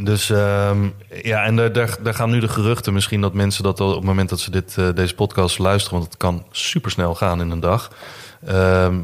Dus 0.00 0.30
ehm, 0.30 0.88
ja, 1.22 1.44
en 1.44 1.56
daar, 1.56 1.72
daar, 1.72 1.96
daar 2.02 2.14
gaan 2.14 2.30
nu 2.30 2.40
de 2.40 2.48
geruchten. 2.48 2.92
Misschien 2.92 3.20
dat 3.20 3.34
mensen 3.34 3.62
dat 3.62 3.80
op 3.80 3.94
het 3.94 4.04
moment 4.04 4.28
dat 4.28 4.40
ze 4.40 4.50
dit, 4.50 4.74
eh, 4.78 4.88
deze 4.94 5.14
podcast 5.14 5.58
luisteren, 5.58 5.98
want 5.98 6.10
het 6.12 6.20
kan 6.20 6.44
supersnel 6.50 7.14
gaan 7.14 7.40
in 7.40 7.50
een 7.50 7.60
dag. 7.60 7.90
ehm, 8.46 9.00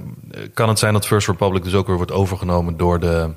kan 0.54 0.69
het 0.69 0.78
zijn 0.78 0.93
dat 0.93 1.06
First 1.06 1.26
Republic 1.28 1.63
dus 1.65 1.75
ook 1.75 1.87
weer 1.87 1.97
wordt 1.97 2.13
overgenomen 2.13 2.76
door 2.76 3.00
de, 3.00 3.30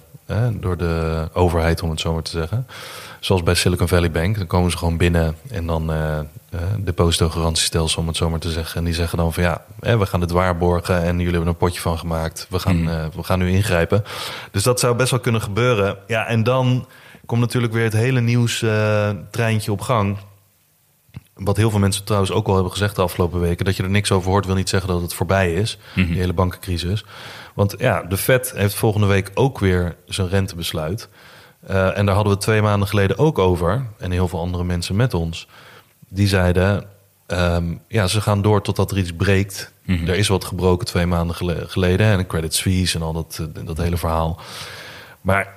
door 0.53 0.77
de 0.77 1.27
overheid, 1.33 1.81
om 1.81 1.89
het 1.89 1.99
zo 1.99 2.13
maar 2.13 2.21
te 2.21 2.31
zeggen. 2.31 2.67
Zoals 3.19 3.43
bij 3.43 3.53
Silicon 3.53 3.87
Valley 3.87 4.11
Bank. 4.11 4.37
Dan 4.37 4.47
komen 4.47 4.71
ze 4.71 4.77
gewoon 4.77 4.97
binnen 4.97 5.35
en 5.49 5.65
dan 5.65 5.91
eh, 5.91 6.19
depositogarantiestelsel, 6.77 8.01
om 8.01 8.07
het 8.07 8.17
zo 8.17 8.29
maar 8.29 8.39
te 8.39 8.51
zeggen. 8.51 8.77
En 8.77 8.83
die 8.83 8.93
zeggen 8.93 9.17
dan 9.17 9.33
van 9.33 9.43
ja, 9.43 9.65
hè, 9.79 9.97
we 9.97 10.05
gaan 10.05 10.19
dit 10.19 10.31
waarborgen 10.31 11.03
en 11.03 11.17
jullie 11.17 11.23
hebben 11.23 11.41
er 11.41 11.47
een 11.47 11.57
potje 11.57 11.81
van 11.81 11.97
gemaakt. 11.97 12.47
We 12.49 12.59
gaan, 12.59 12.89
eh, 12.89 13.05
we 13.15 13.23
gaan 13.23 13.39
nu 13.39 13.51
ingrijpen. 13.51 14.03
Dus 14.51 14.63
dat 14.63 14.79
zou 14.79 14.95
best 14.95 15.11
wel 15.11 15.19
kunnen 15.19 15.41
gebeuren. 15.41 15.97
Ja, 16.07 16.25
en 16.25 16.43
dan 16.43 16.87
komt 17.25 17.41
natuurlijk 17.41 17.73
weer 17.73 17.83
het 17.83 17.93
hele 17.93 18.21
nieuws 18.21 18.65
treintje 19.31 19.71
op 19.71 19.81
gang. 19.81 20.17
Wat 21.33 21.57
heel 21.57 21.69
veel 21.69 21.79
mensen 21.79 22.03
trouwens 22.03 22.31
ook 22.31 22.47
al 22.47 22.53
hebben 22.53 22.71
gezegd 22.71 22.95
de 22.95 23.01
afgelopen 23.01 23.39
weken. 23.39 23.65
Dat 23.65 23.75
je 23.75 23.83
er 23.83 23.89
niks 23.89 24.11
over 24.11 24.29
hoort, 24.29 24.45
wil 24.45 24.55
niet 24.55 24.69
zeggen 24.69 24.89
dat 24.89 25.01
het 25.01 25.13
voorbij 25.13 25.53
is. 25.53 25.77
Die 25.95 26.05
hele 26.05 26.33
bankencrisis. 26.33 27.05
Want 27.55 27.75
ja, 27.77 28.03
de 28.03 28.17
Fed 28.17 28.53
heeft 28.55 28.73
volgende 28.75 29.07
week 29.07 29.31
ook 29.33 29.59
weer 29.59 29.95
zijn 30.05 30.29
rentebesluit. 30.29 31.09
Eh, 31.67 31.97
en 31.97 32.05
daar 32.05 32.15
hadden 32.15 32.33
we 32.33 32.39
twee 32.39 32.61
maanden 32.61 32.87
geleden 32.87 33.17
ook 33.17 33.39
over. 33.39 33.85
En 33.97 34.11
heel 34.11 34.27
veel 34.27 34.39
andere 34.39 34.63
mensen 34.63 34.95
met 34.95 35.13
ons. 35.13 35.47
Die 36.09 36.27
zeiden, 36.27 36.83
ehm, 37.27 37.73
ja, 37.87 38.07
ze 38.07 38.21
gaan 38.21 38.41
door 38.41 38.61
totdat 38.61 38.91
er 38.91 38.97
iets 38.97 39.13
breekt. 39.13 39.71
Er 40.07 40.15
is 40.15 40.27
wat 40.27 40.45
gebroken 40.45 40.85
twee 40.87 41.05
maanden 41.05 41.35
gele- 41.35 41.65
geleden. 41.67 42.07
En 42.07 42.27
Credit 42.27 42.53
Suisse 42.53 42.97
en 42.97 43.03
al 43.03 43.13
dat, 43.13 43.47
eh, 43.55 43.65
dat 43.65 43.77
hele 43.77 43.97
verhaal. 43.97 44.39
Maar 45.21 45.47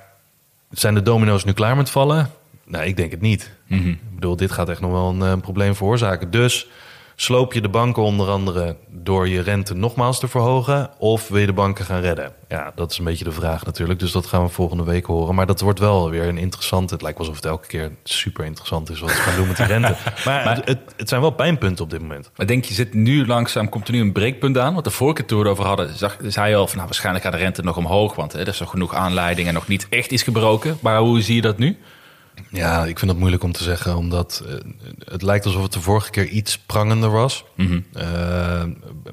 zijn 0.71 0.93
de 0.93 1.01
domino's 1.01 1.43
nu 1.43 1.51
klaar 1.53 1.75
met 1.75 1.89
vallen? 1.89 2.31
Nou, 2.63 2.85
ik 2.85 2.97
denk 2.97 3.11
het 3.11 3.21
niet. 3.21 3.51
Ik 3.91 4.15
bedoel, 4.15 4.35
dit 4.35 4.51
gaat 4.51 4.69
echt 4.69 4.81
nog 4.81 4.91
wel 4.91 5.09
een, 5.09 5.21
eh, 5.21 5.41
probleem 5.41 5.75
veroorzaken. 5.75 6.31
Dus 6.31 6.67
sloop 7.15 7.53
je 7.53 7.61
de 7.61 7.69
banken 7.69 8.03
onder 8.03 8.29
andere 8.29 8.75
door 8.89 9.27
je 9.27 9.41
rente 9.41 9.75
nogmaals 9.75 10.19
te 10.19 10.27
verhogen... 10.27 10.89
of 10.97 11.27
wil 11.27 11.39
je 11.39 11.45
de 11.45 11.53
banken 11.53 11.85
gaan 11.85 12.01
redden? 12.01 12.33
Ja, 12.47 12.71
dat 12.75 12.91
is 12.91 12.97
een 12.97 13.03
beetje 13.03 13.23
de 13.23 13.31
vraag 13.31 13.65
natuurlijk. 13.65 13.99
Dus 13.99 14.11
dat 14.11 14.25
gaan 14.25 14.43
we 14.43 14.49
volgende 14.49 14.83
week 14.83 15.05
horen. 15.05 15.35
Maar 15.35 15.45
dat 15.45 15.61
wordt 15.61 15.79
wel 15.79 16.09
weer 16.09 16.27
een 16.27 16.37
interessante... 16.37 16.93
Het 16.93 17.03
lijkt 17.03 17.19
alsof 17.19 17.35
het 17.35 17.45
elke 17.45 17.67
keer 17.67 17.91
super 18.03 18.45
interessant 18.45 18.89
is 18.89 18.99
wat 18.99 19.09
ze 19.09 19.15
gaan 19.15 19.35
doen 19.35 19.47
met 19.47 19.57
die 19.57 19.65
rente. 19.65 19.95
Maar, 20.25 20.55
het, 20.55 20.67
het, 20.67 20.79
het 20.97 21.09
zijn 21.09 21.21
wel 21.21 21.29
pijnpunten 21.29 21.83
op 21.83 21.89
dit 21.89 22.01
moment. 22.01 22.31
Maar 22.35 22.47
denk 22.47 22.65
je, 22.65 22.73
zit 22.73 22.93
nu 22.93 23.25
langzaam, 23.25 23.69
komt 23.69 23.87
er 23.87 23.93
nu 23.93 23.99
een 23.99 24.11
breekpunt 24.11 24.57
aan? 24.57 24.73
Want 24.73 24.85
de 24.85 24.91
vorige 24.91 25.15
keer 25.15 25.25
toen 25.25 25.37
we 25.37 25.43
het 25.43 25.53
over 25.53 25.65
hadden, 25.65 25.97
zag, 25.97 26.17
zei 26.21 26.49
je 26.49 26.55
al 26.55 26.67
van, 26.67 26.75
nou, 26.75 26.87
waarschijnlijk 26.87 27.25
gaat 27.25 27.33
de 27.33 27.39
rente 27.39 27.63
nog 27.63 27.77
omhoog, 27.77 28.15
want 28.15 28.33
hè, 28.33 28.39
er 28.39 28.47
is 28.47 28.59
nog 28.59 28.69
genoeg 28.69 28.93
aanleiding 28.95 29.47
en 29.47 29.53
nog 29.53 29.67
niet 29.67 29.87
echt 29.89 30.11
iets 30.11 30.23
gebroken. 30.23 30.77
Maar 30.81 30.99
hoe 30.99 31.21
zie 31.21 31.35
je 31.35 31.41
dat 31.41 31.57
nu? 31.57 31.77
Ja, 32.49 32.85
ik 32.85 32.99
vind 32.99 33.11
dat 33.11 33.19
moeilijk 33.19 33.43
om 33.43 33.51
te 33.51 33.63
zeggen, 33.63 33.95
omdat 33.95 34.43
eh, 34.47 34.53
het 35.11 35.21
lijkt 35.21 35.45
alsof 35.45 35.63
het 35.63 35.73
de 35.73 35.81
vorige 35.81 36.09
keer 36.09 36.27
iets 36.27 36.57
prangender 36.57 37.09
was. 37.11 37.45
Eh, 37.93 38.63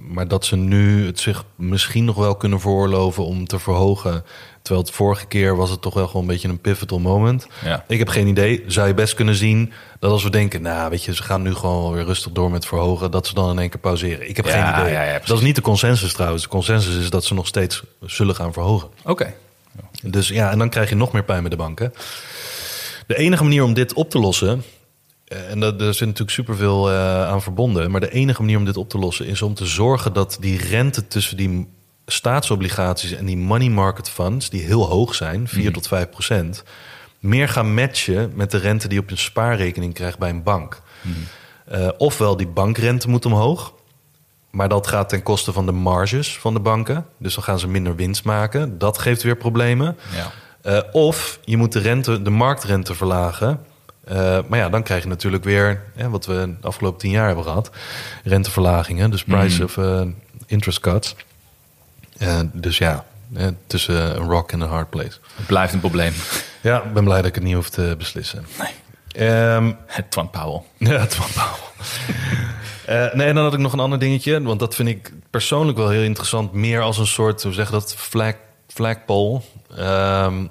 maar 0.01 0.29
dat 0.29 0.45
ze 0.45 0.57
nu 0.57 1.07
het 1.07 1.21
zich 1.21 1.45
misschien 1.57 2.05
nog 2.05 2.17
wel 2.17 2.37
kunnen 2.37 2.61
veroorloven 2.61 3.25
om 3.25 3.47
te 3.47 3.59
verhogen. 3.59 4.25
Terwijl 4.63 4.87
het 4.87 4.95
vorige 4.95 5.27
keer 5.27 5.57
was 5.57 5.71
het 5.71 5.81
toch 5.81 5.95
wel 5.95 6.07
gewoon 6.07 6.23
een 6.23 6.29
beetje 6.29 6.49
een 6.49 6.61
pivotal 6.61 6.99
moment. 6.99 7.47
Ja. 7.65 7.85
Ik 7.89 7.99
heb 7.99 8.09
geen 8.09 8.27
idee. 8.27 8.65
Zou 8.67 8.89
je 8.89 8.95
best 8.95 9.15
kunnen 9.15 9.35
zien 9.35 9.73
dat 9.99 10.11
als 10.11 10.23
we 10.23 10.31
denken, 10.31 10.63
nou 10.63 10.91
weet 10.91 11.05
je, 11.05 11.15
ze 11.15 11.23
gaan 11.23 11.43
nu 11.43 11.55
gewoon 11.55 11.93
weer 11.93 12.05
rustig 12.05 12.33
door 12.33 12.51
met 12.51 12.67
verhogen, 12.67 13.11
dat 13.11 13.27
ze 13.27 13.35
dan 13.35 13.51
in 13.51 13.59
één 13.59 13.71
keer 13.71 13.81
pauzeren. 13.81 14.29
Ik 14.29 14.37
heb 14.37 14.47
Ja, 14.47 14.73
geen 14.73 14.83
idee. 14.83 14.93
ja, 14.93 15.21
dat 15.25 15.37
is 15.39 15.45
niet 15.45 15.57
de 15.57 15.63
consensus 15.63 16.13
trouwens. 16.13 16.43
De 16.43 16.49
consensus 16.49 16.97
is 16.97 17.11
dat 17.11 17.25
ze 17.25 17.35
nog 17.35 17.47
steeds 17.47 17.83
zullen 18.07 18.35
gaan 18.35 18.53
verhogen. 18.53 18.89
Oké. 19.05 19.35
Dus 20.03 20.29
ja, 20.29 20.51
en 20.51 20.59
dan 20.59 20.69
krijg 20.71 20.89
je 20.89 20.95
nog 20.97 21.13
meer 21.13 21.25
pijn 21.25 21.43
met 21.43 21.51
de 21.51 21.57
banken. 21.57 21.93
De 23.13 23.19
enige 23.19 23.43
manier 23.43 23.63
om 23.65 23.75
dit 23.75 23.93
op 23.93 24.11
te 24.11 24.19
lossen, 24.19 24.63
eh, 25.25 25.51
en 25.51 25.61
dat, 25.61 25.81
er 25.81 25.95
zit 25.95 26.07
natuurlijk 26.07 26.31
superveel 26.31 26.91
eh 26.91 27.29
aan 27.29 27.43
verbonden, 27.43 27.91
maar 27.91 28.01
de 28.01 28.11
enige 28.11 28.41
manier 28.41 28.59
om 28.59 28.65
dit 28.65 28.77
op 28.77 28.89
te 28.89 28.99
lossen 28.99 29.27
is 29.27 29.43
om 29.43 29.55
te 29.55 29.67
zorgen 29.67 30.13
dat 30.13 30.37
die 30.41 30.59
rente 30.59 31.09
tussen 31.09 31.37
die 31.37 31.69
staatsobligaties 32.07 33.13
en 33.13 33.27
die 33.27 33.37
money 33.37 33.69
market 33.69 34.11
funds, 34.11 34.51
die 34.51 34.63
heel 34.63 34.87
hoog 34.87 35.15
zijn, 35.15 35.49
4 35.49 35.73
tot 35.73 35.89
5 35.89 36.09
procent, 36.09 36.65
meer 37.19 37.49
gaan 37.49 37.75
matchen 37.75 38.33
met 38.35 38.51
de 38.51 38.59
rente 38.59 38.89
die 38.89 38.97
je 38.97 39.03
op 39.03 39.11
je 39.11 39.17
spaarrekening 39.17 39.95
krijgt 39.95 40.19
bij 40.19 40.31
een 40.31 40.43
bank. 40.43 40.83
Eh, 41.65 41.89
ofwel 41.99 42.37
die 42.37 42.49
bankrente 42.49 43.09
moet 43.09 43.27
omhoog, 43.27 43.75
maar 44.51 44.69
dat 44.69 44.87
gaat 44.87 45.09
ten 45.09 45.23
koste 45.23 45.53
van 45.53 45.67
de 45.67 45.73
marges 45.73 46.39
van 46.39 46.55
de 46.55 46.61
banken. 46.61 47.07
Dus 47.19 47.35
dan 47.35 47.45
gaan 47.45 47.59
ze 47.59 47.69
minder 47.69 47.97
winst 47.97 48.25
maken. 48.25 48.79
Dat 48.79 48.99
geeft 48.99 49.23
weer 49.23 49.37
problemen. 49.37 49.97
Ja. 50.15 50.33
Eh, 50.63 50.79
of 50.93 51.39
je 51.45 51.57
moet 51.57 51.73
de, 51.73 51.79
rente, 51.79 52.23
de 52.23 52.31
marktrente 52.31 52.95
verlagen. 52.95 53.61
Eh, 54.05 54.39
maar 54.49 54.59
ja, 54.59 54.69
dan 54.69 54.83
krijg 54.83 55.03
je 55.03 55.09
natuurlijk 55.09 55.45
weer 55.45 55.83
hè, 55.95 56.11
wat 56.11 56.27
we 56.27 56.55
de 56.61 56.67
afgelopen 56.67 56.99
tien 56.99 57.11
jaar 57.11 57.27
hebben 57.27 57.45
gehad: 57.45 57.71
renteverlagingen, 58.25 59.11
dus 59.11 59.25
price 59.25 59.65
of 59.65 59.77
eh, 59.77 60.03
interest 60.47 60.81
cuts. 60.81 61.17
Dus 62.53 62.79
ja, 62.79 63.05
tussen 63.67 64.17
een 64.17 64.29
rock 64.29 64.53
en 64.53 64.61
een 64.61 64.69
hard 64.69 64.91
place. 64.91 65.19
Het 65.37 65.47
blijft 65.47 65.73
een 65.73 65.81
probleem. 65.81 66.13
Ja, 66.61 66.83
ik 66.83 66.93
ben 66.93 67.05
blij 67.05 67.17
dat 67.17 67.27
ik 67.27 67.35
het 67.35 67.45
niet 67.45 67.55
hoef 67.55 67.71
te 67.71 67.95
beslissen. 67.99 68.47
Ehm, 69.09 69.73
Twan 70.09 70.31
Powell. 70.31 70.63
Ja, 70.77 71.07
Twan 71.07 71.29
Powell. 71.35 71.71
Nee, 73.15 73.27
en 73.27 73.35
dan 73.35 73.45
had 73.45 73.53
ik 73.53 73.59
nog 73.59 73.73
een 73.73 73.81
ander 73.81 73.99
dingetje. 73.99 74.43
Want 74.43 74.61
dat 74.61 74.75
vind 74.75 74.89
ik 74.89 75.13
persoonlijk 75.31 75.79
wel 75.79 75.89
heel 75.89 76.03
interessant. 76.03 76.53
Meer 76.53 76.81
als 76.81 76.99
een 76.99 77.07
soort, 77.07 77.43
hoe 77.43 77.53
zeg 77.53 77.67
je 77.67 77.73
dat, 77.73 77.95
flag, 77.95 78.35
flagpole. 78.67 79.41
Ehm, 79.77 80.47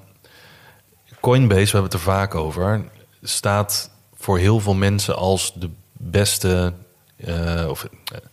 Coinbase, 1.20 1.64
we 1.64 1.70
hebben 1.70 1.82
het 1.82 1.92
er 1.92 1.98
vaak 1.98 2.34
over... 2.34 2.84
staat 3.22 3.90
voor 4.14 4.38
heel 4.38 4.60
veel 4.60 4.74
mensen 4.74 5.16
als 5.16 5.52
de 5.54 5.70
beste... 5.92 6.72
eh, 7.16 7.66
of 7.68 7.86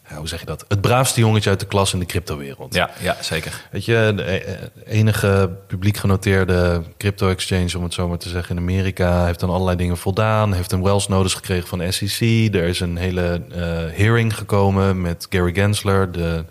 eh, 0.09 0.17
hoe 0.17 0.27
zeg 0.27 0.39
je 0.39 0.45
dat? 0.45 0.65
Het 0.67 0.81
braafste 0.81 1.19
jongetje 1.19 1.49
uit 1.49 1.59
de 1.59 1.65
klas 1.65 1.93
in 1.93 1.99
de 1.99 2.05
cryptowereld. 2.05 2.73
Ja, 2.73 2.89
ja, 3.01 3.17
zeker. 3.21 3.65
Weet 3.71 3.85
je, 3.85 4.13
de 4.15 4.23
eh, 4.23 4.97
enige 4.97 5.49
publiek 5.67 5.97
genoteerde 5.97 6.83
crypto-exchange, 6.97 7.77
om 7.77 7.83
het 7.83 7.93
zo 7.93 8.07
maar 8.07 8.17
te 8.17 8.29
zeggen, 8.29 8.55
in 8.55 8.61
Amerika, 8.61 9.25
heeft 9.25 9.43
aan 9.43 9.49
allerlei 9.49 9.77
dingen 9.77 9.97
voldaan, 9.97 10.53
heeft 10.53 10.71
een 10.71 10.83
Wells 10.83 11.07
notice 11.07 11.35
gekregen 11.35 11.67
van 11.67 11.93
SEC. 11.93 12.19
Er 12.55 12.63
is 12.63 12.79
een 12.79 12.97
hele 12.97 13.41
eh, 13.51 13.61
hearing 13.97 14.35
gekomen 14.37 15.01
met 15.01 15.27
Gary 15.29 15.53
Gensler, 15.53 16.11
de, 16.11 16.45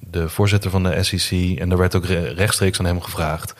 de 0.00 0.28
voorzitter 0.28 0.70
van 0.70 0.82
de 0.82 1.02
SEC. 1.02 1.58
En 1.58 1.68
daar 1.68 1.78
werd 1.78 1.94
ook 1.94 2.04
re- 2.06 2.32
rechtstreeks 2.32 2.78
aan 2.78 2.84
hem 2.84 3.00
gevraagd: 3.00 3.54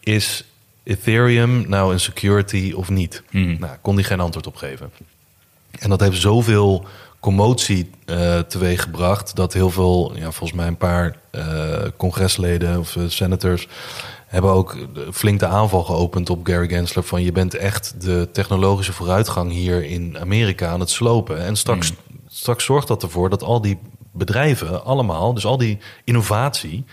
is 0.00 0.44
Ethereum 0.82 1.68
nou 1.68 1.92
een 1.92 2.00
security 2.00 2.72
of 2.76 2.88
niet? 2.90 3.22
Mhm. 3.30 3.56
Nou, 3.58 3.76
kon 3.80 3.94
hij 3.94 4.04
geen 4.04 4.20
antwoord 4.20 4.46
op 4.46 4.56
geven. 4.56 4.90
En 5.78 5.88
dat 5.88 6.00
heeft 6.00 6.20
zoveel 6.20 6.86
commotie 7.20 7.90
eh 8.04 8.38
teweeggebracht 8.38 9.36
dat 9.36 9.52
heel 9.52 9.70
veel, 9.70 10.12
ja, 10.16 10.30
volgens 10.30 10.52
mij 10.52 10.66
een 10.66 10.76
paar 10.76 11.16
eh, 11.30 11.78
congresleden 11.96 12.78
of 12.78 12.96
eh, 12.96 13.02
senators 13.08 13.68
hebben 14.26 14.50
ook 14.50 14.76
flink 15.12 15.40
de 15.40 15.46
aanval 15.46 15.84
geopend 15.84 16.30
op 16.30 16.46
Gary 16.46 16.68
Gensler 16.68 17.04
van 17.04 17.22
je 17.22 17.32
bent 17.32 17.54
echt 17.54 17.94
de 17.98 18.28
technologische 18.32 18.92
vooruitgang 18.92 19.52
hier 19.52 19.84
in 19.84 20.18
Amerika 20.18 20.68
aan 20.68 20.80
het 20.80 20.90
slopen. 20.90 21.44
En 21.44 21.56
straks, 21.56 21.92
straks 22.28 22.64
zorgt 22.64 22.88
dat 22.88 23.02
ervoor 23.02 23.30
dat 23.30 23.42
al 23.42 23.60
die 23.60 23.78
bedrijven 24.18 24.84
allemaal, 24.84 25.34
dus 25.34 25.46
al 25.46 25.58
die 25.58 25.78
innovatie 26.04 26.84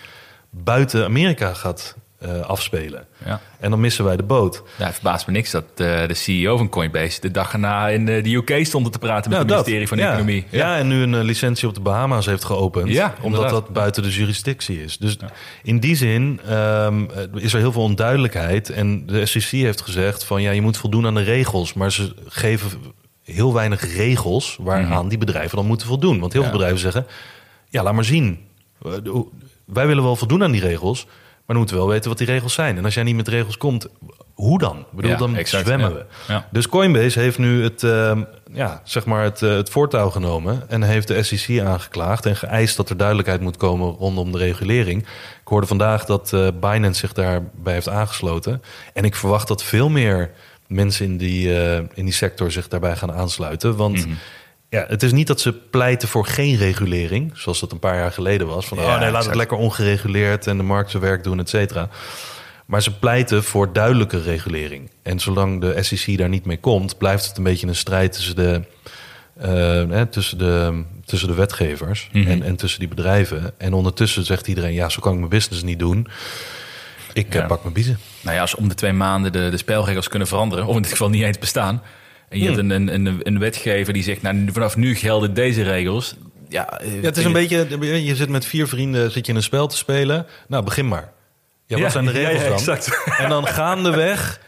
buiten 0.50 1.04
Amerika 1.04 1.54
gaat 1.54 1.96
eh, 2.20 2.40
afspelen. 2.40 3.06
Ja. 3.26 3.42
En 3.60 3.70
dan 3.70 3.80
missen 3.80 4.06
wij 4.06 4.16
de 4.16 4.24
boot. 4.24 4.64
Ja, 4.78 4.86
het 4.86 4.94
verbaast 4.94 5.28
me 5.28 5.34
niks 5.34 5.52
dat 5.52 5.64
eh, 5.76 6.08
de 6.08 6.14
CEO 6.14 6.58
van 6.58 6.70
Coinbase 6.70 7.22
de 7.22 7.32
dag 7.32 7.54
erna 7.54 7.90
in 7.90 8.10
eh, 8.10 8.24
de 8.24 8.36
UK 8.36 8.66
stond 8.66 8.92
te 8.92 9.00
praten 9.00 9.30
met 9.32 9.40
Nou, 9.40 9.40
het 9.40 9.50
ministerie 9.50 9.88
van 9.88 9.98
ja. 9.98 10.10
Economie. 10.10 10.46
Ja. 10.50 10.78
en 10.78 10.88
nu 10.88 11.02
een 11.02 11.24
licentie 11.24 11.68
op 11.68 11.74
de 11.74 11.80
Bahama's 11.80 12.26
heeft 12.26 12.44
geopend. 12.44 12.90
Ja, 12.90 13.06
omdat 13.06 13.24
inderdaad. 13.24 13.52
dat 13.52 13.70
buiten 13.70 14.04
de 14.04 14.12
jurisdictie 14.12 14.84
is. 14.84 14.98
Dus 14.98 15.18
in 15.64 15.80
die 15.80 15.96
zin 15.96 16.40
ehm, 16.48 17.04
eh, 17.10 17.44
is 17.44 17.54
er 17.54 17.60
heel 17.60 17.72
veel 17.72 17.82
onduidelijkheid. 17.82 18.70
En 18.70 19.06
de 19.06 19.26
SEC 19.26 19.50
heeft 19.50 19.82
gezegd 19.82 20.24
van 20.24 20.42
ja, 20.42 20.52
je 20.52 20.62
moet 20.62 20.78
voldoen 20.78 21.06
aan 21.06 21.16
de 21.16 21.24
regels. 21.24 21.74
Maar 21.74 21.92
ze 21.92 22.14
geven 22.28 22.70
heel 23.26 23.54
weinig 23.54 23.96
regels 23.96 24.58
waaraan 24.62 25.08
die 25.08 25.18
bedrijven 25.18 25.58
dan 25.58 25.66
moeten 25.66 25.88
voldoen. 25.88 26.20
Want 26.20 26.34
heel 26.34 26.42
veel 26.42 26.52
bedrijven 26.52 26.80
zeggen, 26.80 27.06
ja, 27.70 27.84
laat 27.84 27.94
maar 27.94 28.04
zien. 28.04 28.40
Eh, 28.82 28.92
Wij 29.66 29.88
willen 29.88 30.04
wel 30.04 30.16
voldoen 30.16 30.44
aan 30.44 30.52
die 30.52 30.62
regels. 30.62 31.06
Maar 31.06 31.56
dan 31.56 31.66
moeten 31.66 31.76
we 31.76 31.82
wel 31.82 31.92
weten 31.92 32.10
wat 32.10 32.18
die 32.18 32.28
regels 32.28 32.54
zijn. 32.54 32.78
En 32.78 32.86
als 32.86 32.94
jij 32.94 33.04
niet 33.04 33.16
met 33.16 33.28
regels 33.28 33.58
komt, 33.58 33.88
hoe 34.34 34.60
dan? 34.60 34.78
Ik 34.80 34.86
bedoel, 34.92 35.12
Ja, 35.12 35.18
dan 35.18 35.36
exact, 35.36 35.66
zwemmen 35.66 35.90
ja. 35.90 35.96
we. 35.96 36.06
Ja. 36.28 36.48
Dus 36.52 36.68
Coinbase 36.70 37.20
heeft 37.20 37.38
nu 37.38 37.64
het, 37.64 37.84
ehm, 37.84 38.24
ja, 38.54 38.82
zeg 38.84 39.06
maar 39.06 39.24
het, 39.24 39.42
eh, 39.42 39.50
het 39.50 39.70
voortouw 39.70 40.10
genomen 40.10 40.70
en 40.70 40.84
heeft 40.84 41.08
de 41.08 41.24
SEC 41.24 41.60
aangeklaagd 41.62 42.26
en 42.26 42.36
geëist 42.36 42.78
dat 42.78 42.90
er 42.90 42.98
duidelijkheid 42.98 43.42
moet 43.42 43.58
komen 43.58 43.88
rondom 44.00 44.32
de 44.32 44.38
regulering. 44.38 45.02
Ik 45.02 45.08
hoorde 45.48 45.68
vandaag 45.68 46.06
dat 46.06 46.34
eh, 46.34 46.48
Binance 46.60 47.00
zich 47.00 47.14
daarbij 47.14 47.74
heeft 47.74 47.90
aangesloten. 47.90 48.62
En 48.94 49.04
ik 49.04 49.16
verwacht 49.16 49.48
dat 49.48 49.64
veel 49.64 49.90
meer 49.90 50.32
mensen 50.68 51.06
in 51.06 51.18
die, 51.18 51.60
eh, 51.60 51.76
in 51.94 52.06
die 52.06 52.14
sector 52.14 52.52
zich 52.52 52.68
daarbij 52.68 52.96
gaan 52.96 53.12
aansluiten. 53.14 53.76
Want 53.76 54.06
ja, 54.70 54.86
het 54.88 55.04
is 55.04 55.12
niet 55.12 55.28
dat 55.28 55.40
ze 55.42 55.54
pleiten 55.54 56.08
voor 56.08 56.26
geen 56.26 56.56
regulering, 56.58 57.32
zoals 57.38 57.60
dat 57.60 57.72
een 57.72 57.80
paar 57.80 57.96
jaar 57.98 58.12
geleden 58.12 58.48
was. 58.48 58.66
Van 58.66 58.78
Ja, 58.78 58.84
oh 58.84 58.90
nee, 58.90 58.98
laat 59.00 59.08
exact. 59.08 59.26
het 59.26 59.36
lekker 59.36 59.58
ongereguleerd 59.58 60.48
en 60.48 60.58
de 60.58 60.64
markt 60.64 60.92
zijn 60.92 61.04
werk 61.04 61.24
doen, 61.24 61.40
et 61.40 61.50
cetera. 61.50 61.90
Maar 62.66 62.82
ze 62.82 62.98
pleiten 62.98 63.44
voor 63.44 63.74
duidelijke 63.74 64.22
regulering. 64.22 64.90
En 65.04 65.20
zolang 65.20 65.62
de 65.62 65.84
SEC 65.84 66.18
daar 66.18 66.30
niet 66.30 66.46
mee 66.46 66.58
komt, 66.60 66.98
blijft 66.98 67.28
het 67.28 67.38
een 67.38 67.44
beetje 67.44 67.68
een 67.68 67.76
strijd 67.76 68.12
tussen 68.14 68.36
de, 68.36 68.62
eh, 69.38 69.50
hè, 69.90 70.06
tussen 70.06 70.38
de, 70.38 70.84
tussen 71.06 71.28
de 71.28 71.34
wetgevers 71.36 72.10
Mhm. 72.12 72.28
en, 72.28 72.44
en 72.44 72.56
tussen 72.56 72.80
die 72.80 72.88
bedrijven. 72.90 73.54
En 73.58 73.74
ondertussen 73.74 74.26
zegt 74.26 74.48
iedereen, 74.48 74.74
ja, 74.74 74.90
zo 74.90 75.00
kan 75.00 75.12
ik 75.14 75.18
mijn 75.18 75.30
business 75.30 75.64
niet 75.64 75.80
doen. 75.80 76.08
Ik 77.14 77.28
eh, 77.34 77.40
Ja. 77.42 77.46
pak 77.48 77.62
mijn 77.62 77.74
biezen. 77.74 77.98
Nou 78.26 78.36
ja, 78.38 78.42
als 78.42 78.56
om 78.56 78.68
de 78.68 78.76
twee 78.76 78.94
maanden 78.94 79.32
de, 79.32 79.50
de 79.50 79.58
spelregels 79.58 80.08
kunnen 80.08 80.28
veranderen, 80.28 80.66
of 80.66 80.76
in 80.76 80.82
dit 80.82 80.92
geval 80.92 81.10
niet 81.10 81.24
eens 81.24 81.40
bestaan. 81.40 81.82
En 82.30 82.40
je 82.40 82.48
Hmm. 82.48 82.56
hebt 82.58 82.72
een, 82.72 82.88
een, 82.94 83.06
een, 83.06 83.20
een 83.24 83.40
wetgever 83.40 83.94
die 83.94 84.04
zegt, 84.04 84.22
nou, 84.22 84.48
vanaf 84.52 84.76
nu 84.78 84.96
gelden 84.96 85.34
deze 85.34 85.64
regels. 85.64 86.16
Ja, 86.50 86.80
eh, 86.80 86.96
Ja, 86.96 87.02
het 87.02 87.18
is 87.18 87.24
een 87.26 87.34
beetje, 87.34 87.68
je 88.06 88.16
zit 88.16 88.30
met 88.30 88.46
vier 88.46 88.68
vrienden 88.68 89.12
zit 89.12 89.26
je 89.26 89.32
in 89.32 89.38
een 89.38 89.44
spel 89.44 89.68
te 89.68 89.78
spelen. 89.78 90.26
Nou, 90.48 90.64
begin 90.64 90.88
maar. 90.88 91.12
Ja, 91.66 91.76
wat 91.76 91.80
Ja, 91.86 91.90
zijn 91.90 92.06
de 92.06 92.12
ja, 92.20 92.28
regels 92.28 92.42
ja, 92.44 92.48
dan? 92.50 92.58
exact. 92.58 93.04
En 93.24 93.30
dan 93.30 93.48
gaandeweg 93.48 94.40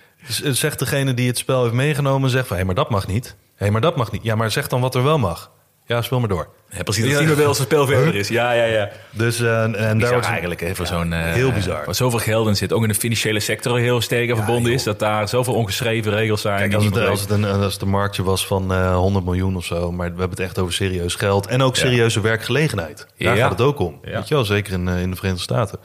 zegt 0.51 0.79
degene 0.79 1.13
die 1.13 1.27
het 1.27 1.37
spel 1.37 1.61
heeft 1.61 1.73
meegenomen... 1.75 2.29
zegt 2.29 2.47
van, 2.47 2.57
hé, 2.57 2.63
maar 2.63 2.75
dat 2.75 2.89
mag 2.89 3.07
niet. 3.07 3.35
Hé, 3.55 3.69
maar 3.69 3.81
dat 3.81 3.95
mag 3.95 4.11
niet. 4.11 4.23
Ja, 4.23 4.35
maar 4.35 4.51
zeg 4.51 4.67
dan 4.67 4.81
wat 4.81 4.95
er 4.95 5.03
wel 5.03 5.17
mag. 5.19 5.51
Ja, 5.87 6.01
speel 6.01 6.19
maar 6.19 6.29
door. 6.29 6.47
Ja, 6.71 6.83
precies. 6.83 7.03
Dat 7.09 7.17
zien 7.17 7.27
we 7.27 7.35
wel 7.35 7.47
als 7.47 7.59
een 7.59 7.65
spel 7.65 7.85
verder 7.87 8.15
is. 8.15 8.27
Ja, 8.27 8.51
ja, 8.51 8.63
ja. 8.63 8.89
Dus, 9.11 9.39
eh, 9.39 9.63
en 9.89 9.99
daar 9.99 10.11
wordt 10.11 10.27
eigenlijk, 10.27 10.59
hè, 10.59 10.75
voor 10.75 10.85
zo'n... 10.85 11.13
eh, 11.13 11.19
heel 11.33 11.51
bizar. 11.51 11.85
Waar 11.85 11.95
zoveel 11.95 12.19
geld 12.19 12.47
in 12.47 12.55
zit. 12.55 12.73
Ook 12.73 12.81
in 12.81 12.87
de 12.87 12.95
financiële 12.95 13.39
sector 13.39 13.77
heel 13.79 14.01
sterk 14.01 14.29
aan 14.29 14.35
verbonden 14.35 14.73
is. 14.73 14.83
Dat 14.83 14.99
daar 14.99 15.27
zoveel 15.29 15.53
ongeschreven 15.53 16.11
regels 16.11 16.41
zijn. 16.41 16.57
Kijk, 16.59 16.73
als 16.73 16.85
het, 16.85 16.97
als, 16.97 17.21
het 17.21 17.29
een, 17.29 17.45
als 17.45 17.73
het 17.73 17.81
een 17.81 17.89
marktje 17.89 18.23
was 18.23 18.47
van 18.47 18.73
eh 18.73 18.95
100 18.95 19.25
miljoen 19.25 19.55
of 19.55 19.65
zo... 19.65 19.91
maar 19.91 20.05
we 20.13 20.19
hebben 20.19 20.37
het 20.37 20.39
echt 20.39 20.59
over 20.59 20.73
serieus 20.73 21.15
geld... 21.15 21.47
en 21.47 21.61
ook 21.61 21.75
serieuze 21.75 22.21
werkgelegenheid. 22.21 23.07
Daar 23.17 23.37
gaat 23.37 23.51
het 23.51 23.61
ook 23.61 23.79
om. 23.79 23.99
Ja. 24.03 24.11
Weet 24.11 24.27
je 24.27 24.33
wel, 24.33 24.45
zeker 24.45 24.73
in, 24.73 24.87
in 24.87 25.09
de 25.09 25.15
Verenigde 25.15 25.43
Staten. 25.43 25.79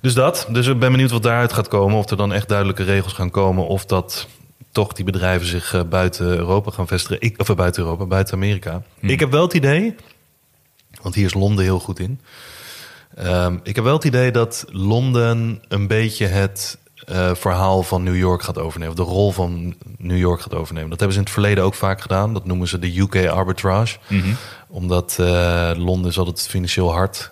Dus 0.00 0.14
dat. 0.14 0.46
Dus 0.50 0.66
ik 0.66 0.78
ben 0.78 0.90
benieuwd 0.90 1.10
wat 1.10 1.22
daaruit 1.22 1.52
gaat 1.52 1.68
komen. 1.68 1.98
Of 1.98 2.10
er 2.10 2.16
dan 2.16 2.32
echt 2.32 2.48
duidelijke 2.48 2.82
regels 2.82 3.12
gaan 3.12 3.30
komen... 3.30 3.66
of 3.66 3.84
dat 3.84 4.26
toch 4.78 4.92
die 4.92 5.04
bedrijven 5.04 5.46
zich 5.46 5.74
eh, 5.74 5.80
buiten 5.82 6.26
Europa 6.26 6.70
gaan 6.70 6.86
vestigen. 6.86 7.20
Ik, 7.20 7.40
of 7.40 7.48
eh, 7.48 7.56
buiten 7.56 7.82
Europa, 7.82 8.06
buiten 8.06 8.34
Amerika. 8.34 8.82
Hm. 9.00 9.08
Ik 9.08 9.20
heb 9.20 9.30
wel 9.30 9.42
het 9.42 9.52
idee... 9.52 9.94
want 11.02 11.14
hier 11.14 11.24
is 11.24 11.34
Londen 11.34 11.64
heel 11.64 11.78
goed 11.78 11.98
in... 11.98 12.20
Ehm, 13.14 13.58
ik 13.62 13.74
heb 13.74 13.84
wel 13.84 13.94
het 13.94 14.04
idee 14.04 14.30
dat 14.30 14.64
Londen 14.70 15.62
een 15.68 15.86
beetje 15.86 16.26
het 16.26 16.78
eh, 17.06 17.34
verhaal 17.34 17.82
van 17.82 18.02
New 18.02 18.16
York 18.16 18.42
gaat 18.42 18.58
overnemen. 18.58 18.98
Of 18.98 19.04
de 19.06 19.12
rol 19.12 19.32
van 19.32 19.74
New 19.96 20.18
York 20.18 20.40
gaat 20.40 20.54
overnemen. 20.54 20.90
Dat 20.90 20.98
hebben 20.98 21.16
ze 21.16 21.22
in 21.22 21.26
het 21.26 21.34
verleden 21.34 21.64
ook 21.64 21.74
vaak 21.74 22.00
gedaan. 22.00 22.34
Dat 22.34 22.44
noemen 22.44 22.68
ze 22.68 22.78
de 22.78 22.98
UK 22.98 23.26
arbitrage. 23.26 23.98
Mhm. 24.08 24.28
Omdat 24.68 25.16
Londen 25.76 26.10
is 26.10 26.18
altijd 26.18 26.48
financieel 26.48 26.92
hard 26.92 27.30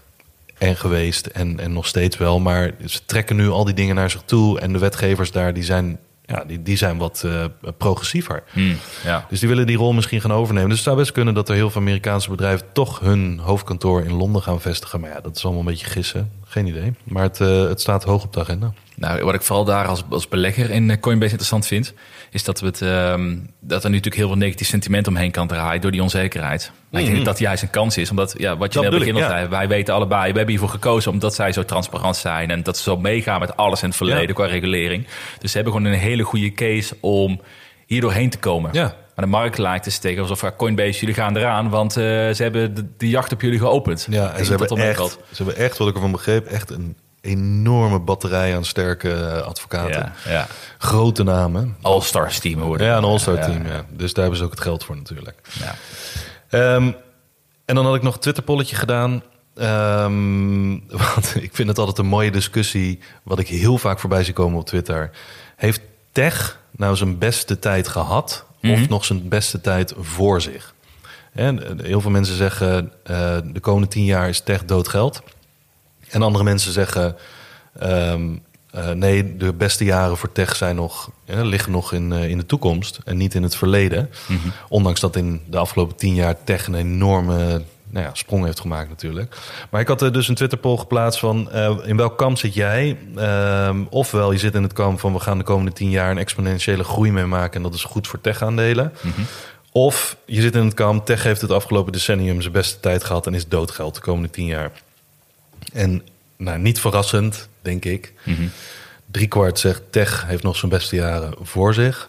en 0.59 0.77
geweest 0.77 1.27
en, 1.27 1.61
en 1.61 1.73
nog 1.73 1.87
steeds 1.87 2.17
wel. 2.17 2.41
Maar 2.41 2.75
ze 2.85 3.01
trekken 3.05 3.37
nu 3.37 3.49
al 3.49 3.65
die 3.65 3.75
dingen 3.75 3.95
naar 3.95 4.11
zich 4.11 4.23
toe. 4.25 4.61
En 4.61 4.73
de 4.73 4.79
wetgevers 4.79 5.31
daar 5.31 5.55
die 5.55 5.65
zijn, 5.65 5.99
ja, 6.27 6.45
die, 6.45 6.63
die 6.63 6.77
zijn 6.77 6.99
wat 6.99 7.23
eh, 7.27 7.45
progressiever. 7.79 8.43
Hm, 8.53 8.75
ja. 9.05 9.27
Dus 9.29 9.41
die 9.41 9.49
willen 9.49 9.67
die 9.67 9.77
rol 9.77 9.93
misschien 9.93 10.21
gaan 10.21 10.33
overnemen. 10.33 10.69
Dus 10.69 10.79
het 10.79 10.87
zou 10.87 10.97
best 10.97 11.13
kunnen 11.13 11.35
dat 11.35 11.49
er 11.49 11.55
heel 11.55 11.71
veel 11.71 11.81
Amerikaanse 11.81 12.31
bedrijven 12.31 12.67
toch 12.73 13.01
hun 13.01 13.39
hoofdkantoor 13.39 14.05
in 14.05 14.13
Londen 14.13 14.43
gaan 14.43 14.61
vestigen. 14.61 15.01
Maar 15.01 15.11
ja, 15.11 15.21
dat 15.21 15.37
is 15.37 15.45
allemaal 15.45 15.63
een 15.63 15.69
beetje 15.69 15.87
gissen. 15.87 16.31
Geen 16.45 16.67
idee. 16.67 16.93
Maar 17.05 17.23
het, 17.23 17.41
eh, 17.41 17.69
het 17.69 17.81
staat 17.81 18.05
hoog 18.05 18.25
op 18.25 18.33
de 18.33 18.41
agenda. 18.41 18.73
Nou, 18.97 19.25
wat 19.25 19.35
ik 19.35 19.43
vooral 19.43 19.65
daar 19.65 19.87
als, 19.87 20.05
als 20.09 20.29
belegger 20.29 20.71
in 20.71 20.91
eh, 20.91 21.01
Coinbase 21.01 21.31
interessant 21.31 21.67
vind, 21.67 21.95
is 22.31 22.45
dat, 22.45 22.61
we 22.61 22.67
het, 22.67 22.83
ehm, 22.83 23.37
dat 23.61 23.85
er 23.85 23.91
nu 23.91 23.97
natuurlijk 23.97 24.17
heel 24.17 24.29
veel 24.29 24.37
negatief 24.37 24.67
sentiment 24.67 25.09
omheen 25.09 25.31
kan 25.31 25.47
draaien 25.47 25.81
door 25.81 25.91
die 25.91 26.03
onzekerheid. 26.03 26.73
Maar 26.97 27.05
ik 27.05 27.13
denk 27.13 27.25
dat 27.25 27.35
dat 27.35 27.45
juist 27.45 27.63
een 27.63 27.71
kans 27.71 27.97
is, 27.97 28.11
omdat 28.11 28.35
ja, 28.39 28.57
wat 28.57 28.73
je 28.73 28.81
net 28.81 28.91
begin 28.91 29.15
al 29.15 29.21
ja. 29.21 29.29
zei, 29.29 29.49
wij 29.49 29.69
weten 29.69 29.95
allebei, 29.95 30.21
we 30.33 30.37
hebben 30.37 30.49
hiervoor 30.49 30.69
gekozen 30.69 31.11
omdat 31.13 31.35
zij 31.35 31.53
zo 31.53 31.65
transparant 31.65 32.17
zijn 32.17 32.51
en 32.51 32.63
dat 32.63 32.77
ze 32.77 32.83
zo 32.83 32.97
meegaan 32.97 33.41
met 33.41 33.57
alles 33.57 33.83
in 33.83 33.89
het 33.89 33.97
verleden 33.97 34.27
Ja. 34.29 34.33
qua 34.33 34.47
regulering. 34.47 35.07
Dus 35.39 35.51
ze 35.51 35.57
hebben 35.57 35.75
gewoon 35.77 35.93
een 35.93 35.99
hele 35.99 36.23
goede 36.23 36.53
case 36.53 36.97
om 37.01 37.41
hier 37.87 38.01
doorheen 38.01 38.31
te 38.31 38.39
komen. 38.39 38.71
Ja. 38.73 38.95
Maar 39.15 39.25
de 39.25 39.31
markt 39.31 39.59
lijkt 39.59 39.85
te 39.85 39.91
steken 39.91 40.23
alsof 40.23 40.57
Coinbase, 40.57 41.01
jullie 41.01 41.15
gaan 41.15 41.37
eraan, 41.37 41.69
want 41.69 41.97
eh, 41.97 42.03
ze 42.05 42.43
hebben 42.43 42.75
de, 42.75 42.87
de 42.97 43.09
jacht 43.09 43.33
op 43.33 43.41
jullie 43.41 43.59
geopend. 43.59 44.07
Ja, 44.11 44.33
en 44.33 44.45
ze 44.45 44.51
hebben, 44.51 44.79
echt, 44.79 45.19
ze 45.33 45.43
hebben 45.43 45.57
echt, 45.57 45.79
wat 45.79 45.89
ik 45.89 45.95
ervan 45.95 46.13
begreep, 46.13 46.47
echt 46.47 46.71
een 46.71 46.97
enorme 47.21 47.99
batterij 48.01 48.57
aan 48.57 48.65
sterke 48.65 49.13
eh, 49.13 49.41
advocaten. 49.41 50.13
Ja, 50.25 50.33
ja. 50.33 50.47
Grote 50.79 51.23
namen. 51.23 51.77
All-Stars 51.83 52.39
team 52.39 52.61
worden. 52.61 52.87
Ja, 52.87 52.97
een 52.97 53.05
all-star 53.05 53.45
team. 53.45 53.67
Ja. 53.67 53.85
Dus 53.91 54.13
daar 54.13 54.23
hebben 54.23 54.39
ze 54.39 54.45
ook 54.45 54.51
het 54.51 54.61
geld 54.61 54.85
voor 54.85 54.97
natuurlijk. 54.97 55.39
ja. 55.61 55.75
Ehm, 56.57 56.93
en 57.65 57.75
dan 57.75 57.85
had 57.85 57.95
ik 57.95 58.03
nog 58.03 58.15
een 58.15 58.21
Twitter-polletje 58.21 58.77
gedaan. 58.77 59.23
Ehm, 59.55 60.71
want 61.15 61.35
ik 61.35 61.55
vind 61.55 61.69
het 61.69 61.79
altijd 61.79 61.99
een 61.99 62.07
mooie 62.07 62.31
discussie. 62.31 62.99
Wat 63.23 63.39
ik 63.39 63.49
heel 63.49 63.79
vaak 63.79 63.99
voorbij 63.99 64.25
zie 64.25 64.35
komen 64.35 64.59
op 64.59 64.67
Twitter. 64.67 65.11
Heeft 65.57 65.81
Tech 66.13 66.61
nou 66.71 66.97
zijn 66.97 67.19
beste 67.19 67.59
tijd 67.59 67.89
gehad? 67.89 68.45
Of 68.63 68.89
nog 68.89 69.05
zijn 69.05 69.29
beste 69.29 69.61
tijd 69.61 69.95
voor 69.99 70.41
zich? 70.41 70.75
En 71.33 71.81
heel 71.83 72.01
veel 72.01 72.11
mensen 72.11 72.37
zeggen... 72.37 72.93
eh, 73.03 73.37
de 73.45 73.61
komende 73.61 73.89
tien 73.89 74.05
jaar 74.05 74.29
is 74.29 74.41
Tech 74.41 74.65
dood 74.65 74.89
geld. 74.89 75.23
En 76.11 76.23
andere 76.23 76.45
mensen 76.45 76.73
zeggen... 76.73 77.17
ehm, 77.79 78.37
eh, 78.77 78.91
nee, 78.91 79.37
de 79.37 79.53
beste 79.53 79.85
jaren 79.85 80.17
voor 80.17 80.33
tech 80.33 80.57
zijn 80.57 80.77
nog, 80.77 81.11
liggen 81.27 81.73
nog 81.73 81.93
in, 81.93 82.13
eh, 82.13 82.29
in 82.29 82.39
de 82.39 82.47
toekomst 82.47 82.99
en 83.05 83.17
niet 83.17 83.35
in 83.35 83.43
het 83.43 83.57
verleden. 83.57 84.11
Ondanks 84.69 85.01
dat 85.01 85.17
in 85.17 85.41
de 85.47 85.57
afgelopen 85.57 85.97
tien 85.97 86.15
jaar 86.15 86.45
tech 86.45 86.67
een 86.67 86.75
enorme 86.75 87.63
nou 87.91 88.07
ja, 88.07 88.11
sprong 88.15 88.45
heeft 88.45 88.61
gemaakt 88.61 88.89
natuurlijk. 88.89 89.37
Maar 89.71 89.81
ik 89.81 89.89
had 89.89 90.03
er 90.03 90.13
dus 90.13 90.29
een 90.29 90.35
Twitter-poll 90.35 90.77
geplaatst 90.77 91.21
van... 91.21 91.51
eh, 91.51 91.77
in 91.85 91.97
welk 91.97 92.19
kamp 92.19 92.39
zit 92.39 92.55
jij? 92.55 92.99
Ehm, 93.17 93.85
ofwel 93.91 94.33
je 94.33 94.39
zit 94.39 94.55
in 94.55 94.63
het 94.63 94.73
kamp 94.73 95.01
van... 95.01 95.13
we 95.13 95.21
gaan 95.21 95.39
de 95.39 95.45
komende 95.45 95.73
tien 95.73 95.91
jaar 95.91 96.11
een 96.11 96.19
exponentiële 96.19 96.85
groei 96.85 97.13
mee 97.13 97.27
maken... 97.27 97.57
en 97.57 97.63
dat 97.63 97.75
is 97.75 97.85
goed 97.85 98.07
voor 98.07 98.21
tech-aandelen. 98.21 98.93
Of 99.73 100.17
je 100.27 100.41
zit 100.41 100.55
in 100.55 100.65
het 100.65 100.75
kamp... 100.75 101.07
tech 101.07 101.23
heeft 101.23 101.41
het 101.41 101.51
afgelopen 101.51 101.93
decennium 101.93 102.41
zijn 102.41 102.53
beste 102.53 102.81
tijd 102.81 103.05
gehad... 103.05 103.27
en 103.27 103.35
is 103.35 103.49
doodgeld 103.49 103.95
de 103.95 104.01
komende 104.01 104.31
tien 104.31 104.47
jaar. 104.47 104.71
En 105.73 106.03
nou, 106.37 106.59
niet 106.59 106.81
verrassend, 106.81 107.49
denk 107.63 107.85
ik. 107.85 108.13
Driekwart 109.11 109.59
zegt 109.59 109.83
tech 109.91 110.25
heeft 110.27 110.43
nog 110.43 110.57
zijn 110.57 110.71
beste 110.71 110.97
jaren 110.97 111.35
voor 111.41 111.75
zich. 111.75 112.09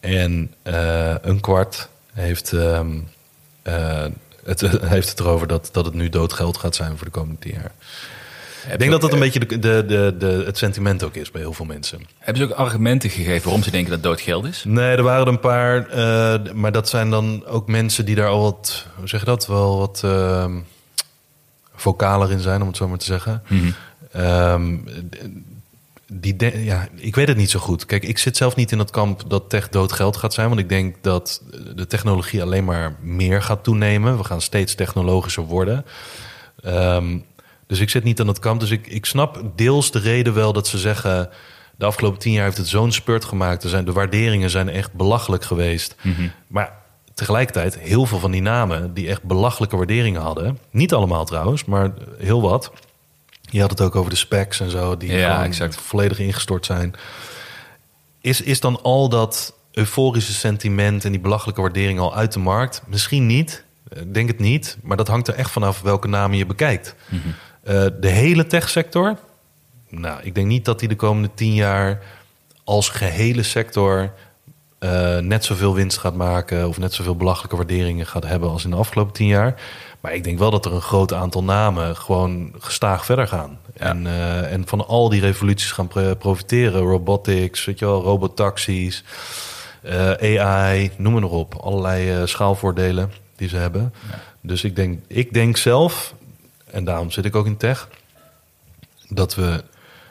En 0.00 0.54
eh, 0.62 1.14
een 1.22 1.40
kwart 1.40 1.88
heeft, 2.12 2.52
ehm, 2.52 2.98
eh, 3.62 4.04
het, 4.44 4.60
heeft 4.94 5.08
het 5.08 5.20
erover 5.20 5.46
dat, 5.46 5.68
dat 5.72 5.84
het 5.84 5.94
nu 5.94 6.08
doodgeld 6.08 6.56
gaat 6.56 6.74
zijn 6.74 6.96
voor 6.96 7.06
de 7.06 7.12
komende 7.12 7.38
tien 7.38 7.52
jaar. 7.52 7.72
Ik 8.72 8.78
denk 8.78 8.90
dat 8.90 9.00
dat 9.00 9.12
een 9.12 9.18
beetje 9.18 9.40
de, 9.40 9.58
de, 9.58 9.84
de, 9.86 10.14
de, 10.18 10.42
het 10.46 10.58
sentiment 10.58 11.02
ook 11.02 11.14
is 11.14 11.30
bij 11.30 11.40
heel 11.40 11.52
veel 11.52 11.64
mensen. 11.64 12.00
Hebben 12.18 12.42
ze 12.42 12.52
ook 12.52 12.58
argumenten 12.58 13.10
gegeven 13.10 13.42
waarom 13.42 13.62
ze 13.62 13.70
denken 13.70 13.90
dat 13.90 14.02
dood 14.02 14.20
geld 14.20 14.44
is? 14.44 14.64
Nee, 14.66 14.96
er 14.96 15.02
waren 15.02 15.26
er 15.26 15.32
een 15.32 15.40
paar. 15.40 15.88
eh, 15.88 16.52
maar 16.52 16.72
dat 16.72 16.88
zijn 16.88 17.10
dan 17.10 17.46
ook 17.46 17.68
mensen 17.68 18.04
die 18.04 18.14
daar 18.14 18.28
al 18.28 18.42
wat, 18.42 18.86
hoe 18.96 19.08
zeg 19.08 19.20
je 19.20 19.26
dat, 19.26 19.46
wel 19.46 19.78
wat 19.78 20.00
ehm, 20.04 20.56
vocaler 21.76 22.30
in 22.30 22.40
zijn, 22.40 22.60
om 22.60 22.66
het 22.68 22.76
zo 22.76 22.88
maar 22.88 22.98
te 22.98 23.04
zeggen. 23.04 23.42
Ehm, 24.12 24.76
die 26.12 26.36
de- 26.36 26.64
ja, 26.64 26.88
ik 26.94 27.14
weet 27.14 27.28
het 27.28 27.36
niet 27.36 27.50
zo 27.50 27.58
goed. 27.60 27.86
Kijk, 27.86 28.02
ik 28.04 28.18
zit 28.18 28.36
zelf 28.36 28.56
niet 28.56 28.72
in 28.72 28.78
het 28.78 28.90
kamp 28.90 29.22
dat 29.30 29.50
tech 29.50 29.68
dood 29.68 29.92
geld 29.92 30.16
gaat 30.16 30.34
zijn. 30.34 30.48
Want 30.48 30.60
ik 30.60 30.68
denk 30.68 30.96
dat 31.00 31.42
de 31.74 31.86
technologie 31.86 32.42
alleen 32.42 32.64
maar 32.64 32.96
meer 33.00 33.42
gaat 33.42 33.64
toenemen. 33.64 34.16
We 34.18 34.24
gaan 34.24 34.40
steeds 34.40 34.74
technologischer 34.74 35.42
worden. 35.42 35.84
Ehm, 36.62 37.18
dus 37.66 37.80
ik 37.80 37.90
zit 37.90 38.04
niet 38.04 38.20
aan 38.20 38.28
het 38.28 38.38
kamp. 38.38 38.60
Dus 38.60 38.70
ik, 38.70 38.86
ik 38.86 39.06
snap 39.06 39.42
deels 39.56 39.90
de 39.90 39.98
reden 39.98 40.34
wel 40.34 40.52
dat 40.52 40.66
ze 40.66 40.78
zeggen... 40.78 41.28
de 41.76 41.84
afgelopen 41.84 42.18
tien 42.18 42.32
jaar 42.32 42.44
heeft 42.44 42.56
het 42.56 42.68
zo'n 42.68 42.92
spurt 42.92 43.24
gemaakt. 43.24 43.62
Er 43.62 43.68
zijn, 43.68 43.84
de 43.84 43.92
waarderingen 43.92 44.50
zijn 44.50 44.68
echt 44.68 44.92
belachelijk 44.92 45.44
geweest. 45.44 45.96
Maar 46.46 46.72
tegelijkertijd 47.16 47.78
heel 47.78 48.06
veel 48.06 48.18
van 48.18 48.30
die 48.30 48.42
namen... 48.42 48.94
die 48.94 49.08
echt 49.08 49.22
belachelijke 49.22 49.76
waarderingen 49.76 50.20
hadden. 50.20 50.58
Niet 50.70 50.94
allemaal 50.94 51.24
trouwens, 51.24 51.64
maar 51.64 51.92
heel 52.18 52.40
wat. 52.40 52.72
Je 53.40 53.60
had 53.60 53.70
het 53.70 53.80
ook 53.80 53.96
over 53.96 54.10
de 54.10 54.16
specs 54.16 54.60
en 54.60 54.70
zo... 54.70 54.96
die 54.96 55.12
Ja, 55.12 55.44
exact. 55.44 55.76
volledig 55.76 56.18
ingestort 56.18 56.66
zijn. 56.66 56.94
Is, 58.20 58.40
is 58.40 58.60
dan 58.60 58.82
al 58.82 59.08
dat 59.08 59.54
euforische 59.72 60.32
sentiment 60.32 61.04
en 61.04 61.10
die 61.10 61.20
belachelijke 61.20 61.60
waardering 61.60 61.98
al 61.98 62.14
uit 62.14 62.32
de 62.32 62.38
markt? 62.38 62.82
Misschien 62.86 63.26
niet. 63.26 63.64
Ik 63.94 64.14
denk 64.14 64.28
het 64.28 64.38
niet. 64.38 64.76
Maar 64.82 64.96
dat 64.96 65.08
hangt 65.08 65.28
er 65.28 65.34
echt 65.34 65.50
vanaf 65.50 65.80
welke 65.80 66.08
namen 66.08 66.36
je 66.36 66.46
bekijkt. 66.46 66.94
Eh, 67.62 67.86
de 68.00 68.08
hele 68.08 68.46
techsector? 68.46 69.18
Nou, 69.88 70.20
ik 70.22 70.34
denk 70.34 70.46
niet 70.46 70.64
dat 70.64 70.78
die 70.78 70.88
de 70.88 70.96
komende 70.96 71.30
tien 71.34 71.54
jaar 71.54 72.02
als 72.64 72.88
gehele 72.88 73.42
sector 73.42 74.12
eh, 74.78 75.18
net 75.18 75.44
zoveel 75.44 75.74
winst 75.74 75.98
gaat 75.98 76.14
maken 76.14 76.68
of 76.68 76.78
net 76.78 76.94
zoveel 76.94 77.16
belachelijke 77.16 77.56
waarderingen 77.56 78.06
gaat 78.06 78.26
hebben 78.26 78.50
als 78.50 78.64
in 78.64 78.70
de 78.70 78.76
afgelopen 78.76 79.12
tien 79.12 79.26
jaar. 79.26 79.60
Maar 80.00 80.14
ik 80.14 80.24
denk 80.24 80.38
wel 80.38 80.50
dat 80.50 80.64
er 80.64 80.72
een 80.72 80.80
groot 80.80 81.12
aantal 81.12 81.44
namen 81.44 81.96
gewoon 81.96 82.52
gestaag 82.58 83.04
verder 83.04 83.28
gaan. 83.28 83.58
En, 83.76 84.06
eh, 84.06 84.52
en 84.52 84.66
van 84.66 84.86
al 84.86 85.08
die 85.08 85.20
revoluties 85.20 85.72
gaan 85.72 85.88
profiteren. 86.18 86.80
Robotics, 86.80 87.64
weet 87.64 87.78
je 87.78 87.84
wel, 87.84 88.02
robotaxis, 88.02 89.04
eh, 89.82 90.40
AI, 90.40 90.90
noem 90.96 91.12
maar 91.12 91.22
op. 91.22 91.54
Allerlei 91.54 92.26
schaalvoordelen 92.26 93.12
die 93.36 93.48
ze 93.48 93.56
hebben. 93.56 93.92
Dus 94.40 94.64
ik 94.64 94.76
denk, 94.76 95.00
ik 95.06 95.32
denk 95.32 95.56
zelf, 95.56 96.14
en 96.70 96.84
daarom 96.84 97.10
zit 97.10 97.24
ik 97.24 97.36
ook 97.36 97.46
in 97.46 97.56
tech, 97.56 97.88
dat 99.08 99.34
we 99.34 99.64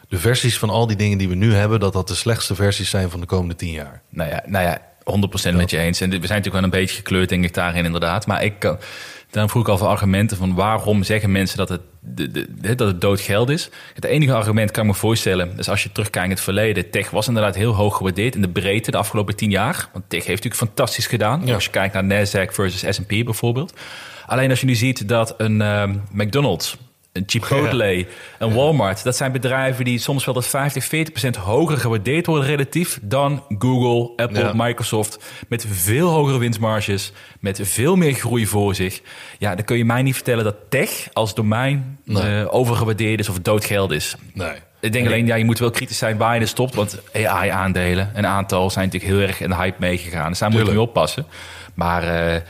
de 0.10 0.18
versies 0.20 0.58
van 0.58 0.70
al 0.70 0.88
die 0.88 0.96
dingen 0.98 1.18
die 1.18 1.30
we 1.30 1.36
nu 1.36 1.54
hebben, 1.54 1.80
dat 1.80 1.94
dat 1.94 2.08
de 2.08 2.16
slechtste 2.16 2.56
versies 2.56 2.90
zijn 2.90 3.10
van 3.10 3.20
de 3.20 3.26
komende 3.26 3.56
tien 3.56 3.72
jaar. 3.72 4.02
Nou 4.10 4.30
ja, 4.30 4.44
nou 4.46 4.66
ja 4.66 4.82
100% 5.52 5.56
met 5.56 5.70
je 5.70 5.78
eens. 5.78 6.02
En 6.02 6.10
we 6.10 6.16
zijn 6.16 6.22
natuurlijk 6.22 6.54
wel 6.54 6.64
een 6.64 6.70
beetje 6.70 6.96
gekleurd, 6.96 7.30
denk 7.30 7.44
ik, 7.44 7.54
daarin 7.54 7.86
inderdaad. 7.86 8.28
Maar 8.28 8.44
ik, 8.44 8.60
kan- 8.60 8.78
daarom 9.30 9.52
vroeg 9.52 9.64
ik 9.64 9.70
al 9.70 9.78
voor 9.78 9.88
argumenten 9.88 10.38
van 10.38 10.54
waarom 10.56 11.04
zeggen 11.04 11.32
mensen 11.32 11.58
dat 11.58 11.70
het, 11.70 11.82
de, 12.00 12.32
de, 12.32 12.76
dat 12.76 12.88
het 12.88 13.02
dood 13.02 13.20
geld 13.22 13.50
is. 13.50 13.70
Het 13.94 14.06
enige 14.06 14.34
argument 14.34 14.72
kan 14.72 14.84
ik 14.84 14.90
me 14.90 14.96
voorstellen, 14.96 15.54
is 15.58 15.70
als 15.70 15.84
je 15.84 15.92
terugkijkt 15.92 16.28
in 16.28 16.34
het 16.34 16.44
verleden. 16.44 16.90
Tech 16.90 17.10
was 17.10 17.28
inderdaad 17.28 17.56
heel 17.56 17.74
hoog 17.74 17.98
gewaardeerd 17.98 18.36
in 18.36 18.42
de 18.42 18.50
breedte 18.50 18.92
de 18.92 18.98
afgelopen 18.98 19.36
tien 19.36 19.50
jaar. 19.50 19.90
Want 19.94 20.06
tech 20.08 20.26
heeft 20.26 20.44
natuurlijk 20.44 20.72
fantastisch 20.72 21.08
gedaan. 21.08 21.46
Ja. 21.46 21.54
Als 21.54 21.64
je 21.66 21.70
kijkt 21.72 21.94
naar 21.94 22.04
Nasdaq 22.28 22.52
versus 22.54 22.96
S&P 22.96 23.08
bijvoorbeeld. 23.08 23.74
Alleen 24.26 24.50
als 24.50 24.60
je 24.60 24.66
nu 24.66 24.76
ziet 24.76 25.08
dat 25.08 25.34
een 25.38 25.62
ehm, 25.62 25.96
McDonald's, 26.12 26.78
een 27.16 27.24
Chipotle, 27.28 28.06
een 28.40 28.54
Walmart... 28.54 29.04
dat 29.04 29.16
zijn 29.16 29.32
bedrijven 29.32 29.86
die 29.86 30.00
soms 30.00 30.26
wel 30.26 30.34
tot 30.34 30.46
50, 30.48 30.84
40 30.86 31.10
procent 31.12 31.36
hoger 31.36 31.78
gewaardeerd 31.78 32.26
worden 32.26 32.46
relatief... 32.48 33.00
dan 33.02 33.44
Google, 33.60 34.24
Apple, 34.24 34.40
Ja. 34.40 34.52
Microsoft... 34.56 35.24
met 35.48 35.66
veel 35.70 36.10
hogere 36.10 36.38
winstmarges, 36.38 37.12
met 37.40 37.60
veel 37.64 37.96
meer 37.96 38.14
groei 38.14 38.48
voor 38.48 38.76
zich. 38.76 39.02
Ja, 39.38 39.56
dan 39.56 39.66
kun 39.66 39.78
je 39.78 39.86
mij 39.86 40.02
niet 40.02 40.16
vertellen 40.16 40.44
dat 40.44 40.56
tech 40.70 41.08
als 41.14 41.34
domein 41.36 42.00
Nee. 42.06 42.42
eh, 42.42 42.54
overgewaardeerd 42.54 43.20
is 43.20 43.30
of 43.30 43.40
doodgeld 43.40 43.92
is. 43.92 44.16
Nee. 44.34 44.54
Ik 44.80 44.92
denk 44.92 45.06
alleen, 45.08 45.26
ja, 45.26 45.36
je 45.36 45.46
moet 45.46 45.60
wel 45.60 45.72
kritisch 45.72 45.98
zijn 45.98 46.18
waar 46.18 46.36
je 46.36 46.42
er 46.42 46.48
stopt. 46.48 46.76
Want 46.76 47.00
AI-aandelen, 47.14 48.12
een 48.14 48.28
aantal 48.28 48.70
zijn 48.70 48.86
natuurlijk 48.86 49.14
heel 49.14 49.28
erg 49.28 49.42
in 49.42 49.50
de 49.50 49.56
hype 49.56 49.78
meegegaan. 49.80 50.30
Dus 50.30 50.40
daar 50.40 50.50
moet 50.50 50.60
je 50.60 50.66
mee 50.66 50.82
oppassen. 50.82 51.26
Maar 51.74 52.04
eh, 52.04 52.42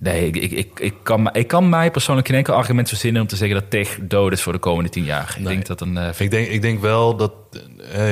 nee, 0.00 0.26
ik, 0.26 0.36
ik, 0.36 0.50
ik, 0.52 0.80
ik, 0.80 0.94
kan, 1.02 1.34
ik 1.34 1.46
kan 1.46 1.68
mij 1.68 1.90
persoonlijk 1.90 2.26
geen 2.26 2.36
enkel 2.36 2.54
argument 2.54 2.88
verzinnen... 2.88 3.22
om 3.22 3.28
te 3.28 3.36
zeggen 3.36 3.60
dat 3.60 3.70
tech 3.70 3.98
dood 4.02 4.32
is 4.32 4.42
voor 4.42 4.52
de 4.52 4.58
komende 4.58 4.90
tien 4.90 5.04
jaar. 5.04 5.34
Ik 5.36 5.42
Nee. 5.44 5.54
denk 5.54 5.66
dat 5.66 5.80
een... 5.80 5.96
eh, 5.96 6.08
Ik 6.18 6.30
denk, 6.30 6.48
ik 6.48 6.62
denk 6.62 6.80
wel 6.80 7.16
dat 7.16 7.32
eh, 7.92 8.02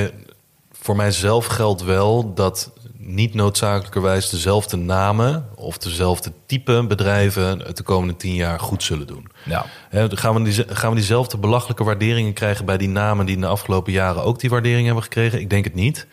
voor 0.71 0.95
mijzelf 0.95 1.45
geldt 1.45 1.83
wel 1.83 2.33
dat 2.33 2.71
niet 2.97 3.33
noodzakelijkerwijs 3.33 4.29
dezelfde 4.29 4.77
namen 4.77 5.45
of 5.55 5.77
dezelfde 5.77 6.31
type 6.45 6.85
bedrijven 6.87 7.59
het 7.59 7.77
de 7.77 7.83
komende 7.83 8.15
tien 8.15 8.35
jaar 8.35 8.59
goed 8.59 8.83
zullen 8.83 9.07
doen. 9.07 9.27
ja. 9.45 9.65
Gaan, 10.09 10.33
we 10.33 10.41
die, 10.43 10.65
gaan 10.75 10.89
we 10.89 10.95
diezelfde 10.95 11.37
belachelijke 11.37 11.83
waarderingen 11.83 12.33
krijgen 12.33 12.65
bij 12.65 12.77
die 12.77 12.87
namen 12.89 13.25
die 13.25 13.35
in 13.35 13.41
de 13.41 13.47
afgelopen 13.47 13.91
jaren 13.93 14.23
ook 14.23 14.39
die 14.39 14.49
waardering 14.49 14.85
hebben 14.85 15.03
gekregen? 15.03 15.39
Ik 15.39 15.49
denk 15.49 15.63
het 15.63 15.75
niet. 15.75 16.07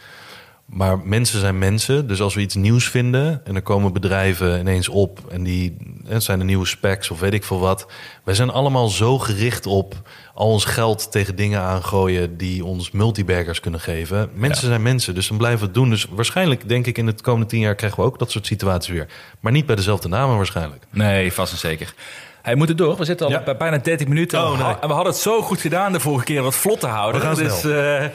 Maar 0.66 0.98
mensen 0.98 1.40
zijn 1.40 1.58
mensen. 1.58 2.06
Dus 2.08 2.20
als 2.20 2.34
we 2.34 2.40
iets 2.40 2.54
nieuws 2.54 2.88
vinden 2.88 3.40
en 3.44 3.54
er 3.54 3.62
komen 3.62 3.92
bedrijven 3.92 4.58
ineens 4.60 4.88
op 4.88 5.18
en 5.28 5.42
die 5.42 5.76
het 6.06 6.22
zijn 6.22 6.38
de 6.38 6.44
nieuwe 6.44 6.66
specs 6.66 7.10
of 7.10 7.20
weet 7.20 7.32
ik 7.34 7.44
veel 7.44 7.58
wat. 7.60 7.86
Wij 8.24 8.34
zijn 8.34 8.50
allemaal 8.50 8.88
zo 8.88 9.18
gericht 9.18 9.66
op 9.66 9.94
al 10.34 10.48
ons 10.48 10.64
geld 10.64 11.12
tegen 11.12 11.36
dingen 11.36 11.60
aangooien 11.60 12.36
die 12.36 12.64
ons 12.64 12.90
multibaggers 12.90 13.60
kunnen 13.60 13.80
geven. 13.80 14.30
Mensen 14.34 14.66
zijn 14.66 14.82
mensen, 14.82 15.14
dus 15.14 15.28
dan 15.28 15.36
blijven 15.38 15.58
we 15.60 15.64
het 15.66 15.74
doen. 15.74 15.90
Dus 15.90 16.06
waarschijnlijk 16.10 16.68
denk 16.68 16.86
ik 16.86 16.98
in 16.98 17.06
het 17.06 17.20
komende 17.20 17.46
tien 17.46 17.60
jaar 17.60 17.74
krijgen 17.74 18.00
we 18.00 18.06
ook 18.06 18.18
dat 18.18 18.30
soort 18.30 18.46
situaties 18.46 18.92
weer. 18.92 19.06
Maar 19.40 19.52
niet 19.52 19.66
bij 19.66 19.76
dezelfde 19.76 20.08
namen 20.08 20.36
waarschijnlijk. 20.36 20.84
Nee, 20.90 21.32
vast 21.32 21.52
en 21.52 21.58
zeker. 21.58 21.94
Hij 22.42 22.54
moet 22.54 22.68
er 22.68 22.76
door. 22.76 22.96
We 22.96 23.04
zitten 23.04 23.26
al 23.26 23.32
Ja. 23.32 23.42
bij 23.42 23.56
bijna 23.56 23.78
30 23.78 24.08
minuten. 24.08 24.38
Oh, 24.40 24.44
En 24.46 24.50
we 24.52 24.56
nee. 24.56 24.66
ha- 24.66 24.78
En 24.80 24.88
we 24.88 24.94
hadden 24.94 25.12
het 25.12 25.22
zo 25.22 25.42
goed 25.42 25.60
gedaan 25.60 25.92
de 25.92 26.00
vorige 26.00 26.24
keer 26.24 26.44
het 26.44 26.54
vlot 26.54 26.80
te 26.80 26.86
houden. 26.86 27.34
Dus, 27.36 27.60
snel. 27.60 28.10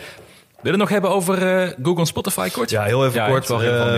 Wil 0.62 0.72
je 0.74 0.78
het 0.78 0.78
nog 0.78 0.90
hebben 0.90 1.10
over 1.10 1.62
eh, 1.62 1.68
Google 1.84 2.00
en 2.00 2.06
Spotify 2.06 2.50
kort? 2.50 2.70
Ja, 2.70 2.84
heel 2.84 3.06
even 3.06 3.22
Ja, 3.22 3.28
kort. 3.28 3.50
Uh, 3.50 3.96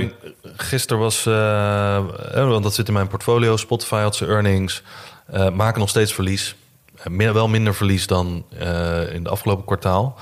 gisteren 0.56 1.02
was, 1.02 1.26
eh, 1.26 2.06
want 2.34 2.63
dat 2.63 2.73
zit 2.73 2.88
in 2.88 2.93
mijn 2.93 3.08
portfolio. 3.08 3.58
Spotify 3.58 4.02
had 4.02 4.15
zijn 4.15 4.30
earnings. 4.30 4.84
eh, 5.26 5.49
maken 5.49 5.80
nog 5.80 5.89
steeds 5.89 6.13
verlies. 6.13 6.56
Meer, 7.10 7.34
wel 7.34 7.47
minder 7.47 7.76
verlies 7.76 8.08
dan 8.08 8.45
eh, 8.60 9.13
in 9.13 9.23
de 9.23 9.30
afgelopen 9.30 9.65
kwartaal. 9.65 10.17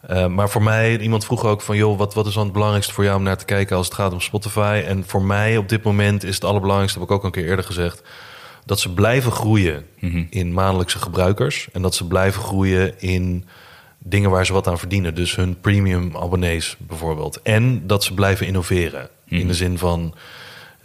Eh, 0.00 0.26
maar 0.26 0.48
voor 0.50 0.62
mij, 0.62 0.98
iemand 0.98 1.24
vroeg 1.24 1.44
ook 1.44 1.60
van... 1.62 1.76
joh, 1.76 1.98
wat, 1.98 2.14
wat 2.14 2.26
is 2.26 2.34
dan 2.34 2.44
het 2.44 2.52
belangrijkste 2.52 2.92
voor 2.92 3.04
jou 3.04 3.16
om 3.16 3.22
naar 3.22 3.36
te 3.36 3.44
kijken... 3.44 3.76
als 3.76 3.86
het 3.86 3.94
gaat 3.94 4.12
om 4.12 4.20
Spotify? 4.20 4.82
En 4.86 5.04
voor 5.06 5.22
mij 5.22 5.56
op 5.56 5.68
dit 5.68 5.82
moment 5.82 6.24
is 6.24 6.34
het 6.34 6.44
allerbelangrijkste... 6.44 6.98
heb 6.98 7.08
ik 7.08 7.14
ook 7.14 7.24
een 7.24 7.30
keer 7.30 7.44
eerder 7.48 7.64
gezegd... 7.64 8.02
dat 8.64 8.80
ze 8.80 8.92
blijven 8.94 9.32
groeien 9.32 9.86
in 10.30 10.52
maandelijkse 10.52 10.98
gebruikers... 10.98 11.68
en 11.72 11.82
dat 11.82 11.94
ze 11.94 12.06
blijven 12.06 12.42
groeien 12.42 13.00
in 13.00 13.44
dingen 14.06 14.30
waar 14.30 14.46
ze 14.46 14.52
wat 14.52 14.66
aan 14.66 14.78
verdienen. 14.78 15.14
Dus 15.14 15.36
hun 15.36 15.60
premium 15.60 16.16
abonnees 16.16 16.76
bijvoorbeeld. 16.78 17.42
En 17.42 17.86
dat 17.86 18.04
ze 18.04 18.14
blijven 18.14 18.46
innoveren. 18.46 19.08
In 19.28 19.46
de 19.46 19.54
zin 19.54 19.78
van 19.78 20.14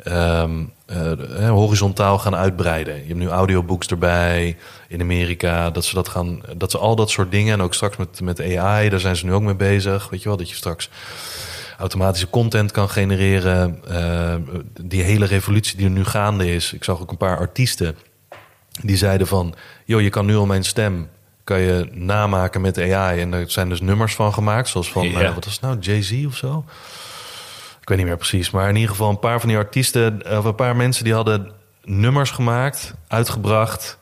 ehm, 0.04 0.64
eh, 0.86 1.50
horizontaal 1.50 2.20
gaan 2.20 2.36
uitbreiden. 2.36 2.96
Je 2.96 3.08
hebt 3.08 3.20
nu 3.20 3.28
audiobooks 3.28 3.88
erbij 3.88 4.58
in 4.88 5.02
Amerika. 5.02 5.70
Dat 5.70 5.86
ze, 5.86 5.96
dat 5.96 6.08
gaan, 6.08 6.42
dat 6.58 6.72
ze 6.72 6.78
al 6.78 6.96
dat 6.96 7.10
soort 7.10 7.32
dingen... 7.32 7.54
en 7.54 7.62
ook 7.62 7.74
straks 7.74 7.98
met, 7.98 8.22
met 8.22 8.58
AI, 8.58 8.90
daar 8.90 9.00
zijn 9.00 9.16
ze 9.16 9.26
nu 9.26 9.34
ook 9.34 9.42
mee 9.42 9.56
bezig. 9.56 10.10
Weet 10.10 10.22
je 10.22 10.28
wel, 10.28 10.38
dat 10.38 10.50
je 10.50 10.56
straks 10.56 10.90
automatische 11.78 12.30
content 12.30 12.72
kan 12.72 12.90
genereren. 12.90 13.84
Eh, 13.88 14.36
die 14.82 15.04
hele 15.04 15.26
revolutie 15.26 15.78
die 15.78 15.86
er 15.86 15.92
nu 15.92 16.06
gaande 16.06 16.54
is. 16.54 16.74
Ik 16.74 16.84
zag 16.84 17.02
ook 17.02 17.12
een 17.12 17.18
paar 17.18 17.38
artiesten 17.38 17.96
die 18.82 18.98
zeiden 18.98 19.28
van... 19.28 19.54
joh, 19.86 20.02
je 20.02 20.10
kan 20.10 20.26
nu 20.26 20.36
al 20.36 20.46
mijn 20.46 20.64
stem 20.64 21.10
kan 21.50 21.60
je 21.60 21.88
namaken 21.92 22.62
met 22.62 22.78
AI. 22.78 23.22
En 23.22 23.34
er 23.34 23.52
zijn 23.52 23.70
dus 23.70 23.82
nummers 23.82 24.16
van 24.16 24.34
gemaakt, 24.34 24.68
zoals 24.70 24.92
van, 24.92 25.10
Ja. 25.10 25.22
eh, 25.22 25.34
wat 25.34 25.44
was 25.46 25.54
het 25.54 25.62
nou, 25.64 25.78
Jay-Z 25.80 26.26
of 26.26 26.36
zo? 26.36 26.64
Ik 27.82 27.88
weet 27.90 27.98
niet 27.98 28.08
meer 28.08 28.18
precies, 28.18 28.52
maar 28.52 28.70
in 28.70 28.76
ieder 28.76 28.90
geval 28.90 29.10
een 29.10 29.20
paar 29.20 29.40
van 29.40 29.50
die 29.50 29.58
artiesten, 29.58 30.38
of 30.38 30.46
een 30.46 30.56
paar 30.56 30.76
mensen 30.76 31.04
die 31.04 31.14
hadden 31.14 31.52
nummers 31.84 32.32
gemaakt, 32.32 32.94
uitgebracht. 33.08 33.98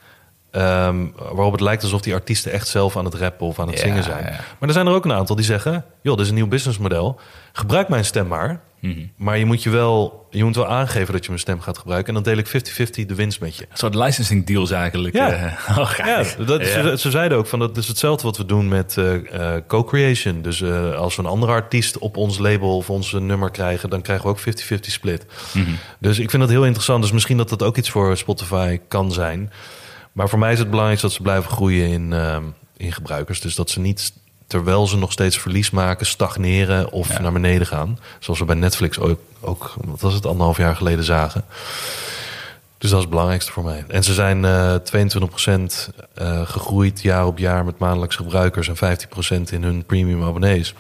ehm, 0.51 1.05
waarop 1.15 1.51
het 1.51 1.61
lijkt 1.61 1.83
alsof 1.83 2.01
die 2.01 2.13
artiesten 2.13 2.51
echt 2.51 2.67
zelf 2.67 2.97
aan 2.97 3.05
het 3.05 3.13
rappen 3.13 3.47
of 3.47 3.59
aan 3.59 3.67
het 3.67 3.75
Ja, 3.77 3.81
zingen 3.83 4.03
zijn. 4.03 4.23
ja. 4.23 4.29
Maar 4.29 4.69
er 4.69 4.71
zijn 4.71 4.87
er 4.87 4.93
ook 4.93 5.05
een 5.05 5.13
aantal 5.13 5.35
die 5.35 5.45
zeggen: 5.45 5.85
joh, 6.01 6.13
dit 6.15 6.23
is 6.23 6.29
een 6.29 6.35
nieuw 6.35 6.47
businessmodel. 6.47 7.19
Gebruik 7.53 7.89
mijn 7.89 8.05
stem 8.05 8.27
maar. 8.27 8.59
Mhm. 8.79 8.99
Maar 9.15 9.37
je 9.37 9.45
moet, 9.45 9.63
je, 9.63 9.69
wel, 9.69 10.27
je 10.29 10.43
moet 10.43 10.55
wel 10.55 10.67
aangeven 10.67 11.13
dat 11.13 11.21
je 11.21 11.29
mijn 11.29 11.41
stem 11.41 11.61
gaat 11.61 11.77
gebruiken. 11.77 12.07
En 12.15 12.23
dan 12.23 12.33
deel 12.33 12.43
ik 12.43 12.47
50-50 12.47 13.05
de 13.05 13.15
winst 13.15 13.39
met 13.39 13.55
je. 13.55 13.61
Een 13.61 13.77
soort 13.77 13.95
licensing 13.95 14.45
deals 14.45 14.71
eigenlijk. 14.71 15.15
Ja. 15.15 15.31
eh. 15.31 15.77
oh, 15.79 15.91
Ja, 15.97 16.23
dat, 16.45 16.61
Ja. 16.61 16.67
Ze, 16.67 16.97
ze 16.97 17.11
zeiden 17.11 17.37
ook 17.37 17.47
van 17.47 17.59
dat 17.59 17.77
is 17.77 17.87
hetzelfde 17.87 18.23
wat 18.23 18.37
we 18.37 18.45
doen 18.45 18.67
met 18.67 18.97
eh, 18.97 19.55
eh, 19.55 19.63
co-creation. 19.67 20.41
Dus 20.41 20.63
als 20.93 21.15
we 21.15 21.21
een 21.21 21.27
andere 21.27 21.51
artiest 21.51 21.97
op 21.97 22.17
ons 22.17 22.37
label 22.37 22.75
of 22.77 22.89
ons 22.89 23.11
nummer 23.11 23.51
krijgen, 23.51 23.89
dan 23.89 24.01
krijgen 24.01 24.25
we 24.25 24.31
ook 24.31 24.39
50-50 24.39 24.79
split. 24.79 25.25
Mhm. 25.53 25.71
Dus 25.99 26.19
ik 26.19 26.29
vind 26.29 26.41
dat 26.41 26.51
heel 26.51 26.65
interessant. 26.65 27.01
Dus 27.01 27.11
misschien 27.11 27.37
dat 27.37 27.49
dat 27.49 27.63
ook 27.63 27.77
iets 27.77 27.89
voor 27.89 28.17
Spotify 28.17 28.79
kan 28.87 29.11
zijn. 29.11 29.51
Maar 30.11 30.29
voor 30.29 30.39
mij 30.39 30.51
is 30.51 30.59
het 30.59 30.69
belangrijk 30.69 31.01
dat 31.01 31.11
ze 31.11 31.21
blijven 31.21 31.51
groeien 31.51 31.89
in, 31.89 32.13
in 32.77 32.91
gebruikers. 32.91 33.41
Dus 33.41 33.55
dat 33.55 33.69
ze 33.69 33.79
niet, 33.79 34.13
terwijl 34.47 34.87
ze 34.87 34.97
nog 34.97 35.11
steeds 35.11 35.37
verlies 35.37 35.69
maken, 35.69 36.05
stagneren 36.05 36.91
of 36.91 37.09
Ja. 37.09 37.19
naar 37.21 37.31
beneden 37.31 37.67
gaan. 37.67 37.99
Zoals 38.19 38.39
we 38.39 38.45
bij 38.45 38.55
Netflix 38.55 38.99
ook, 38.99 39.19
ook, 39.41 39.73
wat 39.85 40.01
was 40.01 40.13
het, 40.13 40.25
anderhalf 40.25 40.57
jaar 40.57 40.75
geleden 40.75 41.03
zagen. 41.03 41.43
Dus 42.77 42.89
dat 42.89 42.97
is 42.99 43.05
het 43.05 43.09
belangrijkste 43.09 43.51
voor 43.51 43.63
mij. 43.63 43.85
En 43.87 44.03
ze 44.03 44.13
zijn 44.13 44.45
eh 44.45 44.75
22% 44.75 45.89
eh, 46.13 46.41
gegroeid 46.47 47.01
jaar 47.01 47.25
op 47.25 47.37
jaar 47.37 47.65
met 47.65 47.77
maandelijks 47.77 48.15
gebruikers 48.15 48.67
en 48.67 48.75
15% 48.77 49.51
in 49.51 49.63
hun 49.63 49.85
premium 49.85 50.23
abonnees. 50.23 50.73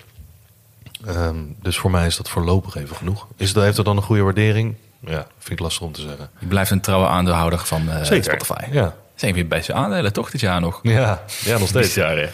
Ehm, 1.05 1.35
dus 1.61 1.77
voor 1.77 1.91
mij 1.91 2.05
is 2.05 2.17
dat 2.17 2.29
voorlopig 2.29 2.75
even 2.75 2.95
genoeg. 2.95 3.27
Is 3.37 3.53
dat, 3.53 3.63
heeft 3.63 3.75
dat 3.75 3.85
dan 3.85 3.97
een 3.97 4.03
goede 4.03 4.21
waardering? 4.21 4.75
Ja, 4.99 5.27
vind 5.37 5.51
ik 5.51 5.59
lastig 5.59 5.81
om 5.83 5.91
te 5.91 6.01
zeggen. 6.01 6.29
Je 6.39 6.45
blijft 6.45 6.71
een 6.71 6.81
trouwe 6.81 7.07
aandeelhouder 7.07 7.59
van 7.59 7.89
eh, 7.89 8.03
Spotify. 8.03 8.63
Ja, 8.71 8.95
Zijn 9.15 9.33
weer 9.33 9.47
beste 9.47 9.73
aandelen 9.73 10.13
toch 10.13 10.29
dit 10.31 10.41
jaar 10.41 10.61
nog? 10.61 10.79
ja, 10.83 11.23
ja 11.43 11.57
nog 11.57 11.67
steeds. 11.67 11.87
Bizar, 11.93 12.17
hè? 12.17 12.27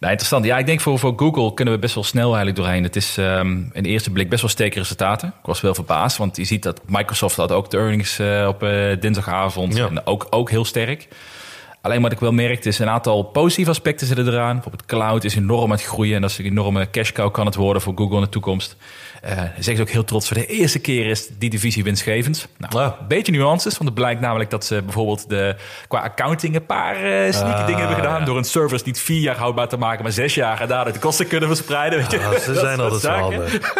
Nou, 0.00 0.12
interessant. 0.12 0.44
Ja, 0.44 0.58
ik 0.58 0.66
denk 0.66 0.80
voor, 0.80 0.98
voor 0.98 1.12
Google 1.16 1.54
kunnen 1.54 1.74
we 1.74 1.80
best 1.80 1.94
wel 1.94 2.04
snel 2.04 2.26
eigenlijk 2.26 2.56
doorheen. 2.56 2.82
Het 2.82 2.96
is 2.96 3.18
ehm 3.18 3.48
in 3.72 3.82
de 3.82 3.88
eerste 3.88 4.10
blik 4.10 4.28
best 4.28 4.40
wel 4.40 4.50
sterke 4.50 4.78
resultaten. 4.78 5.28
Ik 5.28 5.46
was 5.46 5.60
wel 5.60 5.74
verbaasd, 5.74 6.16
want 6.16 6.36
je 6.36 6.44
ziet 6.44 6.62
dat 6.62 6.80
Microsoft 6.86 7.36
had 7.36 7.52
ook 7.52 7.70
de 7.70 7.76
earnings 7.76 8.18
eh, 8.18 8.46
op 8.48 8.62
eh, 8.62 9.00
dinsdagavond. 9.00 9.76
Ja. 9.76 9.86
En 9.86 10.06
ook, 10.06 10.26
ook 10.30 10.50
heel 10.50 10.64
sterk. 10.64 11.08
Alleen 11.80 12.02
wat 12.02 12.12
ik 12.12 12.20
wel 12.20 12.32
merkte 12.32 12.68
is 12.68 12.78
een 12.78 12.88
aantal 12.88 13.22
positieve 13.22 13.70
aspecten 13.70 14.06
zitten 14.06 14.28
eraan. 14.28 14.52
Bijvoorbeeld 14.52 14.86
cloud 14.86 15.24
is 15.24 15.36
enorm 15.36 15.64
aan 15.64 15.70
het 15.70 15.84
groeien. 15.84 16.14
En 16.14 16.20
dat 16.20 16.30
is 16.30 16.38
een 16.38 16.44
enorme 16.44 16.90
cash 16.90 17.12
cow 17.12 17.32
kan 17.32 17.46
het 17.46 17.54
worden 17.54 17.82
voor 17.82 17.92
Google 17.96 18.16
in 18.16 18.22
de 18.22 18.28
toekomst. 18.28 18.76
Eh 19.20 19.38
zeggen 19.38 19.76
ze 19.76 19.80
ook 19.82 19.88
heel 19.88 20.04
trots. 20.04 20.26
Voor 20.28 20.36
de 20.36 20.46
eerste 20.46 20.78
keer 20.78 21.06
is 21.06 21.28
die 21.38 21.50
divisie 21.50 21.84
winstgevend. 21.84 22.48
Nou, 22.58 22.78
Ja. 22.84 22.96
een 23.00 23.06
beetje 23.08 23.32
nuances. 23.32 23.72
Want 23.72 23.84
het 23.84 23.94
blijkt 23.94 24.20
namelijk 24.20 24.50
dat 24.50 24.64
ze 24.64 24.82
bijvoorbeeld 24.82 25.28
de, 25.28 25.56
qua 25.88 25.98
accounting 26.00 26.54
een 26.54 26.66
paar 26.66 26.94
eh 26.96 27.32
sneaky 27.32 27.60
Ah, 27.60 27.66
dingen 27.66 27.78
hebben 27.80 27.96
gedaan. 27.96 28.18
ja. 28.18 28.24
Door 28.24 28.36
een 28.36 28.44
service 28.44 28.84
niet 28.86 29.00
vier 29.00 29.20
jaar 29.20 29.36
houdbaar 29.36 29.68
te 29.68 29.76
maken, 29.76 30.02
maar 30.02 30.12
zes 30.12 30.34
jaar. 30.34 30.60
En 30.60 30.68
daardoor 30.68 30.92
de 30.92 30.98
kosten 30.98 31.26
kunnen 31.26 31.48
verspreiden. 31.48 31.98
Weet 31.98 32.10
je? 32.10 32.18
Ja, 32.18 32.38
ze 32.38 32.54
zijn 32.66 32.80
altijd 32.80 33.00
zo 33.00 33.10
handig. 33.10 33.72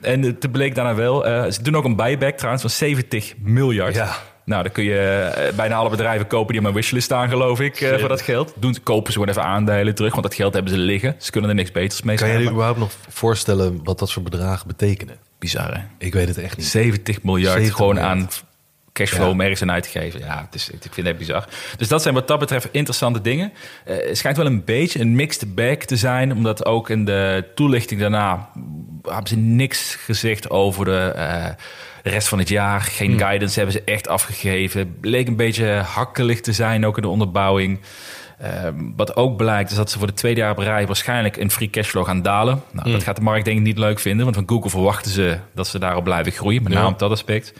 En 0.00 0.22
het 0.22 0.52
bleek 0.52 0.74
daarna 0.74 0.94
wel. 0.94 1.26
eh, 1.26 1.50
ze 1.50 1.62
doen 1.62 1.76
ook 1.76 1.84
een 1.84 1.96
buyback 1.96 2.34
trouwens 2.36 2.62
van 2.62 2.70
70 2.72 3.34
miljard. 3.42 3.94
Ja. 3.94 4.16
Nou, 4.48 4.62
dan 4.62 4.72
kun 4.72 4.84
je 4.84 4.98
eh, 4.98 5.54
bijna 5.56 5.74
alle 5.74 5.90
bedrijven 5.90 6.26
kopen 6.26 6.46
die 6.48 6.56
op 6.56 6.62
mijn 6.62 6.74
wishlist 6.74 7.04
staan, 7.04 7.28
geloof 7.28 7.60
ik, 7.60 7.80
eh, 7.80 7.98
voor 7.98 8.08
dat 8.08 8.20
geld. 8.22 8.52
Doen, 8.56 8.74
ze- 8.74 8.80
kopen 8.80 9.12
ze 9.12 9.18
gewoon 9.18 9.28
even 9.28 9.44
aandelen 9.44 9.94
terug, 9.94 10.10
want 10.12 10.22
dat 10.22 10.34
geld 10.34 10.54
hebben 10.54 10.72
ze 10.72 10.78
liggen. 10.78 11.14
Ze 11.18 11.30
kunnen 11.30 11.50
er 11.50 11.56
niks 11.56 11.72
beters 11.72 12.02
mee 12.02 12.16
Kan 12.16 12.28
je 12.28 12.38
je 12.38 12.50
überhaupt 12.50 12.78
nog 12.78 12.90
voorstellen 13.08 13.80
wat 13.84 13.98
dat 13.98 14.08
soort 14.08 14.24
bedragen 14.30 14.66
betekenen? 14.66 15.16
Bizar, 15.38 15.74
hè? 15.74 15.80
Ik 15.98 16.12
weet 16.12 16.28
het 16.28 16.38
echt 16.38 16.56
niet. 16.56 16.66
70 16.66 17.22
miljard 17.22 17.52
70 17.52 17.76
gewoon 17.76 17.94
miljard. 17.94 18.16
aan 18.20 18.28
cashflow 18.92 19.24
Ja. 19.26 19.30
om 19.30 19.40
ergens 19.40 19.62
aan 19.62 19.70
uit 19.72 19.82
te 19.92 19.98
geven. 19.98 20.20
Ja, 20.20 20.42
het 20.44 20.54
is, 20.54 20.70
ik 20.70 20.92
vind 20.92 21.06
het 21.06 21.18
bizar. 21.18 21.44
Dus 21.76 21.88
dat 21.88 22.02
zijn 22.02 22.14
wat 22.14 22.28
dat 22.28 22.38
betreft 22.38 22.68
interessante 22.70 23.20
dingen. 23.20 23.52
Eh, 23.84 23.96
het 24.08 24.18
schijnt 24.18 24.36
wel 24.36 24.46
een 24.46 24.64
beetje 24.64 25.00
een 25.00 25.14
mixed 25.16 25.54
bag 25.54 25.76
te 25.76 25.96
zijn, 25.96 26.32
omdat 26.32 26.64
ook 26.64 26.90
in 26.90 27.04
de 27.04 27.44
toelichting 27.54 28.00
daarna 28.00 28.48
hebben 29.02 29.28
ze 29.28 29.36
niks 29.36 29.94
gezegd 29.94 30.50
over 30.50 30.84
de, 30.84 30.98
eh, 31.16 31.46
de 32.02 32.10
rest 32.10 32.28
van 32.28 32.38
het 32.38 32.48
jaar. 32.48 32.80
Geen 32.80 33.10
Hmm. 33.10 33.18
guidance 33.18 33.56
hebben 33.58 33.74
ze 33.74 33.82
echt 33.92 34.08
afgegeven. 34.08 34.96
Bleek 35.00 35.28
een 35.28 35.36
beetje 35.36 35.66
hakkelig 35.66 36.40
te 36.40 36.52
zijn, 36.52 36.86
ook 36.86 36.96
in 36.96 37.02
de 37.02 37.08
onderbouwing. 37.08 37.80
Ehm, 38.38 38.74
wat 38.96 39.16
ook 39.16 39.36
blijkt 39.36 39.70
is 39.70 39.76
dat 39.76 39.90
ze 39.90 39.98
voor 39.98 40.06
de 40.06 40.12
tweede 40.12 40.40
jaar 40.40 40.50
op 40.50 40.58
rij 40.58 40.86
waarschijnlijk 40.86 41.36
een 41.36 41.50
free 41.50 41.70
cashflow 41.70 42.04
gaan 42.06 42.22
dalen. 42.22 42.62
Nou, 42.72 42.82
Hmm. 42.84 42.92
Dat 42.92 43.02
gaat 43.02 43.16
de 43.16 43.22
markt 43.22 43.44
denk 43.44 43.56
ik 43.58 43.64
niet 43.64 43.78
leuk 43.78 43.98
vinden, 43.98 44.24
want 44.24 44.36
van 44.36 44.48
Google 44.48 44.70
verwachten 44.70 45.10
ze 45.10 45.38
dat 45.54 45.66
ze 45.66 45.78
daarop 45.78 46.04
blijven 46.04 46.32
groeien, 46.32 46.62
met 46.62 46.72
Ja. 46.72 46.78
name 46.78 46.90
op 46.92 46.98
dat 46.98 47.10
aspect. 47.10 47.52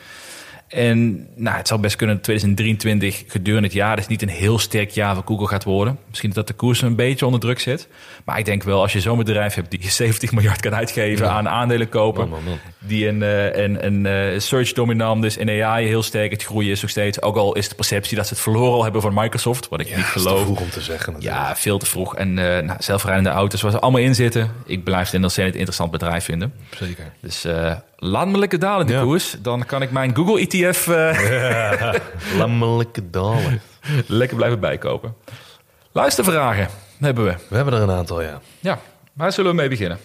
En 0.68 1.28
nou, 1.34 1.56
het 1.56 1.68
zou 1.68 1.80
best 1.80 1.96
kunnen 1.96 2.14
dat 2.16 2.24
2023 2.24 3.24
gedurende 3.32 3.66
het 3.66 3.76
jaar 3.76 3.96
dus 3.96 4.06
niet 4.06 4.22
een 4.22 4.28
heel 4.28 4.58
sterk 4.58 4.90
jaar 4.90 5.14
voor 5.14 5.24
Google 5.26 5.46
gaat 5.46 5.64
worden. 5.64 5.98
Misschien 6.08 6.30
dat 6.30 6.46
de 6.46 6.52
koers 6.52 6.82
een 6.82 6.96
beetje 6.96 7.24
onder 7.24 7.40
druk 7.40 7.60
zit. 7.60 7.88
Maar 8.24 8.38
ik 8.38 8.44
denk 8.44 8.62
wel, 8.62 8.80
als 8.80 8.92
je 8.92 9.00
zo'n 9.00 9.18
bedrijf 9.18 9.54
hebt 9.54 9.70
die 9.70 9.90
70 10.02 10.32
miljard 10.32 10.60
kan 10.60 10.74
uitgeven 10.74 11.26
Ja. 11.26 11.32
aan 11.32 11.48
aandelen 11.48 11.88
kopen. 11.88 12.28
Man, 12.28 12.42
man, 12.44 12.48
man. 12.48 12.58
Die 12.78 13.08
een, 13.08 13.22
eh, 13.22 13.62
een, 13.64 13.86
een 13.86 14.06
eh, 14.06 14.38
search 14.40 14.72
dominant 14.72 15.24
is 15.24 15.38
en 15.38 15.62
AI 15.64 15.86
heel 15.86 16.02
sterk. 16.02 16.30
Het 16.30 16.44
groeien 16.44 16.70
is 16.70 16.80
nog 16.80 16.90
steeds. 16.90 17.22
Ook 17.22 17.36
al 17.36 17.54
is 17.54 17.68
de 17.68 17.74
perceptie 17.74 18.16
dat 18.16 18.26
ze 18.26 18.32
het 18.32 18.42
verloren 18.42 18.72
al 18.72 18.82
hebben 18.82 19.00
van 19.00 19.14
Microsoft. 19.14 19.68
Wat 19.68 19.80
ik 19.80 19.86
niet 19.88 19.96
is 19.96 20.12
te 20.12 20.18
geloof. 20.18 20.42
vroeg 20.42 20.60
om 20.60 20.70
te 20.70 20.80
zeggen. 20.80 21.12
natuurlijk. 21.12 21.42
Ja, 21.46 21.56
veel 21.56 21.78
te 21.78 21.86
vroeg. 21.86 22.16
En 22.16 22.38
eh 22.38 22.62
nou, 22.64 22.76
zelfrijdende 22.82 23.30
auto's 23.30 23.60
waar 23.62 23.70
ze 23.70 23.78
allemaal 23.78 24.00
in 24.00 24.14
zitten. 24.14 24.50
Ik 24.66 24.84
blijf 24.84 25.04
het 25.04 25.14
een 25.14 25.22
ontzettend 25.22 25.54
interessant 25.56 25.90
bedrijf 25.90 26.24
vinden. 26.24 26.52
zeker. 26.78 27.12
Dus 27.20 27.44
laat 27.98 28.28
me 28.28 28.38
lekker 28.38 28.58
dalen 28.58 28.86
de 28.86 28.92
Ja. 28.92 29.02
koers. 29.02 29.36
Dan 29.42 29.64
kan 29.66 29.82
ik 29.82 29.90
mijn 29.90 30.14
Google 30.16 30.40
ETF 30.40 30.86
eh, 30.88 31.92
Lammelijke 32.38 33.10
dalen. 33.10 33.60
lekker 34.06 34.36
blijven 34.36 34.60
bijkopen. 34.60 35.14
Luistervragen 35.92 36.68
hebben 36.98 37.24
we. 37.24 37.34
We 37.48 37.56
hebben 37.56 37.74
er 37.74 37.80
een 37.82 37.90
aantal, 37.90 38.22
ja. 38.22 38.40
Ja, 38.60 38.78
waar 39.12 39.32
zullen 39.32 39.50
we 39.50 39.56
mee 39.56 39.68
beginnen? 39.68 39.98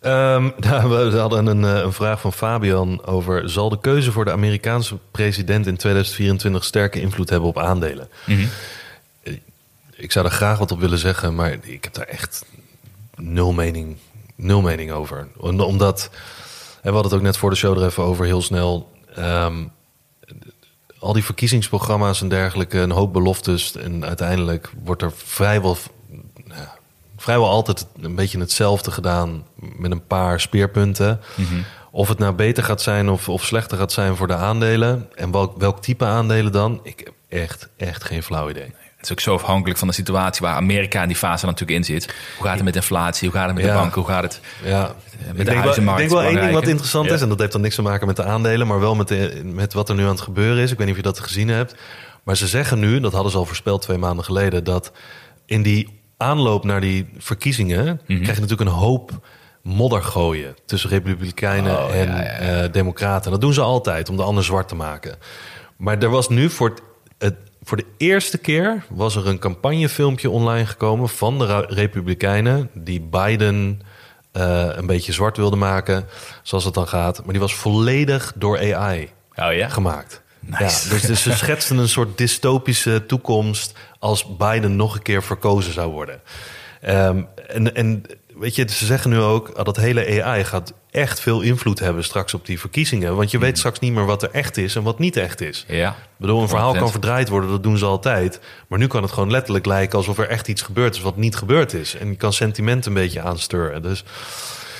Ehm, 0.00 0.42
nou, 0.68 1.10
we 1.10 1.18
hadden 1.18 1.46
een, 1.46 1.64
eh, 1.64 1.82
een 1.82 1.92
vraag 1.92 2.20
van 2.20 2.32
Fabian 2.32 3.04
over... 3.06 3.50
zal 3.50 3.68
de 3.68 3.80
keuze 3.80 4.12
voor 4.12 4.24
de 4.24 4.32
Amerikaanse 4.32 4.98
president 5.10 5.66
in 5.66 5.76
2024 5.76 6.64
sterke 6.64 7.00
invloed 7.00 7.30
hebben 7.30 7.48
op 7.48 7.58
aandelen? 7.58 8.08
Ik 9.94 10.12
zou 10.12 10.24
er 10.26 10.30
graag 10.32 10.58
wat 10.58 10.72
op 10.72 10.80
willen 10.80 10.98
zeggen, 10.98 11.34
maar 11.34 11.56
ik 11.62 11.84
heb 11.84 11.94
daar 11.94 12.06
echt 12.06 12.44
nul 13.16 13.52
mening, 13.52 13.96
nul 14.34 14.60
mening 14.60 14.90
over. 14.92 15.28
Om- 15.36 15.60
Omdat, 15.60 16.10
we 16.88 16.94
hadden 16.94 17.12
het 17.12 17.20
ook 17.20 17.26
net 17.26 17.36
voor 17.36 17.50
de 17.50 17.56
show 17.56 17.78
er 17.78 17.84
even 17.86 18.02
over, 18.02 18.24
heel 18.24 18.42
snel... 18.42 18.92
ehm, 19.14 19.64
al 20.98 21.12
die 21.12 21.24
verkiezingsprogramma's 21.24 22.20
en 22.20 22.28
dergelijke, 22.28 22.78
een 22.78 22.90
hoop 22.90 23.12
beloftes... 23.12 23.76
en 23.76 24.04
uiteindelijk 24.04 24.72
wordt 24.84 25.02
er 25.02 25.12
vrijwel 25.12 25.76
nou, 26.44 26.68
vrijwel 27.16 27.48
altijd 27.48 27.86
een 28.00 28.14
beetje 28.14 28.38
hetzelfde 28.38 28.90
gedaan 28.90 29.44
met 29.54 29.90
een 29.90 30.06
paar 30.06 30.40
speerpunten. 30.40 31.20
Of 31.90 32.08
het 32.08 32.18
nou 32.18 32.34
beter 32.34 32.64
gaat 32.64 32.82
zijn 32.82 33.08
of, 33.08 33.28
of 33.28 33.44
slechter 33.44 33.78
gaat 33.78 33.92
zijn 33.92 34.16
voor 34.16 34.26
de 34.26 34.34
aandelen. 34.34 35.08
En 35.14 35.30
welk, 35.30 35.58
welk 35.58 35.82
type 35.82 36.04
aandelen 36.04 36.52
dan? 36.52 36.80
Ik 36.82 36.98
heb 37.04 37.14
echt, 37.28 37.68
echt 37.76 38.04
geen 38.04 38.22
flauw 38.22 38.50
idee. 38.50 38.74
Het 38.98 39.06
is 39.06 39.12
ook 39.12 39.20
zo 39.20 39.34
afhankelijk 39.34 39.78
van 39.78 39.88
de 39.88 39.94
situatie 39.94 40.46
waar 40.46 40.54
Amerika 40.54 41.02
in 41.02 41.08
die 41.08 41.16
fase 41.16 41.46
natuurlijk 41.46 41.78
in 41.78 41.84
zit. 41.84 42.14
Hoe 42.36 42.46
gaat 42.46 42.54
het 42.54 42.64
met 42.64 42.76
inflatie? 42.76 43.28
Hoe 43.28 43.38
gaat 43.38 43.46
het 43.46 43.54
met 43.56 43.64
de 43.64 43.72
banken? 43.72 44.00
Hoe 44.00 44.10
gaat 44.10 44.22
het 44.22 44.40
Ja, 44.64 44.80
met 44.80 45.28
ik 45.28 45.36
de 45.36 45.44
wel, 45.44 45.54
ik 45.54 45.60
huizenmarkt? 45.62 45.98
denk 46.00 46.10
wel 46.10 46.22
één 46.22 46.40
ding 46.40 46.52
wat 46.52 46.66
interessant 46.68 47.10
is. 47.10 47.20
En 47.22 47.28
dat 47.28 47.38
heeft 47.38 47.52
dan 47.52 47.60
niks 47.60 47.74
te 47.74 47.82
maken 47.82 48.06
met 48.06 48.16
de 48.16 48.24
aandelen, 48.24 48.66
maar 48.66 48.80
wel 48.80 48.94
met, 48.94 49.08
de, 49.08 49.40
met 49.44 49.72
wat 49.72 49.88
er 49.88 49.94
nu 49.94 50.02
aan 50.02 50.08
het 50.08 50.20
gebeuren 50.20 50.62
is. 50.62 50.70
Ik 50.70 50.76
weet 50.78 50.86
niet 50.86 50.96
of 50.96 51.02
je 51.02 51.08
dat 51.12 51.20
gezien 51.20 51.48
hebt. 51.48 51.74
Maar 52.22 52.36
ze 52.36 52.46
zeggen 52.46 52.78
nu, 52.78 53.00
dat 53.00 53.12
hadden 53.12 53.32
ze 53.32 53.38
al 53.38 53.44
voorspeld 53.44 53.82
twee 53.82 53.98
maanden 53.98 54.24
geleden, 54.24 54.64
dat 54.64 54.92
in 55.46 55.62
die 55.62 56.00
aanloop 56.16 56.64
naar 56.64 56.80
die 56.80 57.08
verkiezingen 57.18 57.84
Mhm. 58.06 58.22
krijg 58.22 58.34
je 58.36 58.42
natuurlijk 58.42 58.70
een 58.70 58.76
hoop 58.76 59.10
modder 59.62 60.02
gooien 60.02 60.54
tussen 60.66 60.90
Republikeinen 60.90 61.84
Oh, 61.84 61.94
en 61.94 62.06
ja, 62.08 62.16
ja, 62.16 62.22
ja. 62.22 62.62
eh, 62.62 62.72
Democraten. 62.72 63.30
Dat 63.30 63.40
doen 63.40 63.52
ze 63.52 63.60
altijd 63.60 64.08
om 64.08 64.16
de 64.16 64.22
ander 64.22 64.44
zwart 64.44 64.68
te 64.68 64.74
maken. 64.74 65.16
Maar 65.76 65.98
er 65.98 66.10
was 66.10 66.28
nu 66.28 66.50
voor 66.50 66.68
het, 66.68 66.82
het- 67.18 67.36
voor 67.68 67.76
de 67.76 67.86
eerste 67.96 68.38
keer 68.38 68.84
was 68.88 69.16
er 69.16 69.26
een 69.26 69.38
campagnefilmpje 69.38 70.30
online 70.30 70.66
gekomen 70.66 71.08
van 71.08 71.38
de 71.38 71.66
Republikeinen 71.68 72.70
die 72.74 73.00
Biden 73.00 73.80
eh, 74.32 74.68
een 74.70 74.86
beetje 74.86 75.12
zwart 75.12 75.36
wilden 75.36 75.58
maken, 75.58 76.06
zoals 76.42 76.64
het 76.64 76.74
dan 76.74 76.88
gaat. 76.88 77.18
Maar 77.18 77.32
die 77.32 77.40
was 77.40 77.54
volledig 77.54 78.32
door 78.36 78.74
AI 78.74 79.10
Oh 79.34 79.52
ja? 79.52 79.68
gemaakt. 79.68 80.22
Nice. 80.40 80.88
Ja, 80.88 80.94
dus, 80.94 81.02
dus 81.02 81.22
ze 81.22 81.32
schetsten 81.32 81.78
een 81.78 81.88
soort 81.88 82.18
dystopische 82.18 83.06
toekomst 83.06 83.78
als 83.98 84.36
Biden 84.36 84.76
nog 84.76 84.94
een 84.94 85.02
keer 85.02 85.22
verkozen 85.22 85.72
zou 85.72 85.92
worden. 85.92 86.20
En, 86.80 87.74
en 87.74 88.04
weet 88.38 88.54
je, 88.54 88.64
ze 88.70 88.86
zeggen 88.86 89.10
nu 89.10 89.18
ook 89.18 89.64
dat 89.64 89.76
hele 89.76 90.22
AI 90.22 90.44
gaat 90.44 90.72
echt 90.90 91.20
veel 91.20 91.40
invloed 91.40 91.78
hebben 91.78 92.04
straks 92.04 92.34
op 92.34 92.46
die 92.46 92.60
verkiezingen. 92.60 93.16
Want 93.16 93.30
je 93.30 93.38
weet 93.38 93.58
straks 93.58 93.78
niet 93.78 93.92
meer 93.92 94.04
wat 94.06 94.22
er 94.22 94.30
echt 94.30 94.56
is 94.56 94.76
en 94.76 94.82
wat 94.82 94.98
niet 94.98 95.16
echt 95.16 95.40
is. 95.40 95.64
Ja. 95.68 95.90
Ik 95.90 95.96
bedoel, 96.16 96.42
een 96.42 96.48
verhaal 96.48 96.74
100%. 96.74 96.78
kan 96.78 96.90
verdraaid 96.90 97.28
worden, 97.28 97.50
dat 97.50 97.62
doen 97.62 97.78
ze 97.78 97.84
altijd. 97.84 98.40
Maar 98.68 98.78
nu 98.78 98.86
kan 98.86 99.02
het 99.02 99.12
gewoon 99.12 99.30
letterlijk 99.30 99.66
lijken 99.66 99.98
alsof 99.98 100.18
er 100.18 100.28
echt 100.28 100.48
iets 100.48 100.62
gebeurd 100.62 100.94
is 100.94 101.00
wat 101.00 101.16
niet 101.16 101.36
gebeurd 101.36 101.72
is. 101.72 101.94
En 101.94 102.08
je 102.08 102.16
kan 102.16 102.32
sentiment 102.32 102.86
een 102.86 102.94
beetje 102.94 103.20
aansturen. 103.20 103.82
Dus 103.82 104.04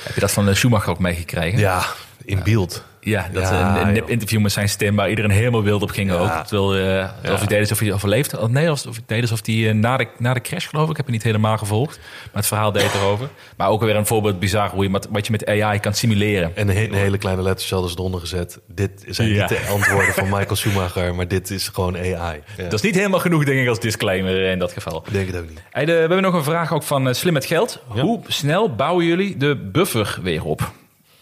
Heb 0.02 0.14
je 0.14 0.20
dat 0.20 0.30
van 0.32 0.46
de 0.46 0.54
Schumacher 0.54 0.90
ook 0.90 0.98
meegekregen? 0.98 1.58
ja, 1.58 1.84
in 2.24 2.40
beeld. 2.44 2.84
Ja, 3.08 3.28
dat 3.32 3.42
Ja, 3.42 3.80
een, 3.80 3.86
een 3.86 3.92
nep 3.92 4.08
interview 4.08 4.40
met 4.40 4.52
zijn 4.52 4.68
stem 4.68 4.96
waar 4.96 5.08
iedereen 5.08 5.30
helemaal 5.30 5.62
wild 5.62 5.82
op 5.82 5.90
ging 5.90 6.10
Ja. 6.10 6.16
ook. 6.16 6.46
Terwijl 6.46 6.76
eh 6.76 7.08
alsof 7.22 7.38
hij 7.38 7.46
deed 7.48 7.60
alsof 7.60 7.78
hij 7.78 7.92
overleefd 7.92 8.32
had. 8.32 8.50
Nee, 8.50 8.68
alsof 8.68 8.94
hij 8.94 9.02
deed 9.06 9.22
alsof 9.22 9.46
hij 9.46 9.68
eh, 9.68 9.74
na, 9.74 9.96
de, 9.96 10.06
na 10.18 10.34
de 10.34 10.40
crash 10.40 10.68
geloof 10.68 10.84
ik. 10.84 10.90
Ik 10.90 10.96
heb 10.96 11.04
het 11.06 11.14
niet 11.14 11.24
helemaal 11.24 11.58
gevolgd. 11.58 11.98
Maar 11.98 12.30
het 12.32 12.46
verhaal 12.46 12.72
deed 12.72 12.94
erover. 12.94 13.28
Maar 13.56 13.68
ook 13.68 13.80
weer 13.82 13.96
een 13.96 14.06
voorbeeld 14.06 14.38
bizar 14.38 14.70
hoe 14.70 14.84
je 14.84 14.90
wat, 14.90 15.08
wat 15.10 15.26
je 15.26 15.32
met 15.32 15.46
AI 15.46 15.78
kan 15.80 15.94
simuleren. 15.94 16.56
En 16.56 16.68
een, 16.68 16.76
he- 16.76 16.84
een 16.84 16.92
hele 16.94 17.18
kleine 17.18 17.42
letters 17.42 17.70
hadden 17.70 17.90
ze 17.90 17.96
eronder 17.98 18.20
gezet. 18.20 18.58
Dit 18.66 19.04
zijn 19.08 19.28
niet 19.32 19.48
de 19.48 19.66
antwoorden 19.70 20.14
van 20.14 20.28
Michael 20.28 20.56
Schumacher, 20.56 21.14
maar 21.14 21.28
dit 21.28 21.50
is 21.50 21.68
gewoon 21.68 21.96
AI. 21.96 22.40
Dat 22.56 22.72
is 22.72 22.80
niet 22.80 22.94
helemaal 22.94 23.20
genoeg 23.20 23.44
denk 23.44 23.60
ik 23.60 23.68
als 23.68 23.80
disclaimer 23.80 24.50
in 24.50 24.58
dat 24.58 24.72
geval. 24.72 25.02
Ik 25.06 25.12
denk 25.12 25.26
het 25.26 25.36
ook 25.36 25.48
niet. 25.48 25.62
Hey, 25.70 25.84
de- 25.84 25.92
we 25.92 25.98
hebben 25.98 26.22
nog 26.22 26.34
een 26.34 26.44
vraag 26.44 26.72
ook 26.72 26.82
van 26.82 27.08
eh, 27.08 27.14
Slim 27.14 27.32
met 27.32 27.44
Geld. 27.46 27.82
Hoe 27.86 28.20
snel 28.26 28.74
bouwen 28.74 29.04
jullie 29.06 29.36
de 29.36 29.56
buffer 29.72 30.18
weer 30.22 30.44
op? 30.44 30.70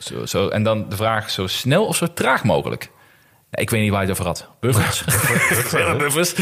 Zo, 0.06 0.26
zo, 0.26 0.48
en 0.48 0.62
dan 0.62 0.88
de 0.88 0.96
vraag, 0.96 1.30
zo 1.30 1.46
snel 1.46 1.86
of 1.86 1.96
zo 1.96 2.06
traag 2.14 2.44
mogelijk? 2.44 2.90
Ja, 3.50 3.58
ik 3.62 3.70
weet 3.70 3.80
niet 3.82 3.90
waar 3.90 4.02
je 4.02 4.08
het 4.08 4.20
over 4.20 4.26
had. 4.30 4.48
Buffers? 4.60 5.04
buffers? 5.98 6.34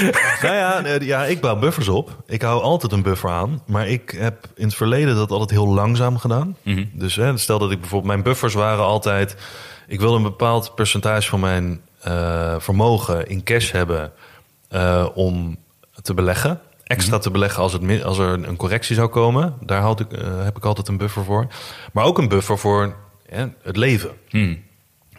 Nou 0.43 0.55
ja, 0.55 0.83
ja, 1.01 1.25
ik 1.25 1.41
bouw 1.41 1.57
buffers 1.57 1.89
op. 1.89 2.17
Ik 2.27 2.43
hou 2.43 2.63
altijd 2.63 2.93
een 2.93 3.03
buffer 3.03 3.31
aan. 3.31 3.63
Maar 3.67 3.89
ik 3.89 4.15
heb 4.19 4.47
in 4.55 4.65
het 4.67 4.75
verleden 4.75 5.15
dat 5.17 5.31
altijd 5.31 5.51
heel 5.51 5.69
langzaam 5.69 6.19
gedaan. 6.19 6.57
Dus 6.93 7.17
hè, 7.17 7.37
stel 7.39 7.59
dat 7.59 7.71
ik 7.71 7.81
bijvoorbeeld... 7.81 8.13
Mijn 8.13 8.23
buffers 8.25 8.55
waren 8.55 8.85
altijd... 8.85 9.37
Ik 9.87 10.01
wilde 10.01 10.17
een 10.17 10.23
bepaald 10.23 10.75
percentage 10.75 11.29
van 11.29 11.41
mijn 11.41 11.81
eh, 12.01 12.55
vermogen 12.59 13.27
in 13.27 13.43
cash 13.45 13.71
hebben... 13.73 14.13
eh, 14.69 15.07
om 15.15 15.57
te 16.03 16.15
beleggen. 16.15 16.61
Extra 16.85 17.19
te 17.19 17.31
beleggen 17.31 17.63
als, 17.63 17.73
het, 17.73 17.83
mi- 17.83 18.03
als 18.03 18.19
er 18.19 18.49
een 18.49 18.57
correctie 18.57 18.95
zou 18.97 19.09
komen. 19.09 19.55
Daar 19.61 19.81
ik, 20.01 20.13
eh, 20.13 20.45
heb 20.45 20.57
ik 20.57 20.65
altijd 20.65 20.89
een 20.89 20.97
buffer 20.99 21.25
voor. 21.25 21.47
Maar 21.93 22.05
ook 22.05 22.19
een 22.19 22.29
buffer 22.29 22.59
voor 22.59 22.95
hè, 23.35 23.47
het 23.63 23.77
leven. 23.77 24.11
Hmm. 24.29 24.63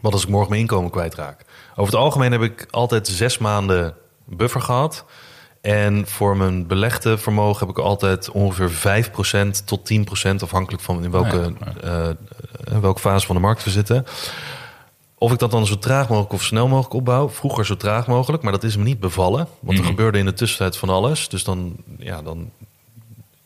Wat 0.02 0.14
als 0.14 0.24
ik 0.24 0.30
morgen 0.30 0.50
mijn 0.50 0.62
inkomen 0.62 0.92
kwijtraak? 0.92 1.46
Over 1.76 1.94
het 1.94 2.02
algemeen 2.02 2.32
heb 2.32 2.42
ik 2.42 2.68
altijd 2.72 3.08
zes 3.08 3.38
maanden 3.38 3.94
buffer 4.26 4.62
gehad. 4.62 5.06
En 5.62 6.08
voor 6.08 6.38
mijn 6.38 6.68
belegde 6.68 7.18
vermogen 7.18 7.68
heb 7.68 7.78
ik 7.78 7.84
altijd 7.84 8.30
ongeveer 8.32 8.70
5% 8.72 9.66
tot 9.66 9.86
10%, 9.86 10.44
afhankelijk 10.44 10.84
van 10.84 11.04
in 11.04 11.12
welke, 11.12 11.54
Ah, 11.60 11.76
eh, 11.84 12.10
eh, 12.10 12.16
welke 12.82 13.00
fase 13.00 13.26
van 13.26 13.36
de 13.36 13.42
markt 13.42 13.64
we 13.64 13.70
zitten. 13.70 14.06
Of 15.18 15.32
ik 15.32 15.40
dat 15.40 15.52
dan 15.52 15.66
zo 15.66 15.78
traag 15.78 16.08
mogelijk 16.10 16.34
of 16.34 16.44
snel 16.44 16.68
mogelijk 16.68 16.94
opbouw. 16.94 17.30
Vroeger 17.30 17.66
zo 17.66 17.76
traag 17.78 18.08
mogelijk, 18.08 18.44
maar 18.44 18.52
dat 18.52 18.64
is 18.64 18.78
me 18.78 18.84
niet 18.84 19.00
bevallen. 19.00 19.48
Want 19.60 19.78
er 19.78 19.84
Mhm. 19.84 19.94
gebeurde 19.94 20.18
in 20.18 20.26
de 20.26 20.34
tussentijd 20.34 20.78
van 20.78 20.90
alles. 20.90 21.30
Dus 21.30 21.44
dan, 21.44 21.76
ja, 21.98 22.22
dan, 22.22 22.50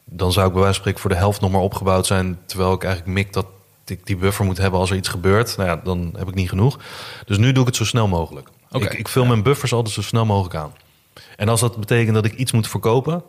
dan 0.05 0.32
zou 0.32 0.47
ik 0.47 0.53
bij 0.53 0.61
wijze 0.61 0.80
van 0.80 0.82
spreken 0.82 0.99
voor 0.99 1.09
de 1.09 1.15
helft 1.26 1.41
nog 1.41 1.51
maar 1.51 1.61
opgebouwd 1.61 2.05
zijn. 2.05 2.39
Terwijl 2.45 2.74
ik 2.74 2.84
eigenlijk 2.84 3.13
mik 3.13 3.34
dat 3.34 3.45
ik 3.89 4.05
die 4.05 4.15
buffer 4.15 4.45
moet 4.45 4.57
hebben 4.57 4.79
als 4.79 4.89
er 4.89 4.95
iets 4.95 5.07
gebeurt. 5.07 5.57
Nou 5.57 5.69
ja, 5.69 5.81
dan 5.83 6.13
heb 6.17 6.27
ik 6.27 6.33
niet 6.35 6.49
genoeg. 6.49 6.79
Dus 7.25 7.37
nu 7.37 7.51
doe 7.51 7.61
ik 7.61 7.67
het 7.67 7.75
zo 7.75 7.85
snel 7.85 8.07
mogelijk. 8.07 8.49
Ik, 8.71 8.93
ik 8.93 9.07
vul 9.07 9.25
mijn 9.25 9.43
buffers 9.43 9.73
altijd 9.73 9.93
zo 9.93 10.01
snel 10.01 10.25
mogelijk 10.25 10.55
aan. 10.55 10.73
En 11.37 11.49
als 11.49 11.59
dat 11.59 11.77
betekent 11.79 12.15
dat 12.15 12.25
ik 12.25 12.33
iets 12.33 12.51
moet 12.51 12.67
verkopen, 12.67 13.23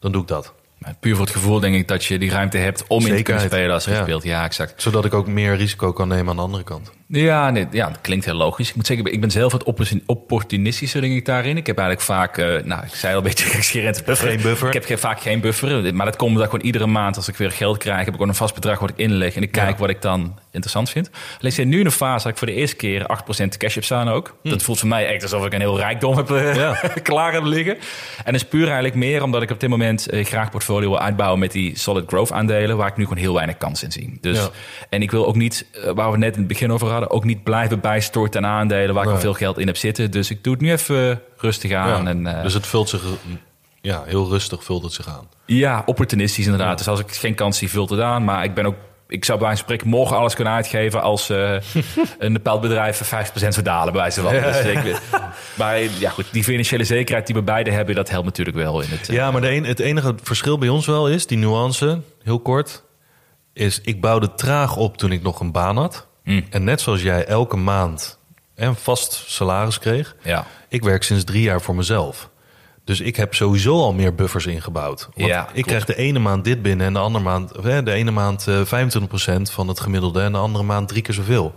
dan 0.00 0.12
doe 0.12 0.22
ik 0.22 0.28
dat. 0.28 0.52
Puur 1.00 1.16
voor 1.16 1.24
het 1.24 1.34
gevoel 1.34 1.60
denk 1.60 1.74
ik 1.74 1.88
dat 1.88 2.04
je 2.04 2.18
die 2.18 2.30
ruimte 2.30 2.58
hebt 2.58 2.84
om 2.86 3.06
in 3.06 3.16
te 3.16 3.22
kunnen 3.22 3.42
spelen 3.42 3.74
als 3.74 3.84
Ja. 3.84 3.96
gespeeld. 3.96 4.22
Ja, 4.22 4.44
exact. 4.44 4.82
Zodat 4.82 5.04
ik 5.04 5.14
ook 5.14 5.26
meer 5.26 5.56
risico 5.56 5.92
kan 5.92 6.08
nemen 6.08 6.28
aan 6.28 6.36
de 6.36 6.42
andere 6.42 6.62
kant. 6.62 6.90
Ja, 7.08 7.50
nee, 7.50 7.66
ja, 7.70 7.88
dat 7.88 8.00
klinkt 8.00 8.24
heel 8.24 8.34
logisch. 8.34 8.68
Ik 8.68 8.74
moet 8.76 8.86
zeggen, 8.86 9.12
ik 9.12 9.20
ben 9.20 9.30
zelf 9.30 9.52
wat 9.52 9.62
opportun- 9.64 10.02
opportunistischer 10.06 11.00
denk 11.00 11.14
ik 11.14 11.24
daarin. 11.24 11.56
Ik 11.56 11.66
heb 11.66 11.78
eigenlijk 11.78 12.06
vaak, 12.08 12.38
eh, 12.38 12.62
nou, 12.64 12.84
ik 12.84 12.94
zei 12.94 13.12
al 13.12 13.18
een 13.18 13.24
beetje 13.24 13.44
gekscherend 13.54 14.04
buffer. 14.04 14.28
Geen 14.28 14.42
buffer. 14.42 14.74
Ik 14.74 14.88
heb 14.88 14.98
vaak 14.98 15.20
geen 15.20 15.40
buffer. 15.40 15.94
Maar 15.94 16.06
dat 16.06 16.16
komt 16.16 16.30
omdat 16.30 16.44
ik 16.44 16.50
gewoon 16.50 16.66
iedere 16.66 16.86
maand 16.86 17.16
als 17.16 17.28
ik 17.28 17.36
weer 17.36 17.50
geld 17.50 17.78
krijg, 17.78 17.98
heb 17.98 18.06
ik 18.08 18.12
gewoon 18.12 18.28
een 18.28 18.34
vast 18.34 18.54
bedrag 18.54 18.78
wat 18.78 18.90
ik 18.90 18.96
inleg. 18.96 19.34
En 19.36 19.42
ik 19.42 19.52
kijk 19.52 19.70
Ja. 19.70 19.76
wat 19.76 19.90
ik 19.90 20.02
dan 20.02 20.38
interessant 20.50 20.90
vind. 20.90 21.10
Alleen 21.12 21.38
ik 21.40 21.52
zit 21.52 21.66
nu 21.66 21.80
in 21.80 21.86
een 21.86 21.92
fase 21.92 22.22
dat 22.22 22.32
ik 22.32 22.38
voor 22.38 22.46
de 22.46 22.54
eerste 22.54 22.76
keer 22.76 23.06
8% 23.06 23.56
cash 23.56 23.74
heb 23.74 23.84
staan 23.84 24.08
ook. 24.08 24.36
Dat 24.42 24.62
voelt 24.62 24.78
voor 24.78 24.88
mij 24.88 25.06
echt 25.06 25.22
alsof 25.22 25.46
ik 25.46 25.52
een 25.52 25.60
heel 25.60 25.78
rijkdom 25.78 26.16
heb 26.16 26.30
eh, 26.30 26.52
Hm. 26.52 26.58
Ja. 26.58 26.80
klaar 27.02 27.32
heb 27.32 27.44
liggen. 27.44 27.74
En 27.74 28.32
dat 28.32 28.34
is 28.34 28.44
puur 28.44 28.64
eigenlijk 28.64 28.94
meer 28.94 29.22
omdat 29.22 29.42
ik 29.42 29.50
op 29.50 29.60
dit 29.60 29.70
moment 29.70 30.08
eh, 30.08 30.24
graag 30.24 30.50
portfolio 30.50 30.88
wil 30.88 31.00
uitbouwen 31.00 31.38
met 31.38 31.52
die 31.52 31.78
solid 31.78 32.04
growth 32.06 32.32
aandelen, 32.32 32.76
waar 32.76 32.88
ik 32.88 32.96
nu 32.96 33.02
gewoon 33.02 33.18
heel 33.18 33.34
weinig 33.34 33.56
kans 33.56 33.82
in 33.82 33.92
zie. 33.92 34.18
Dus, 34.20 34.38
Ja. 34.38 34.48
En 34.88 35.02
ik 35.02 35.10
wil 35.10 35.26
ook 35.26 35.36
niet, 35.36 35.66
waar 35.94 36.10
we 36.10 36.18
net 36.18 36.32
in 36.32 36.38
het 36.38 36.48
begin 36.48 36.72
over 36.72 36.88
hadden, 36.88 37.03
ook 37.10 37.24
niet 37.24 37.42
blijven 37.44 37.80
bijstorten 37.80 38.44
aan 38.46 38.50
aandelen 38.58 38.94
waar 38.94 39.04
ik 39.04 39.10
al 39.10 39.18
veel 39.20 39.34
geld 39.34 39.58
in 39.58 39.66
heb 39.66 39.76
zitten. 39.76 40.10
Dus 40.10 40.30
ik 40.30 40.44
doe 40.44 40.52
het 40.52 40.62
nu 40.62 40.72
even 40.72 41.20
rustig 41.36 41.72
aan. 41.72 42.02
Ja, 42.04 42.08
En, 42.10 42.26
eh, 42.26 42.42
dus 42.42 42.54
het 42.54 42.66
vult 42.66 42.88
zich, 42.88 43.02
ja, 43.80 44.02
heel 44.06 44.28
rustig 44.28 44.64
vult 44.64 44.82
het 44.82 44.92
zich 44.92 45.08
aan. 45.08 45.28
ja, 45.46 45.82
opportunistisch 45.86 46.44
inderdaad. 46.44 46.78
Dus 46.78 46.88
als 46.88 47.00
ik 47.00 47.12
geen 47.14 47.34
kans 47.34 47.58
zie, 47.58 47.70
vult 47.70 47.90
het 47.90 48.00
aan. 48.00 48.24
Maar 48.24 48.44
ik 48.44 48.54
ben 48.54 48.66
ook, 48.66 48.74
ik 49.08 49.24
zou 49.24 49.38
bij 49.38 49.48
van 49.48 49.56
spreken 49.56 49.88
morgen 49.88 50.16
alles 50.16 50.34
kunnen 50.34 50.52
uitgeven 50.52 51.02
als 51.02 51.30
eh, 51.30 51.56
een 52.18 52.32
bepaald 52.32 52.60
bedrijf 52.60 53.12
50% 53.14 53.48
verdalen, 53.48 53.92
bij 53.92 54.12
van. 54.12 54.32
Dus 54.52 54.60
ik- 54.64 55.00
maar 55.54 55.78
ja, 55.98 56.10
goed, 56.10 56.26
die 56.32 56.44
financiële 56.44 56.84
zekerheid 56.84 57.26
die 57.26 57.34
we 57.34 57.42
beide 57.42 57.70
hebben, 57.70 57.94
dat 57.94 58.10
helpt 58.10 58.24
natuurlijk 58.26 58.56
wel 58.56 58.80
in 58.80 58.88
het. 58.90 59.08
eh, 59.08 59.14
Ja, 59.14 59.30
maar 59.30 59.40
de 59.40 59.50
een, 59.50 59.64
het 59.64 59.80
enige 59.80 60.14
verschil 60.22 60.58
bij 60.58 60.68
ons 60.68 60.86
wel 60.86 61.08
is, 61.08 61.26
die 61.26 61.38
nuance, 61.38 62.00
heel 62.22 62.40
kort, 62.40 62.84
is 63.52 63.80
ik 63.80 64.00
bouwde 64.00 64.34
traag 64.34 64.76
op 64.76 64.96
toen 64.96 65.12
ik 65.12 65.22
nog 65.22 65.40
een 65.40 65.52
baan 65.52 65.76
had. 65.76 66.06
Mm. 66.24 66.44
En 66.50 66.64
net 66.64 66.80
zoals 66.80 67.02
jij 67.02 67.24
elke 67.26 67.56
maand 67.56 68.18
een 68.54 68.74
vast 68.74 69.24
salaris 69.26 69.78
kreeg, 69.78 70.16
ja. 70.22 70.46
ik 70.68 70.82
werk 70.82 71.02
sinds 71.02 71.24
drie 71.24 71.42
jaar 71.42 71.60
voor 71.60 71.74
mezelf. 71.74 72.28
Dus 72.84 73.00
ik 73.00 73.16
heb 73.16 73.34
sowieso 73.34 73.80
al 73.82 73.92
meer 73.92 74.14
buffers 74.14 74.46
ingebouwd. 74.46 75.08
Want 75.14 75.28
Ja, 75.28 75.40
ik 75.40 75.52
klopt. 75.52 75.66
krijg 75.66 75.84
de 75.84 75.96
ene 75.96 76.18
maand 76.18 76.44
dit 76.44 76.62
binnen 76.62 76.86
en 76.86 76.92
de 76.92 76.98
andere 76.98 77.24
maand, 77.24 77.62
de 77.62 77.92
ene 77.92 78.10
maand 78.10 78.48
eh, 78.48 78.60
25% 78.60 79.42
van 79.42 79.68
het 79.68 79.80
gemiddelde 79.80 80.20
en 80.22 80.32
de 80.32 80.38
andere 80.38 80.64
maand 80.64 80.88
drie 80.88 81.02
keer 81.02 81.14
zoveel. 81.14 81.54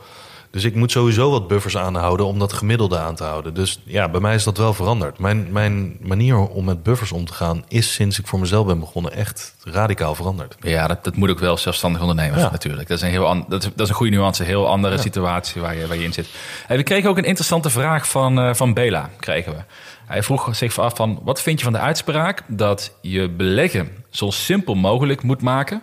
Dus 0.58 0.66
ik 0.66 0.76
moet 0.76 0.92
sowieso 0.92 1.30
wat 1.32 1.48
buffers 1.48 1.78
aanhouden 1.78 2.26
om 2.26 2.40
dat 2.40 2.54
gemiddelde 2.54 2.98
aan 2.98 3.16
te 3.16 3.24
houden. 3.24 3.54
Dus 3.54 3.80
ja, 3.86 4.10
bij 4.10 4.20
mij 4.20 4.36
is 4.36 4.44
dat 4.44 4.58
wel 4.58 4.74
veranderd. 4.74 5.20
Mijn, 5.20 5.48
mijn 5.52 5.98
manier 6.02 6.38
om 6.38 6.66
met 6.66 6.84
buffers 6.84 7.12
om 7.12 7.26
te 7.26 7.34
gaan 7.34 7.64
is 7.68 7.94
sinds 7.94 8.20
ik 8.20 8.28
voor 8.28 8.40
mezelf 8.40 8.66
ben 8.66 8.80
begonnen 8.80 9.12
echt 9.14 9.56
radicaal 9.64 10.16
veranderd. 10.16 10.56
Ja, 10.60 10.88
dat, 10.88 11.04
dat 11.04 11.16
moet 11.16 11.30
ook 11.30 11.40
wel 11.40 11.58
zelfstandig 11.58 12.02
ondernemer 12.02 12.40
Ja. 12.40 12.52
natuurlijk. 12.52 12.88
Dat 12.88 12.98
is 12.98 13.04
een, 13.04 13.10
heel 13.10 13.28
an- 13.28 13.46
dat 13.48 13.64
is, 13.64 13.70
dat 13.76 13.80
is 13.80 13.90
een 13.90 13.96
goede 13.96 14.12
nuance, 14.16 14.42
een 14.42 14.48
heel 14.48 14.68
andere 14.68 14.98
situatie 14.98 15.62
waar 15.62 15.76
je, 15.76 15.88
waar 15.88 15.98
je 15.98 16.04
in 16.04 16.14
zit. 16.14 16.28
Hey, 16.68 16.78
we 16.78 16.84
kregen 16.84 17.10
ook 17.10 17.18
een 17.18 17.24
interessante 17.24 17.70
vraag 17.70 18.08
van, 18.08 18.40
eh, 18.40 18.54
van 18.54 18.74
Bela. 18.74 19.10
Kregen 19.20 19.52
we. 19.52 19.60
Hij 20.06 20.24
vroeg 20.24 20.56
zich 20.56 20.80
af 20.80 20.96
van, 20.96 21.20
wat 21.24 21.42
vind 21.42 21.58
je 21.58 21.64
van 21.64 21.74
de 21.74 21.80
uitspraak 21.80 22.42
dat 22.48 22.92
je 23.02 23.30
beleggen 23.30 23.90
zo 24.10 24.30
simpel 24.30 24.76
mogelijk 24.76 25.24
moet 25.24 25.42
maken, 25.42 25.82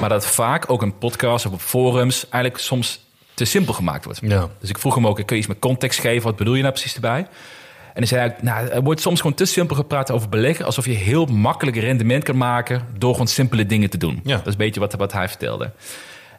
maar 0.00 0.08
dat 0.08 0.26
vaak 0.26 0.70
ook 0.70 0.82
een 0.82 0.98
podcast 0.98 1.46
of 1.46 1.52
op 1.52 1.60
forums 1.60 2.28
eigenlijk 2.28 2.62
soms 2.62 3.06
te 3.38 3.44
simpel 3.44 3.74
gemaakt 3.74 4.04
wordt. 4.04 4.20
Ja. 4.22 4.48
Dus 4.60 4.70
ik 4.70 4.78
vroeg 4.78 4.94
hem 4.94 5.06
ook, 5.06 5.16
kun 5.16 5.26
je 5.28 5.36
iets 5.36 5.46
met 5.46 5.58
context 5.58 6.00
geven? 6.00 6.22
Wat 6.22 6.36
bedoel 6.36 6.54
je 6.54 6.62
nou 6.62 6.72
precies 6.72 6.94
erbij? 6.94 7.18
En 7.18 8.04
hij 8.04 8.06
zei, 8.06 8.20
eigenlijk, 8.20 8.50
nou, 8.50 8.68
er 8.68 8.82
wordt 8.82 9.00
soms 9.00 9.20
gewoon 9.20 9.36
te 9.36 9.44
simpel 9.44 9.76
gepraat 9.76 10.10
over 10.10 10.28
beleggen... 10.28 10.64
alsof 10.64 10.84
je 10.84 10.92
heel 10.92 11.26
makkelijk 11.26 11.76
rendement 11.76 12.24
kan 12.24 12.36
maken... 12.36 12.86
door 12.98 13.12
gewoon 13.12 13.28
simpele 13.28 13.66
dingen 13.66 13.90
te 13.90 13.98
doen. 13.98 14.20
Ja. 14.24 14.36
Dat 14.36 14.46
is 14.46 14.52
een 14.52 14.58
beetje 14.58 14.80
wat, 14.80 14.92
wat 14.92 15.12
hij 15.12 15.28
vertelde. 15.28 15.72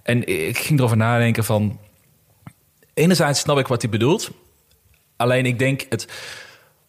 En 0.04 0.48
ik 0.48 0.58
ging 0.58 0.80
erover 0.80 0.98
nadenken 0.98 1.44
van... 1.44 1.80
enerzijds 2.94 3.40
snap 3.40 3.60
ik 3.60 3.68
wat 3.68 3.82
hij 3.82 3.92
bedoelt. 3.92 4.32
Alleen 5.16 5.46
ik 5.46 5.60
denk 5.60 5.86
het... 5.90 6.08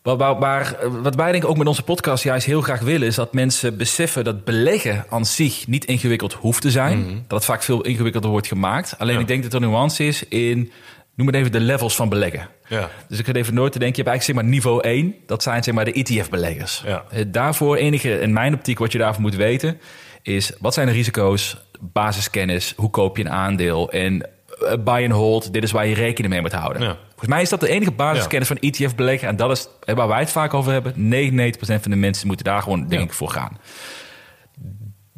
Waar, 0.03 0.16
waar, 0.16 0.38
waar- 0.38 0.76
wat 1.03 1.14
wij 1.14 1.32
denk 1.32 1.44
ik 1.44 1.51
ook 1.51 1.57
met 1.57 1.66
onze 1.66 1.82
podcast 1.82 2.24
juist 2.24 2.46
heel 2.46 2.61
graag 2.61 2.80
willen... 2.80 3.07
is 3.09 3.14
dat 3.14 3.32
mensen 3.32 3.76
beseffen 3.76 4.24
dat 4.24 4.44
beleggen 4.44 5.05
aan 5.11 5.24
zich 5.26 5.66
niet 5.66 5.84
ingewikkeld 5.84 6.32
hoeft 6.32 6.62
te 6.62 6.70
zijn. 6.70 7.24
Dat 7.26 7.38
het 7.38 7.44
vaak 7.44 7.62
veel 7.62 7.80
ingewikkelder 7.80 8.30
wordt 8.30 8.46
gemaakt. 8.46 8.94
Alleen 8.98 9.14
Ja. 9.14 9.20
ik 9.20 9.26
denk 9.28 9.42
dat 9.42 9.53
er 9.53 9.61
nuance 9.61 10.07
is 10.07 10.28
in... 10.28 10.72
noem 11.14 11.26
het 11.26 11.36
even 11.36 11.53
de 11.53 11.61
levels 11.61 11.96
van 11.96 12.09
beleggen. 12.09 12.48
Ja. 12.68 12.90
Dus 13.09 13.18
ik 13.18 13.26
ga 13.26 13.32
even 13.32 13.55
nooit 13.55 13.72
te 13.72 13.78
denken, 13.78 13.96
je 14.05 14.11
hebt 14.11 14.14
eigenlijk 14.20 14.22
zeg 14.22 14.34
maar 14.34 14.44
niveau 14.44 14.82
1. 14.82 15.14
Dat 15.26 15.42
zijn 15.42 15.62
zeg 15.62 15.74
maar 15.74 15.84
de 15.84 15.92
ETF-beleggers. 15.92 16.82
Ja. 16.86 17.05
Eh, 17.11 17.24
Daarvoor 17.28 17.76
enige, 17.76 18.20
in 18.20 18.32
mijn 18.32 18.55
optiek, 18.55 18.78
wat 18.78 18.92
je 18.92 18.98
daarvoor 18.98 19.22
moet 19.22 19.34
weten... 19.36 19.80
is 20.22 20.53
wat 20.61 20.74
zijn 20.74 20.86
de 20.86 20.92
risico's, 20.92 21.57
basiskennis, 21.80 22.74
hoe 22.76 22.90
koop 22.90 23.16
je 23.16 23.22
een 23.24 23.30
aandeel... 23.30 23.90
en 23.90 24.22
eh, 24.22 24.72
buy 24.84 25.03
and 25.05 25.12
hold, 25.12 25.53
dit 25.53 25.62
is 25.62 25.70
waar 25.72 25.86
je 25.86 25.94
rekening 25.94 26.32
mee 26.32 26.42
moet 26.42 26.53
houden. 26.53 26.82
Ja. 26.82 26.96
Volgens 27.21 27.31
mij 27.31 27.43
is 27.43 27.49
dat 27.49 27.61
de 27.61 27.68
enige 27.68 27.91
basiskennis 27.91 28.49
van 28.49 28.57
ETF-beleggen... 28.57 29.29
en 29.29 29.37
dat 29.37 29.51
is 29.51 29.68
waar 29.95 30.09
wij 30.09 30.21
het 30.21 30.31
vaak 30.31 30.55
over 30.55 30.73
hebben. 30.73 30.95
99% 30.95 31.57
van 31.59 31.91
de 31.91 31.97
mensen 31.97 32.27
moeten 32.27 32.45
daar 32.45 32.62
gewoon, 32.62 32.79
denk 32.81 32.93
Ja. 32.93 33.07
ik, 33.07 33.12
voor 33.12 33.31
gaan 33.31 33.59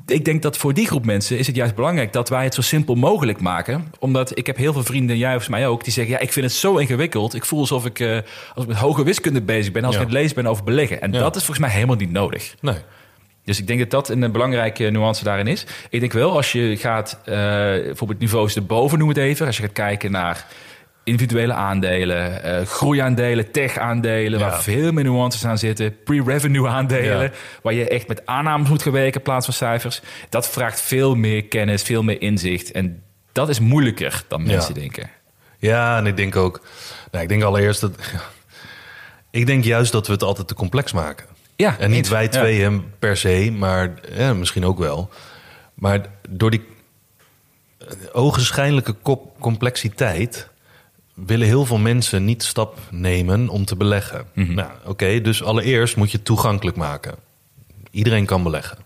ik 0.07 0.25
denk 0.25 0.43
dat 0.43 0.57
voor 0.57 0.75
die 0.75 0.87
groep 0.87 1.05
mensen 1.05 1.39
is 1.39 1.47
het 1.47 1.57
juist 1.57 1.75
belangrijk 1.75 2.13
dat 2.13 2.29
wij 2.29 2.45
het 2.45 2.55
zo 2.55 2.61
simpel 2.61 2.95
mogelijk 2.95 3.41
maken. 3.41 3.93
Omdat 3.99 4.39
ik 4.39 4.47
heb 4.47 4.57
heel 4.57 4.73
veel 4.73 4.83
vrienden, 4.83 5.19
jij 5.19 5.37
of 5.37 5.49
mij 5.49 5.67
ook, 5.67 5.85
die 5.85 5.93
zeggen: 5.93 6.13
Ja, 6.15 6.21
ik 6.21 6.33
vind 6.33 6.47
het 6.47 6.55
zo 6.55 6.77
ingewikkeld. 6.77 7.35
Ik 7.35 7.45
voel 7.45 7.59
alsof 7.61 7.87
ik, 7.87 8.01
eh, 8.01 8.17
als 8.55 8.65
ik 8.65 8.67
met 8.67 8.77
hoge 8.77 9.05
wiskunde 9.05 9.43
bezig 9.43 9.73
ben, 9.73 9.85
als 9.85 9.95
Ja. 9.95 10.01
ik 10.01 10.07
het 10.07 10.15
lezen 10.17 10.35
ben 10.35 10.47
over 10.47 10.65
beleggen. 10.65 11.01
En 11.01 11.11
dat 11.11 11.37
is 11.37 11.45
volgens 11.45 11.67
mij 11.67 11.75
helemaal 11.75 11.97
niet 11.97 12.11
nodig. 12.13 12.55
Nee. 12.61 12.75
Dus 13.45 13.59
ik 13.59 13.67
denk 13.67 13.79
dat 13.79 13.91
dat 13.91 14.09
een 14.09 14.33
belangrijke 14.33 14.85
nuance 14.85 15.25
daarin 15.25 15.47
is. 15.47 15.67
Ik 15.91 16.01
denk 16.01 16.13
wel, 16.13 16.33
als 16.37 16.53
je 16.53 16.77
gaat, 16.77 17.19
eh, 17.25 17.35
bijvoorbeeld 17.35 18.19
niveaus 18.21 18.57
erboven, 18.57 18.99
noem 18.99 19.09
het 19.09 19.17
even. 19.17 19.47
Als 19.47 19.57
je 19.57 19.63
gaat 19.63 19.73
kijken 19.73 20.11
naar 20.11 20.47
individuele 21.05 21.53
aandelen, 21.53 22.43
eh, 22.43 22.67
groeiaandelen, 22.67 23.51
tech-aandelen... 23.51 24.39
Ja. 24.39 24.49
waar 24.49 24.63
veel 24.63 24.93
meer 24.93 25.05
nuances 25.05 25.45
aan 25.45 25.59
zitten. 25.59 26.03
Pre-revenue 26.05 26.69
aandelen, 26.69 27.23
Ja. 27.23 27.31
waar 27.63 27.73
je 27.73 27.89
echt 27.89 28.09
met 28.09 28.27
aannames 28.27 28.69
moet 28.69 28.83
gaan 28.83 28.93
werken 28.93 29.15
in 29.15 29.23
plaats 29.23 29.45
van 29.45 29.55
cijfers. 29.55 30.01
Dat 30.29 30.49
vraagt 30.49 30.81
veel 30.81 31.15
meer 31.15 31.45
kennis, 31.45 31.83
veel 31.83 32.03
meer 32.03 32.21
inzicht. 32.23 32.71
En 32.71 33.03
dat 33.33 33.49
is 33.49 33.61
moeilijker 33.61 34.25
dan 34.29 34.43
mensen 34.47 34.75
Ja. 34.75 34.81
denken. 34.81 35.11
Ja, 35.59 35.97
en 35.97 36.07
ik 36.07 36.17
denk 36.17 36.37
ook... 36.37 36.61
Nou, 37.11 37.23
ik 37.23 37.29
denk 37.31 37.43
allereerst 37.43 37.81
dat... 37.81 37.93
Ik 39.31 39.47
denk 39.47 39.65
juist 39.65 39.93
dat 39.93 40.07
we 40.07 40.13
het 40.13 40.23
altijd 40.23 40.49
te 40.49 40.55
complex 40.55 40.93
maken. 40.93 41.27
Ja, 41.57 41.77
En 41.79 41.89
niet 41.89 41.99
eens. 41.99 42.09
wij 42.09 42.29
tweeën 42.29 42.85
per 42.99 43.17
se, 43.17 43.51
maar 43.59 43.91
ja, 44.17 44.35
misschien 44.35 44.65
ook 44.65 44.79
wel. 44.79 45.11
Maar 45.75 46.01
door 46.29 46.51
die 46.51 46.63
eh, 47.79 47.87
ogenschijnlijke 48.13 48.95
complexiteit 49.41 50.49
willen 51.15 51.47
heel 51.47 51.67
veel 51.67 51.79
mensen 51.79 52.25
niet 52.25 52.43
stap 52.43 52.79
nemen 52.91 53.49
om 53.49 53.65
te 53.65 53.77
beleggen. 53.77 54.27
Mhm. 54.35 54.55
Nou, 54.55 54.71
oké, 54.85 55.21
dus 55.21 55.43
allereerst 55.43 55.97
moet 55.97 56.11
je 56.11 56.17
het 56.17 56.27
toegankelijk 56.27 56.77
maken. 56.77 57.15
Iedereen 57.91 58.27
kan 58.27 58.43
beleggen. 58.43 58.79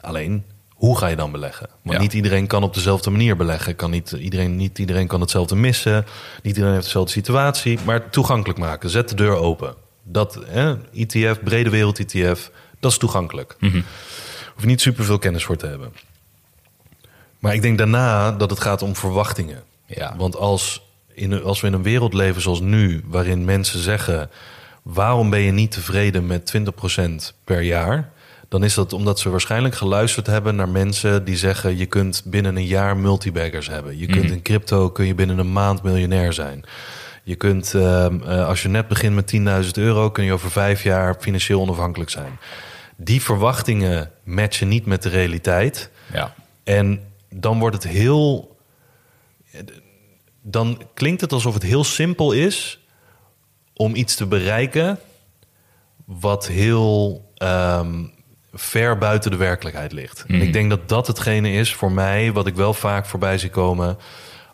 Alleen, 0.00 0.44
hoe 0.74 0.98
ga 0.98 1.06
je 1.06 1.16
dan 1.16 1.32
beleggen? 1.32 1.68
Want 1.82 1.96
Ja. 1.96 2.02
niet 2.02 2.12
iedereen 2.12 2.46
kan 2.46 2.62
op 2.62 2.74
dezelfde 2.74 3.10
manier 3.10 3.36
beleggen. 3.36 3.76
Kan 3.76 3.90
niet, 3.90 4.10
iedereen, 4.10 4.56
niet 4.56 4.78
iedereen 4.78 5.06
kan 5.06 5.20
hetzelfde 5.20 5.56
missen. 5.56 6.04
Niet 6.42 6.46
iedereen 6.54 6.72
heeft 6.72 6.84
dezelfde 6.84 7.12
situatie. 7.12 7.78
Maar 7.84 8.10
toegankelijk 8.10 8.58
maken. 8.58 8.90
Zet 8.90 9.08
de 9.08 9.14
deur 9.14 9.34
open. 9.36 9.74
Dat, 10.02 10.38
hè, 10.46 10.74
ETF, 10.94 11.42
brede 11.44 11.70
wereld 11.70 11.98
ETF, 11.98 12.50
dat 12.80 12.90
is 12.90 12.98
toegankelijk. 12.98 13.56
Mhm. 13.58 13.80
Hoef 14.54 14.60
je 14.62 14.66
niet 14.66 14.80
superveel 14.80 15.18
kennis 15.18 15.44
voor 15.44 15.56
te 15.56 15.66
hebben. 15.66 15.92
Maar 17.38 17.54
ik 17.54 17.62
denk 17.62 17.78
daarna 17.78 18.32
dat 18.32 18.50
het 18.50 18.60
gaat 18.60 18.82
om 18.82 18.96
verwachtingen. 18.96 19.62
Ja. 19.86 20.14
Want 20.16 20.36
als, 20.36 20.82
in, 21.20 21.42
als 21.42 21.60
we 21.60 21.66
in 21.66 21.72
een 21.72 21.82
wereld 21.82 22.14
leven 22.14 22.42
zoals 22.42 22.60
nu, 22.60 23.02
waarin 23.06 23.44
mensen 23.44 23.80
zeggen: 23.80 24.30
waarom 24.82 25.30
ben 25.30 25.40
je 25.40 25.52
niet 25.52 25.70
tevreden 25.70 26.26
met 26.26 26.52
20% 27.32 27.34
per 27.44 27.60
jaar? 27.60 28.10
Dan 28.48 28.64
is 28.64 28.74
dat 28.74 28.92
omdat 28.92 29.18
ze 29.18 29.30
waarschijnlijk 29.30 29.74
geluisterd 29.74 30.26
hebben 30.26 30.56
naar 30.56 30.68
mensen 30.68 31.24
die 31.24 31.36
zeggen: 31.36 31.76
je 31.76 31.86
kunt 31.86 32.22
binnen 32.24 32.56
een 32.56 32.66
jaar 32.66 32.96
multibaggers 32.96 33.68
hebben. 33.68 33.98
Je 33.98 34.06
kunt 34.06 34.30
in 34.30 34.42
crypto 34.42 34.90
kun 34.90 35.06
je 35.06 35.14
binnen 35.14 35.38
een 35.38 35.52
maand 35.52 35.82
miljonair 35.82 36.32
zijn. 36.32 36.64
Je 37.22 37.34
kunt, 37.34 37.74
ehm, 37.74 38.22
eh, 38.22 38.46
als 38.46 38.62
je 38.62 38.68
net 38.68 38.88
begint 38.88 39.14
met 39.14 39.26
10.000 39.26 39.76
euro, 39.76 40.10
kun 40.10 40.24
je 40.24 40.32
over 40.32 40.50
vijf 40.50 40.82
jaar 40.82 41.16
financieel 41.20 41.60
onafhankelijk 41.60 42.10
zijn. 42.10 42.38
Die 42.96 43.22
verwachtingen 43.22 44.10
matchen 44.24 44.68
niet 44.68 44.86
met 44.86 45.02
de 45.02 45.08
realiteit. 45.08 45.90
Ja. 46.12 46.34
En 46.64 47.00
dan 47.34 47.58
wordt 47.58 47.82
het 47.82 47.92
heel. 47.92 48.56
Dan 50.42 50.82
klinkt 50.94 51.20
het 51.20 51.32
alsof 51.32 51.54
het 51.54 51.62
heel 51.62 51.84
simpel 51.84 52.32
is 52.32 52.80
om 53.74 53.94
iets 53.94 54.14
te 54.14 54.26
bereiken 54.26 54.98
wat 56.04 56.46
heel 56.46 57.24
ehm, 57.36 58.04
ver 58.52 58.98
buiten 58.98 59.30
de 59.30 59.36
werkelijkheid 59.36 59.92
ligt. 59.92 60.24
En 60.26 60.42
ik 60.42 60.52
denk 60.52 60.70
dat 60.70 60.88
dat 60.88 61.06
hetgene 61.06 61.52
is 61.52 61.74
voor 61.74 61.92
mij 61.92 62.32
wat 62.32 62.46
ik 62.46 62.54
wel 62.54 62.74
vaak 62.74 63.06
voorbij 63.06 63.38
zie 63.38 63.50
komen. 63.50 63.98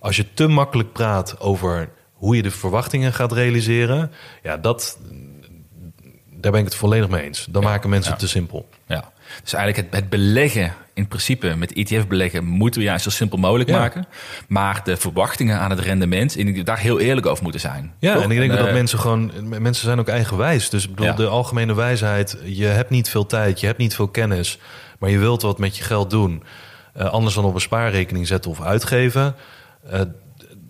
Als 0.00 0.16
je 0.16 0.32
te 0.34 0.46
makkelijk 0.46 0.92
praat 0.92 1.40
over 1.40 1.90
hoe 2.12 2.36
je 2.36 2.42
de 2.42 2.50
verwachtingen 2.50 3.12
gaat 3.12 3.32
realiseren, 3.32 4.12
ja, 4.42 4.56
dat, 4.56 4.98
daar 6.30 6.52
ben 6.52 6.60
ik 6.60 6.66
het 6.66 6.74
volledig 6.74 7.08
mee 7.08 7.22
eens. 7.22 7.46
Dan 7.50 7.62
maken 7.62 7.90
mensen 7.90 8.10
het 8.10 8.20
te 8.20 8.28
simpel. 8.28 8.68
Ja. 8.86 9.12
Dus 9.42 9.52
eigenlijk 9.52 9.86
het, 9.86 10.00
het 10.00 10.10
beleggen, 10.10 10.72
in 10.94 11.08
principe 11.08 11.54
met 11.56 11.72
ETF 11.72 12.06
beleggen, 12.06 12.44
moeten 12.44 12.80
we 12.80 12.86
juist 12.86 13.04
zo 13.04 13.10
simpel 13.10 13.38
mogelijk 13.38 13.68
Ja. 13.70 13.78
maken. 13.78 14.06
Maar 14.48 14.80
de 14.84 14.96
verwachtingen 14.96 15.58
aan 15.58 15.70
het 15.70 15.80
rendement, 15.80 16.36
dat 16.36 16.44
we 16.54 16.62
daar 16.62 16.78
heel 16.78 17.00
eerlijk 17.00 17.26
over 17.26 17.42
moeten 17.42 17.60
zijn. 17.60 17.92
Ja, 17.98 18.14
Toch? 18.14 18.22
en 18.22 18.30
ik 18.30 18.38
denk 18.38 18.50
En, 18.50 18.56
dat 18.56 18.66
eh, 18.66 18.72
mensen 18.72 18.98
gewoon... 18.98 19.32
Mensen 19.48 19.84
zijn 19.84 19.98
ook 19.98 20.08
eigenwijs. 20.08 20.70
Dus 20.70 20.88
bedoel, 20.88 21.06
Ja. 21.06 21.12
de 21.12 21.26
algemene 21.26 21.74
wijsheid... 21.74 22.38
je 22.44 22.64
hebt 22.66 22.90
niet 22.90 23.08
veel 23.08 23.26
tijd, 23.26 23.60
je 23.60 23.66
hebt 23.66 23.78
niet 23.78 23.94
veel 23.94 24.08
kennis... 24.08 24.58
maar 24.98 25.10
je 25.10 25.18
wilt 25.18 25.42
wat 25.42 25.58
met 25.58 25.76
je 25.76 25.84
geld 25.84 26.10
doen. 26.10 26.42
eh, 26.94 27.06
anders 27.06 27.34
dan 27.34 27.44
op 27.44 27.54
een 27.54 27.60
spaarrekening 27.60 28.26
zetten 28.26 28.50
of 28.50 28.60
uitgeven... 28.60 29.34
eh, 29.90 30.00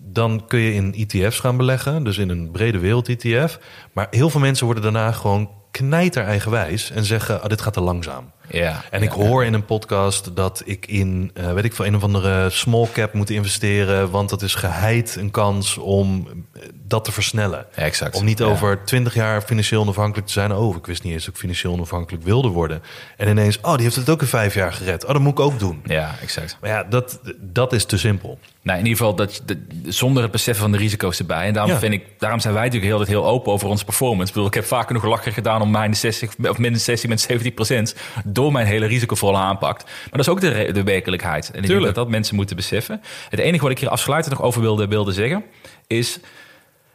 dan 0.09 0.43
kun 0.47 0.59
je 0.59 0.73
in 0.73 0.93
ETF's 1.07 1.39
gaan 1.39 1.57
beleggen. 1.57 2.03
Dus 2.03 2.17
in 2.17 2.29
een 2.29 2.51
brede 2.51 2.79
wereld 2.79 3.09
ETF. 3.09 3.59
Maar 3.93 4.07
heel 4.09 4.29
veel 4.29 4.39
mensen 4.39 4.65
worden 4.65 4.83
daarna 4.83 5.11
gewoon 5.11 5.49
knijter 5.71 6.23
eigenwijs... 6.23 6.91
en 6.91 7.03
zeggen, 7.03 7.41
ah, 7.41 7.49
dit 7.49 7.61
gaat 7.61 7.73
te 7.73 7.81
langzaam. 7.81 8.31
Ja. 8.49 8.83
En 8.91 9.03
ik 9.03 9.11
hoor 9.11 9.45
in 9.45 9.53
een 9.53 9.65
podcast 9.65 10.35
dat 10.35 10.61
ik 10.65 10.87
in, 10.87 11.31
eh, 11.33 11.53
weet 11.53 11.63
ik 11.63 11.73
veel, 11.73 11.85
een 11.85 11.95
of 11.95 12.03
andere 12.03 12.49
small 12.49 12.87
cap 12.93 13.13
moet 13.13 13.29
investeren. 13.29 14.09
Want 14.11 14.29
dat 14.29 14.41
is 14.41 14.55
geheid 14.55 15.15
een 15.15 15.31
kans 15.31 15.77
om 15.77 16.27
eh, 16.53 16.61
dat 16.83 17.05
te 17.05 17.11
versnellen. 17.11 17.65
Exact. 17.75 18.15
Om 18.15 18.25
niet 18.25 18.41
over 18.41 18.83
twintig 18.85 19.13
jaar 19.13 19.41
financieel 19.41 19.81
onafhankelijk 19.81 20.27
te 20.27 20.33
zijn. 20.33 20.51
Oh, 20.51 20.75
ik 20.75 20.85
wist 20.85 21.03
niet 21.03 21.13
eens 21.13 21.25
dat 21.25 21.33
ik 21.33 21.39
financieel 21.39 21.73
onafhankelijk 21.73 22.23
wilde 22.23 22.47
worden. 22.47 22.81
En 23.17 23.27
ineens, 23.27 23.59
oh, 23.61 23.73
die 23.73 23.83
heeft 23.83 23.95
het 23.95 24.09
ook 24.09 24.21
in 24.21 24.27
vijf 24.27 24.53
jaar 24.53 24.73
gered. 24.73 25.05
Oh, 25.05 25.11
dat 25.11 25.21
moet 25.21 25.31
ik 25.31 25.39
ook 25.39 25.59
doen. 25.59 25.81
Ja, 25.85 26.15
exact. 26.21 26.57
Maar 26.61 26.69
ja, 26.69 26.83
dat, 26.83 27.19
dat 27.39 27.73
is 27.73 27.85
te 27.85 27.97
simpel. 27.97 28.39
Nou, 28.67 28.79
in 28.79 28.85
ieder 28.85 28.97
geval 28.97 29.15
dat, 29.15 29.41
dat- 29.45 29.57
zonder 29.85 30.23
het 30.23 30.31
beseffen 30.31 30.63
van 30.63 30.71
de 30.71 30.77
risico's 30.77 31.19
erbij. 31.19 31.45
En 31.47 31.53
daarom, 31.53 31.71
Ja. 31.71 31.79
vind 31.79 31.93
ik, 31.93 32.05
daarom 32.17 32.39
zijn 32.39 32.53
wij 32.53 32.63
natuurlijk 32.63 32.91
heel, 32.91 33.05
heel 33.05 33.25
open 33.25 33.51
over 33.51 33.67
onze 33.67 33.85
performance. 33.85 34.27
Ik, 34.27 34.33
bedoel, 34.33 34.47
ik 34.47 34.53
heb 34.53 34.65
vaak 34.65 34.87
genoeg 34.87 35.03
lachen 35.05 35.31
gedaan 35.33 35.61
om 35.61 35.71
mijn 35.71 35.95
60 35.95 36.31
of 36.49 36.57
min 36.57 36.79
60 36.79 37.09
met 37.09 37.21
70 37.21 37.53
procent 37.53 37.95
door 38.25 38.51
mijn 38.51 38.67
hele 38.67 38.85
risicovolle 38.85 39.37
aanpak. 39.37 39.77
Maar 39.83 40.09
dat 40.11 40.19
is 40.19 40.29
ook 40.29 40.41
de, 40.41 40.83
werkelijkheid. 40.83 41.51
En 41.51 41.61
ik 41.63 41.67
denk 41.67 41.83
dat 41.83 41.95
dat 41.95 42.09
mensen 42.09 42.35
moeten 42.35 42.55
beseffen. 42.55 43.01
Het 43.29 43.39
enige 43.39 43.63
wat 43.63 43.71
ik 43.71 43.79
hier 43.79 43.89
afsluitend 43.89 44.35
nog 44.35 44.43
over 44.43 44.61
wilde, 44.61 44.87
wilde 44.87 45.11
zeggen 45.11 45.43
is. 45.87 46.19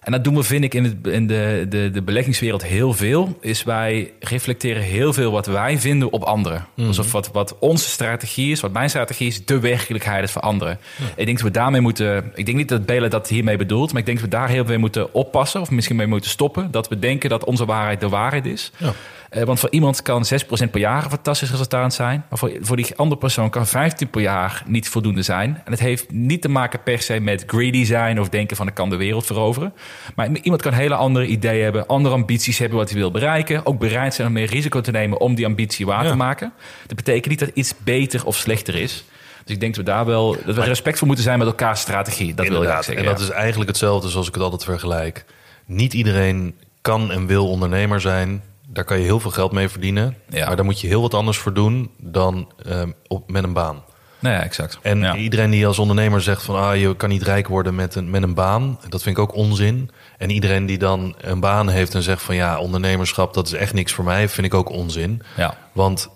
En 0.03 0.13
dat 0.13 0.25
doen 0.25 0.35
we, 0.35 0.43
vind 0.43 0.65
ik, 0.65 0.75
in, 0.75 0.85
het, 0.85 1.07
in 1.07 1.27
de, 1.27 1.67
de, 1.69 1.91
de 1.93 2.03
beleggingswereld 2.03 2.65
heel 2.65 2.93
veel. 2.93 3.39
Is 3.41 3.63
wij 3.63 4.13
reflecteren 4.21 4.83
heel 4.83 5.13
veel 5.13 5.31
wat 5.31 5.47
wij 5.47 5.79
vinden 5.79 6.13
op 6.13 6.23
anderen. 6.23 6.67
Alsof 6.77 7.13
wat, 7.13 7.31
wat 7.33 7.57
onze 7.59 7.89
strategie 7.89 8.51
is, 8.51 8.61
wat 8.61 8.73
mijn 8.73 8.89
strategie 8.89 9.27
is, 9.27 9.45
de 9.45 9.61
werkelijkheid 9.61 10.25
is 10.25 10.31
voor 10.31 10.43
anderen. 10.43 10.79
Ik 11.17 11.25
denk 11.25 11.39
dat 11.39 11.47
we 11.47 11.53
daarmee 11.53 11.81
moeten. 11.81 12.33
Ik 12.35 12.47
denk 12.47 12.57
niet 12.57 12.69
dat 12.69 12.87
Belen 12.87 13.11
dat 13.11 13.29
hiermee 13.29 13.57
bedoelt, 13.57 13.91
maar 13.91 14.01
ik 14.01 14.07
denk 14.07 14.21
dat 14.21 14.29
we 14.29 14.37
daar 14.37 14.49
heel 14.49 14.65
veel 14.65 14.79
moeten 14.79 15.15
oppassen. 15.15 15.61
Of 15.61 15.71
misschien 15.71 15.97
mee 15.97 16.07
moeten 16.07 16.31
stoppen. 16.31 16.71
Dat 16.71 16.89
we 16.89 16.99
denken 16.99 17.31
dat 17.31 17.45
onze 17.45 17.65
waarheid 17.65 18.01
de 18.01 18.09
waarheid 18.09 18.47
is. 18.47 18.71
Ja. 18.77 18.93
Eh, 19.33 19.43
want 19.43 19.61
voor 19.61 19.71
iemand 19.71 20.03
kan 20.03 20.25
6% 20.25 20.71
per 20.71 20.81
jaar 20.81 21.05
een 21.05 21.11
fantastisch 21.11 21.51
resultaat 21.51 21.95
zijn. 21.95 22.25
Maar 22.29 22.39
voor, 22.39 22.53
voor 22.61 22.77
die 22.77 22.97
andere 22.97 23.21
persoon 23.21 23.51
kan 23.51 23.67
15 23.67 24.11
per 24.11 24.21
jaar 24.21 24.63
niet 24.67 24.89
voldoende 24.89 25.23
zijn. 25.23 25.61
En 25.65 25.71
het 25.71 25.81
heeft 25.81 26.11
niet 26.11 26.43
te 26.43 26.49
maken 26.49 26.83
per 26.83 27.03
se 27.03 27.21
met 27.21 27.45
greedy 27.47 27.85
zijn 27.85 28.21
of 28.21 28.29
denken 28.29 28.57
van 28.57 28.67
ik 28.67 28.75
kan 28.75 28.91
de 28.91 28.97
wereld 28.97 29.27
veroveren. 29.27 29.73
Maar 30.15 30.29
iemand 30.43 30.63
kan 30.63 30.73
hele 30.73 30.95
andere 30.95 31.27
ideeën 31.27 31.63
hebben, 31.63 31.87
andere 31.87 32.15
ambities 32.15 32.59
hebben 32.59 32.79
wat 32.79 32.91
hij 32.91 32.99
wil 32.99 33.11
bereiken. 33.11 33.67
Ook 33.67 33.79
bereid 33.79 34.15
zijn 34.15 34.27
om 34.27 34.33
meer 34.33 34.47
risico 34.47 34.81
te 34.81 34.91
nemen 34.91 35.21
om 35.21 35.35
die 35.35 35.47
ambitie 35.47 35.87
waar 35.87 36.05
Ja. 36.05 36.11
te 36.11 36.17
maken. 36.17 36.53
Dat 36.87 36.97
betekent 36.97 37.29
niet 37.29 37.39
dat 37.39 37.51
iets 37.55 37.75
beter 37.85 38.27
of 38.27 38.37
slechter 38.37 38.75
is. 38.75 39.05
Dus 39.45 39.55
ik 39.55 39.61
denk 39.61 39.75
dat 39.75 39.85
we 39.85 39.91
daar 39.91 40.05
wel 40.05 40.37
dat 40.47 40.55
we 40.55 40.63
respectvol 40.63 41.07
moeten 41.07 41.25
zijn 41.25 41.39
met 41.39 41.47
elkaars 41.47 41.81
strategie. 41.81 42.35
Dat 42.35 42.49
wil 42.49 42.63
ik 42.63 42.69
zeggen. 42.69 42.97
En 42.97 43.05
dat 43.05 43.19
ja. 43.19 43.25
is 43.25 43.31
eigenlijk 43.31 43.71
hetzelfde 43.71 44.09
zoals 44.09 44.29
ik 44.29 44.35
het 44.35 44.43
altijd 44.43 44.65
vergelijk. 44.65 45.25
Niet 45.67 45.95
iedereen 45.95 46.55
kan 46.81 47.11
en 47.11 47.27
wil 47.27 47.49
ondernemer 47.49 48.01
zijn. 48.01 48.43
Daar 48.73 48.85
kan 48.85 48.99
je 48.99 49.05
heel 49.05 49.21
veel 49.21 49.31
geld 49.31 49.53
mee 49.53 49.69
verdienen. 49.69 50.17
Ja. 50.29 50.47
Maar 50.47 50.57
daar 50.57 50.65
moet 50.65 50.81
je 50.81 50.87
heel 50.87 51.03
wat 51.03 51.15
anders 51.15 51.39
voor 51.39 51.53
doen 51.53 51.91
dan 51.99 52.53
ehm, 52.67 52.91
op, 53.07 53.31
met 53.31 53.45
een 53.45 53.53
baan. 53.53 53.83
Nou 54.19 54.35
ja, 54.35 54.43
exact. 54.43 54.79
En 54.83 54.99
ja. 54.99 55.17
iedereen 55.17 55.51
die 55.51 55.67
als 55.67 55.79
ondernemer 55.79 56.23
zegt 56.23 56.43
van 56.43 56.57
ah, 56.57 56.77
je 56.77 56.97
kan 56.97 57.09
niet 57.09 57.23
rijk 57.23 57.49
worden 57.49 57.75
met 57.75 57.95
een, 57.95 58.11
met 58.11 58.23
een 58.23 58.35
baan, 58.35 58.79
dat 58.89 59.03
vind 59.03 59.17
ik 59.17 59.23
ook 59.23 59.35
onzin. 59.35 59.91
En 60.19 60.31
iedereen 60.31 60.67
die 60.67 60.79
dan 60.79 61.15
een 61.21 61.41
baan 61.41 61.69
heeft 61.69 61.95
en 61.95 62.03
zegt 62.03 62.23
van 62.23 62.35
ja, 62.35 62.59
ondernemerschap, 62.59 63.35
dat 63.35 63.47
is 63.47 63.53
echt 63.53 63.73
niks 63.73 63.93
voor 63.93 64.05
mij, 64.05 64.29
vind 64.29 64.47
ik 64.47 64.55
ook 64.55 64.69
onzin. 64.69 65.23
Ja. 65.37 65.57
Want 65.73 66.09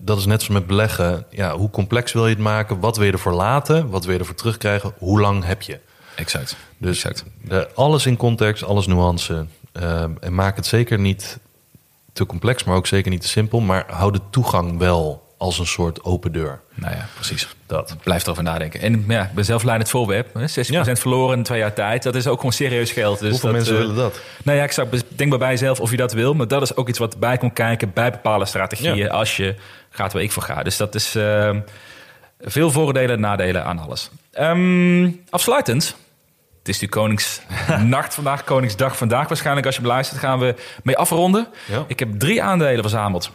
dat 0.00 0.18
is 0.18 0.26
net 0.26 0.42
zoals 0.42 0.60
met 0.60 0.66
beleggen. 0.66 1.26
Ja, 1.30 1.56
hoe 1.56 1.70
complex 1.70 2.12
wil 2.12 2.26
je 2.26 2.34
het 2.34 2.42
maken? 2.42 2.80
Wat 2.80 2.96
wil 2.96 3.06
je 3.06 3.12
ervoor 3.12 3.32
laten? 3.32 3.90
Wat 3.90 4.04
wil 4.04 4.12
je 4.14 4.18
ervoor 4.18 4.34
terugkrijgen? 4.34 4.92
Hoe 4.98 5.20
lang 5.20 5.44
heb 5.44 5.62
je? 5.62 5.78
Exact. 6.14 6.56
Dus 6.78 7.04
exact. 7.04 7.24
de, 7.42 7.68
alles 7.74 8.06
in 8.06 8.16
context, 8.16 8.64
alles 8.64 8.86
nuance. 8.86 9.46
Ehm, 9.72 10.10
en 10.20 10.34
maak 10.34 10.56
het 10.56 10.66
zeker 10.66 10.98
niet 10.98 11.38
te 12.16 12.26
complex, 12.26 12.64
maar 12.64 12.76
ook 12.76 12.86
zeker 12.86 13.10
niet 13.10 13.20
te 13.20 13.28
simpel. 13.28 13.60
Maar 13.60 13.84
hou 13.88 14.12
de 14.12 14.20
toegang 14.30 14.78
wel 14.78 15.24
als 15.38 15.58
een 15.58 15.66
soort 15.66 16.04
open 16.04 16.32
deur. 16.32 16.60
Nou 16.74 16.94
ja, 16.94 17.06
precies. 17.14 17.48
Dat. 17.66 17.96
Blijf 18.02 18.22
erover 18.24 18.42
nadenken. 18.42 18.80
En 18.80 19.04
ja, 19.08 19.22
ik 19.24 19.32
ben 19.32 19.44
zelf 19.44 19.62
leidend 19.62 19.90
voorwerp. 19.90 20.34
hè. 20.34 20.46
60% 20.48 20.50
Ja. 20.86 20.96
verloren 20.96 21.36
in 21.36 21.42
twee 21.42 21.58
jaar 21.58 21.72
tijd. 21.72 22.02
Dat 22.02 22.14
is 22.14 22.26
ook 22.26 22.36
gewoon 22.36 22.52
serieus 22.52 22.90
geld. 22.90 23.18
Dus 23.18 23.30
Hoeveel 23.30 23.48
dat, 23.48 23.56
mensen 23.58 23.74
eh, 23.74 23.80
willen 23.80 23.96
dat? 23.96 24.20
Nou 24.44 24.58
ja, 24.58 24.64
ik 24.64 24.72
zou 24.72 24.88
denk 25.08 25.38
bij 25.38 25.50
jezelf 25.50 25.80
of 25.80 25.90
je 25.90 25.96
dat 25.96 26.12
wil. 26.12 26.34
Maar 26.34 26.48
dat 26.48 26.62
is 26.62 26.76
ook 26.76 26.88
iets 26.88 26.98
wat 26.98 27.18
bij 27.18 27.36
komt 27.38 27.52
kijken 27.52 27.90
bij 27.94 28.10
bepaalde 28.10 28.44
strategieën. 28.44 28.96
Ja. 28.96 29.08
Als 29.08 29.36
je 29.36 29.54
gaat 29.90 30.12
waar 30.12 30.22
ik 30.22 30.32
voor 30.32 30.42
ga. 30.42 30.62
Dus 30.62 30.76
dat 30.76 30.94
is 30.94 31.14
eh, 31.14 31.50
veel 32.40 32.70
voordelen 32.70 33.10
en 33.14 33.20
nadelen 33.20 33.64
aan 33.64 33.78
alles. 33.78 34.10
Ehm, 34.32 35.10
afsluitend. 35.30 35.96
Het 36.66 36.74
is 36.74 36.80
nu 36.80 36.88
Koningsnacht 36.88 38.14
vandaag, 38.20 38.44
Koningsdag 38.44 38.96
vandaag 38.96 39.28
waarschijnlijk. 39.28 39.66
Als 39.66 39.76
je 39.76 39.82
beluistert 39.82 40.20
gaan 40.20 40.38
we 40.38 40.54
mee 40.82 40.96
afronden. 40.96 41.48
Ja. 41.66 41.84
Ik 41.86 41.98
heb 41.98 42.08
drie 42.18 42.42
aandelen 42.42 42.80
verzameld. 42.80 43.30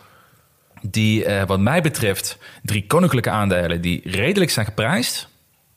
die 0.81 1.25
eh, 1.25 1.47
wat 1.47 1.59
mij 1.59 1.81
betreft 1.81 2.37
drie 2.63 2.85
koninklijke 2.87 3.29
aandelen 3.29 3.81
die 3.81 4.01
redelijk 4.03 4.51
zijn 4.51 4.65
geprijsd, 4.65 5.27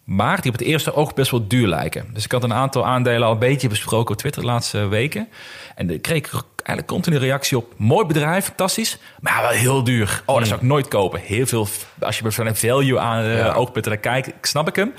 maar 0.05 0.41
die 0.41 0.51
op 0.53 0.59
het 0.59 0.67
eerste 0.67 0.95
oog 0.95 1.15
best 1.15 1.31
wel 1.31 1.49
duur 1.49 1.67
lijken. 1.69 2.07
Dus 2.13 2.25
ik 2.25 2.33
had 2.33 2.43
een 2.43 2.55
aantal 2.55 2.87
aandelen 2.87 3.27
al 3.27 3.33
een 3.33 3.39
beetje 3.39 3.69
besproken 3.69 4.13
op 4.13 4.19
Twitter 4.21 4.43
de 4.43 4.49
laatste 4.49 4.87
weken. 4.87 5.29
En 5.75 5.87
daar 5.87 5.99
kreeg 5.99 6.17
ik 6.17 6.31
eigenlijk 6.57 6.87
continu 6.87 7.17
reactie 7.17 7.57
op. 7.57 7.73
Mooi 7.77 8.07
bedrijf, 8.07 8.45
fantastisch, 8.45 8.99
maar 9.21 9.41
wel 9.43 9.51
heel 9.51 9.85
duur. 9.85 10.23
Oh, 10.27 10.39
dat 10.39 10.47
zou 10.47 10.61
ik 10.61 10.67
nooit 10.67 10.89
kopen. 10.89 11.21
Heel 11.21 11.47
veel, 11.47 11.69
als 12.01 12.19
je 12.19 12.33
van 12.33 12.47
een 12.47 12.57
value 12.57 12.99
aan 12.99 13.25
uh, 13.25 13.37
Ja. 13.37 13.53
oogpunten 13.53 13.93
naar 13.93 14.01
kijkt, 14.01 14.47
snap 14.47 14.69
ik 14.69 14.77
hem. 14.77 14.93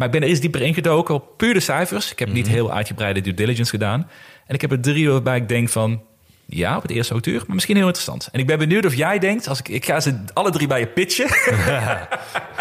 Maar 0.00 0.08
ik 0.08 0.14
ben 0.14 0.22
er 0.22 0.28
eens 0.28 0.40
dieper 0.40 0.62
ingedoken 0.62 1.14
op 1.14 1.36
puur 1.36 1.54
de 1.54 1.60
cijfers. 1.60 2.12
Ik 2.12 2.18
heb 2.18 2.32
niet 2.32 2.48
heel 2.48 2.72
uitgebreide 2.72 3.20
due 3.20 3.34
diligence 3.34 3.70
gedaan. 3.70 4.10
En 4.46 4.54
ik 4.54 4.60
heb 4.60 4.72
er 4.72 4.80
drie 4.80 5.10
waarbij 5.10 5.36
ik 5.36 5.48
denk 5.48 5.68
van... 5.68 6.02
Ja, 6.46 6.76
op 6.76 6.82
het 6.82 6.90
eerste 6.90 7.20
duur, 7.20 7.42
maar 7.46 7.54
misschien 7.54 7.76
heel 7.76 7.86
interessant. 7.86 8.28
En 8.32 8.40
ik 8.40 8.46
ben 8.46 8.58
benieuwd 8.58 8.84
of 8.84 8.94
jij 8.94 9.18
denkt, 9.18 9.48
als 9.48 9.58
ik, 9.58 9.68
ik 9.68 9.84
ga 9.84 10.00
ze 10.00 10.24
alle 10.32 10.50
drie 10.50 10.66
bij 10.66 10.80
je 10.80 10.86
pitchen. 10.86 11.26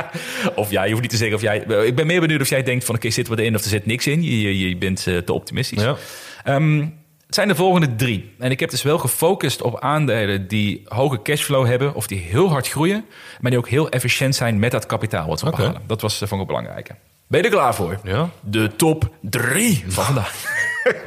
of 0.56 0.72
ja, 0.72 0.84
je 0.84 0.90
hoeft 0.90 1.02
niet 1.02 1.12
te 1.12 1.18
zeggen 1.18 1.36
of 1.36 1.42
jij... 1.42 1.58
Ik 1.86 1.96
ben 1.96 2.08
meer 2.08 2.20
benieuwd 2.20 2.42
of 2.42 2.50
jij 2.50 2.64
denkt 2.64 2.86
van, 2.86 2.96
oké, 2.96 3.10
zit 3.10 3.28
wat 3.28 3.40
in 3.40 3.56
of 3.56 3.64
er 3.64 3.70
zit 3.70 3.86
niks 3.86 4.08
in. 4.08 4.24
Je, 4.24 4.42
je, 4.42 4.70
je 4.70 4.78
bent 4.78 5.08
eh, 5.08 5.18
te 5.18 5.34
optimistisch. 5.34 5.84
Ja. 5.84 5.96
Ehm, 6.44 6.80
het 7.26 7.36
zijn 7.36 7.48
de 7.48 7.56
volgende 7.56 7.96
drie. 7.96 8.34
En 8.40 8.52
ik 8.52 8.60
heb 8.60 8.70
dus 8.70 8.84
wel 8.84 8.98
gefocust 8.98 9.62
op 9.62 9.80
aandelen 9.80 10.48
die 10.48 10.82
hoge 10.86 11.22
cashflow 11.22 11.66
hebben... 11.66 11.96
of 11.96 12.08
die 12.08 12.20
heel 12.20 12.50
hard 12.50 12.68
groeien, 12.68 13.06
maar 13.40 13.52
die 13.52 13.60
ook 13.60 13.70
heel 13.70 13.90
efficiënt 13.90 14.36
zijn 14.36 14.60
met 14.60 14.72
dat 14.72 14.86
kapitaal 14.86 15.28
wat 15.28 15.40
ze 15.40 15.46
Oké. 15.46 15.62
ophalen. 15.62 15.82
Dat 15.88 16.02
was, 16.02 16.14
uh, 16.14 16.28
vond 16.28 16.32
ik 16.34 16.40
ook 16.40 16.48
belangrijk. 16.48 16.92
Ben 17.30 17.40
je 17.40 17.46
er 17.46 17.52
klaar 17.52 17.76
voor? 17.76 18.00
Ja. 18.04 18.30
De 18.42 18.76
top 18.76 19.10
drie 19.22 19.84
van 19.88 20.04
vandaag. 20.04 20.44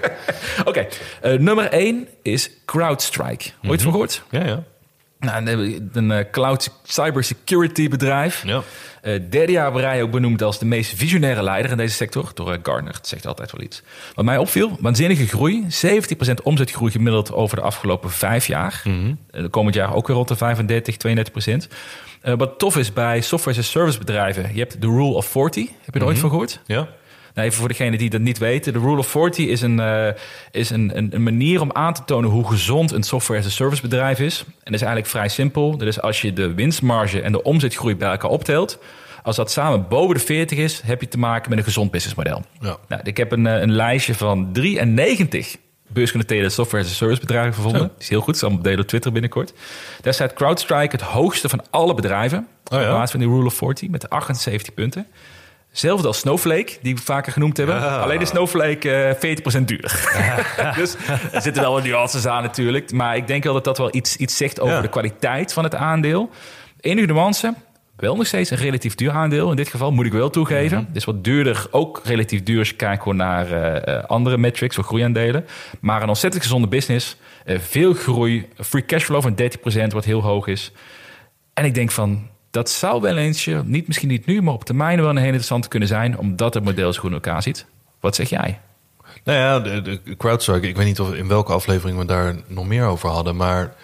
Oké, 0.69 0.87
eh, 1.21 1.39
nummer 1.39 1.65
één 1.65 2.09
is 2.23 2.51
CrowdStrike. 2.65 3.51
Ooit 3.67 3.83
van 3.83 3.91
gehoord? 3.91 4.23
Ja, 4.31 4.45
ja. 4.45 4.65
Nou, 5.19 5.47
een, 5.47 5.91
een 5.93 6.11
eh, 6.11 6.25
cloud 6.31 6.71
cybersecurity 6.83 7.89
bedrijf. 7.89 8.43
Ja. 8.47 8.63
Eh, 9.03 9.21
derde 9.31 9.53
jaar 9.53 9.77
rij 9.77 10.03
ook 10.03 10.11
benoemd 10.11 10.43
als 10.43 10.59
de 10.59 10.65
meest 10.65 10.95
visionaire 10.97 11.43
leider 11.43 11.71
in 11.71 11.77
deze 11.77 11.95
sector 11.95 12.31
door 12.35 12.59
Gartner. 12.63 12.93
Dat 12.93 13.09
zegt 13.09 13.27
altijd 13.27 13.53
wel 13.53 13.65
iets. 13.65 13.83
Wat 14.15 14.25
mij 14.25 14.39
opviel, 14.39 14.77
waanzinnige 14.81 15.27
groei. 15.27 15.67
70% 15.69 16.43
omzetgroei 16.43 16.91
gemiddeld 16.91 17.33
over 17.33 17.57
de 17.57 17.63
afgelopen 17.63 18.11
vijf 18.11 18.47
jaar. 18.47 18.83
Eh, 19.31 19.45
komend 19.51 19.75
jaar 19.75 19.95
ook 19.95 20.07
weer 20.07 20.17
rond 20.17 20.29
de 20.29 20.37
35, 20.37 20.97
32%. 20.97 21.69
Eh, 22.23 22.35
wat 22.37 22.59
tof 22.59 22.77
is 22.77 22.93
bij 22.93 23.21
software 23.21 23.59
as 23.59 23.65
a 23.65 23.69
service 23.69 23.99
bedrijven, 23.99 24.51
je 24.53 24.59
hebt 24.61 24.81
de 24.81 24.87
Rule 24.87 25.15
of 25.15 25.27
40. 25.27 25.69
Heb 25.85 25.95
je 25.95 26.01
er 26.01 26.07
ooit 26.07 26.19
van 26.19 26.31
gehoord? 26.31 26.61
Ja. 26.67 26.89
Nou, 27.35 27.47
even 27.47 27.59
voor 27.59 27.69
degenen 27.69 27.99
die 27.99 28.11
dat 28.11 28.21
niet 28.21 28.39
weten. 28.39 28.73
De 28.73 28.79
Rule 28.79 28.99
of 28.99 29.07
40 29.07 29.47
is, 29.47 29.61
een, 29.61 29.81
eh, 29.81 30.09
is 30.51 30.71
een, 30.71 30.97
een, 30.97 31.15
een 31.15 31.23
manier 31.23 31.61
om 31.61 31.73
aan 31.73 31.95
te 31.95 32.05
tonen 32.05 32.31
hoe 32.31 32.49
gezond 32.49 32.93
een 32.93 33.03
software 33.03 33.41
as 33.41 33.47
a 33.47 33.51
service 33.51 33.83
bedrijf 33.83 34.19
is. 34.19 34.45
En 34.47 34.55
dat 34.65 34.75
is 34.75 34.81
eigenlijk 34.81 35.07
vrij 35.07 35.29
simpel. 35.29 35.77
Dat 35.77 35.89
is 35.89 36.01
als 36.01 36.21
je 36.21 36.33
de 36.33 36.55
winstmarge 36.55 37.21
en 37.21 37.33
de 37.33 37.43
omzetgroei 37.43 37.97
bij 37.97 38.11
elkaar 38.11 38.31
optelt. 38.31 38.79
Als 39.23 39.37
dat 39.37 39.51
samen 39.51 39.89
boven 39.89 40.15
de 40.15 40.21
40 40.21 40.59
is, 40.59 40.81
heb 40.85 41.01
je 41.01 41.09
te 41.09 41.19
maken 41.19 41.51
met 41.51 41.59
een 41.59 41.65
gezond 41.65 41.91
businessmodel. 41.91 42.43
Ja. 42.61 42.77
Nou, 42.89 43.03
ik 43.05 43.17
heb 43.17 43.33
een, 43.33 43.47
eh, 43.47 43.61
een 43.61 43.73
lijstje 43.73 44.15
van 44.15 44.53
93 44.53 45.57
beursgenoteerde 45.93 46.49
software 46.49 46.85
as 46.85 46.91
a 46.91 46.95
service 46.95 47.21
bedrijven 47.21 47.55
gevonden. 47.55 47.81
Die 47.83 47.91
is 47.99 48.09
heel 48.09 48.21
goed, 48.21 48.39
zal 48.39 48.63
delen 48.63 48.81
op 48.81 48.87
Twitter 48.87 49.13
binnenkort. 49.13 49.53
Daar 50.01 50.15
staat 50.15 50.33
CrowdStrike 50.33 50.97
het 50.97 51.01
hoogste 51.01 51.49
van 51.49 51.63
alle 51.71 51.95
bedrijven. 51.95 52.47
Oh 52.73 52.81
ja? 52.81 52.85
Op 52.87 52.93
basis 52.93 53.11
van 53.11 53.21
die 53.21 53.29
Rule 53.29 53.47
of 53.47 53.55
40 53.55 53.89
met 53.89 54.11
78 54.11 54.75
punten. 54.75 55.07
Hetzelfde 55.71 56.07
als 56.07 56.19
Snowflake, 56.19 56.77
die 56.83 56.95
we 56.95 57.01
vaker 57.03 57.33
genoemd 57.33 57.57
hebben. 57.57 58.01
Alleen 58.01 58.19
de 58.19 58.25
Snowflake 58.25 58.91
eh 58.93 59.61
40% 59.61 59.65
duurder. 59.65 60.13
dus 60.79 60.95
er 61.33 61.43
zitten 61.43 61.63
wel 61.63 61.73
wat 61.73 61.85
nuances 61.85 62.27
aan 62.27 62.43
natuurlijk. 62.43 62.93
Maar 62.93 63.17
ik 63.17 63.27
denk 63.27 63.45
wel 63.45 63.53
dat 63.53 63.65
dat 63.65 63.79
wel 63.79 63.95
iets, 63.95 64.17
iets 64.17 64.37
zegt 64.37 64.61
over 64.61 64.75
Ja. 64.75 64.81
de 64.81 64.89
kwaliteit 64.89 65.53
van 65.53 65.65
het 65.65 65.75
aandeel. 65.75 66.31
Enige 66.81 67.07
nuance, 67.07 67.55
wel 68.03 68.17
nog 68.17 68.27
steeds 68.27 68.51
een 68.51 68.57
relatief 68.57 68.95
duur 68.95 69.11
aandeel. 69.11 69.51
In 69.51 69.57
dit 69.57 69.69
geval 69.69 69.93
moet 69.93 70.07
ik 70.07 70.13
wel 70.13 70.31
toegeven. 70.31 70.79
Het 70.79 70.97
is 70.97 71.05
wat 71.05 71.25
duurder, 71.25 71.67
ook 71.71 72.01
relatief 72.05 72.43
duur 72.43 72.59
als 72.59 72.69
je 72.69 72.75
kijkt 72.75 73.03
gewoon 73.03 73.17
naar 73.17 73.53
eh, 73.53 73.97
eh, 73.97 74.05
andere 74.05 74.39
metrics 74.39 74.75
voor 74.75 74.85
groeiaandelen. 74.85 75.47
Maar 75.81 76.03
een 76.03 76.09
ontzettend 76.09 76.43
gezonde 76.43 76.69
business. 76.69 77.17
eh, 77.45 77.59
veel 77.59 77.95
groei, 77.95 78.49
free 78.57 78.85
cashflow 78.85 79.23
van 79.23 79.35
30% 79.35 79.93
wat 79.93 80.05
heel 80.05 80.23
hoog 80.23 80.47
is. 80.47 80.73
En 81.55 81.65
ik 81.65 81.75
denk 81.75 81.91
van, 81.91 82.29
dat 82.51 82.71
zou 82.71 83.01
wel 83.01 83.17
eens, 83.17 83.49
niet, 83.65 83.87
misschien 83.87 84.09
niet 84.09 84.27
nu, 84.27 84.43
maar 84.43 84.55
op 84.55 84.65
termijn 84.65 85.01
wel 85.01 85.09
een 85.09 85.17
hele 85.17 85.27
interessante 85.27 85.69
kunnen 85.69 85.89
zijn, 85.89 86.19
omdat 86.19 86.55
het 86.55 86.65
model 86.65 86.93
zo 86.93 87.01
goed 87.01 87.09
in 87.09 87.17
elkaar 87.17 87.43
zit. 87.43 87.67
Wat 88.01 88.15
zeg 88.15 88.29
jij? 88.29 88.61
Nou 89.25 89.39
ja, 89.39 89.61
de, 89.61 90.01
de 90.05 90.17
CrowdStrike, 90.17 90.69
ik 90.69 90.77
weet 90.77 90.87
niet 90.87 91.01
of 91.01 91.15
in 91.15 91.29
welke 91.29 91.53
aflevering 91.53 91.99
we 91.99 92.05
daar 92.05 92.37
nog 92.47 92.67
meer 92.67 92.85
over 92.85 93.09
hadden, 93.09 93.37
maar 93.37 93.75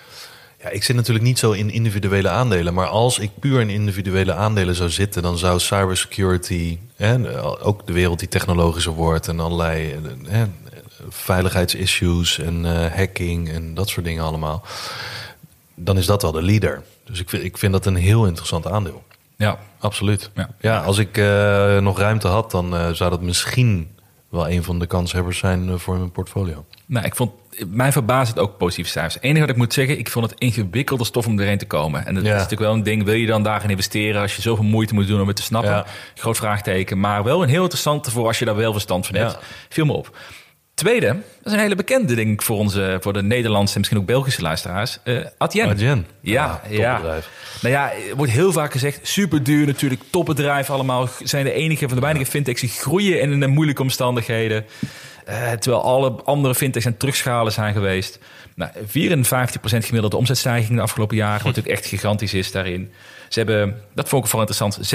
ja, 0.61 0.69
ik 0.69 0.85
zit 0.85 0.97
natuurlijk 0.97 1.27
niet 1.27 1.39
zo 1.39 1.53
in 1.53 1.71
individuele 1.71 2.29
aandelen. 2.29 2.75
Maar 2.75 2.87
als 2.87 3.19
ik 3.19 3.31
puur 3.41 3.61
in 3.61 3.71
individuele 3.71 4.35
aandelen 4.35 4.75
zou 4.75 4.91
zitten, 4.91 5.23
dan 5.23 5.39
zou 5.39 5.61
cybersecurity, 5.61 6.79
hè, 6.97 7.43
ook 7.65 7.87
de 7.87 7.93
wereld 7.93 8.19
die 8.19 8.29
technologischer 8.29 8.93
wordt 8.93 9.29
en 9.29 9.41
allerlei 9.41 9.93
eh, 9.93 9.99
hè, 10.27 10.45
veiligheidsissues 11.09 12.39
en 12.39 12.65
eh, 12.65 12.95
hacking 12.95 13.49
en 13.51 13.75
dat 13.75 13.89
soort 13.89 14.07
dingen 14.07 14.25
allemaal, 14.25 14.65
dan 15.75 15.97
is 15.97 16.07
dat 16.07 16.23
wel 16.23 16.33
de 16.33 16.43
leader. 16.43 16.83
Dus 17.05 17.21
ik 17.21 17.29
vind, 17.29 17.45
ik 17.45 17.59
vind 17.59 17.73
dat 17.73 17.87
een 17.87 17.97
heel 17.97 18.27
interessant 18.27 18.67
aandeel. 18.67 19.03
Ja, 19.37 19.59
Absoluut. 19.79 20.31
Ja. 20.35 20.51
Ja, 20.61 20.81
als 20.81 20.99
ik 20.99 21.19
eh, 21.19 21.79
nog 21.79 21.99
ruimte 21.99 22.29
had, 22.29 22.51
dan 22.51 22.95
zou 22.95 23.11
dat 23.11 23.23
misschien 23.23 23.91
wel 24.29 24.51
een 24.51 24.65
van 24.65 24.79
de 24.79 24.87
kanshebbers 24.87 25.39
zijn 25.39 25.79
voor 25.79 25.97
mijn 25.97 26.11
portfolio. 26.11 26.65
Nou, 26.89 27.07
ik 27.07 27.14
vond, 27.16 27.30
mij 27.66 27.93
verbaast 27.93 28.28
het 28.28 28.39
ook 28.39 28.57
positieve 28.59 28.91
cijfers. 28.91 29.14
Het 29.14 29.22
enige 29.22 29.41
wat 29.41 29.51
ik 29.51 29.57
moet 29.57 29.72
zeggen, 29.72 29.99
ik 29.99 30.11
vond 30.11 30.30
het 30.30 30.41
ingewikkelde 30.41 31.05
stof 31.05 31.26
om 31.26 31.39
erheen 31.41 31.59
te 31.59 31.66
komen. 31.66 32.07
En 32.07 32.14
dat 32.14 32.22
Ja. 32.24 32.28
is 32.30 32.34
natuurlijk 32.34 32.61
wel 32.62 32.72
een 32.72 32.82
ding, 32.82 33.05
wil 33.05 33.14
je 33.14 33.26
dan 33.26 33.43
daarin 33.43 33.70
investeren 33.70 34.20
als 34.20 34.36
je 34.36 34.43
zoveel 34.43 34.64
moeite 34.64 34.95
moet 34.95 35.07
doen 35.07 35.20
om 35.20 35.26
het 35.26 35.36
te 35.36 35.43
snappen? 35.43 35.70
Ja. 35.72 35.86
Groot 36.14 36.36
vraagteken, 36.36 37.01
maar 37.01 37.24
wel 37.24 37.43
een 37.43 37.49
heel 37.49 37.62
interessante 37.62 38.11
voor 38.11 38.26
als 38.26 38.39
je 38.39 38.45
daar 38.45 38.57
wel 38.57 38.72
verstand 38.72 39.07
van 39.07 39.14
hebt. 39.14 39.32
Ja. 39.32 39.39
Viel 39.68 39.84
me 39.84 39.93
op. 39.93 40.16
Tweede, 40.74 41.07
dat 41.07 41.47
is 41.47 41.53
een 41.53 41.59
hele 41.59 41.74
bekende 41.74 42.14
denk 42.14 42.28
ik 42.32 42.43
voor 42.43 42.57
onze, 42.59 42.99
voor 43.01 43.12
de 43.12 43.22
Nederlandse 43.22 43.72
en 43.74 43.78
misschien 43.78 44.01
ook 44.01 44.07
Belgische 44.07 44.43
luisteraars. 44.43 44.99
eh 45.05 45.16
Adyen. 45.39 45.68
Adyen. 45.68 46.07
Ja, 46.20 46.61
Ah, 46.64 46.70
ja. 46.70 46.93
topbedrijf. 46.95 47.28
Nou 47.62 47.74
ja, 47.74 47.93
wordt 48.16 48.32
heel 48.32 48.53
vaak 48.53 48.72
gezegd, 48.72 49.01
super 49.03 49.43
duur 49.43 49.66
natuurlijk, 49.66 50.03
topbedrijf 50.11 50.70
allemaal. 50.70 51.09
Zijn 51.22 51.45
de 51.45 51.53
enige 51.53 51.86
van 51.86 51.95
de 51.97 52.03
weinige 52.03 52.26
fintechs 52.30 52.61
die 52.61 52.70
groeien 52.70 53.20
in, 53.20 53.43
in 53.43 53.51
moeilijke 53.51 53.82
omstandigheden. 53.82 54.64
Eh, 55.29 55.53
terwijl 55.53 55.83
alle 55.83 56.11
andere 56.24 56.55
fintechs 56.55 56.85
het 56.85 56.99
terugschalen 56.99 57.53
zijn 57.53 57.72
geweest. 57.72 58.18
Nou, 58.55 58.70
54% 58.87 59.85
gemiddelde 59.85 60.16
omzetstijging 60.16 60.76
de 60.76 60.83
afgelopen 60.83 61.16
jaren, 61.16 61.45
wat 61.45 61.57
natuurlijk 61.57 61.76
echt 61.76 61.87
gigantisch 61.87 62.35
is 62.35 62.53
daarin. 62.53 62.91
Ze 63.29 63.39
hebben, 63.39 63.83
dat 63.95 64.09
vond 64.09 64.24
ik 64.24 64.31
vooral 64.31 64.49
interessant, 64.49 64.87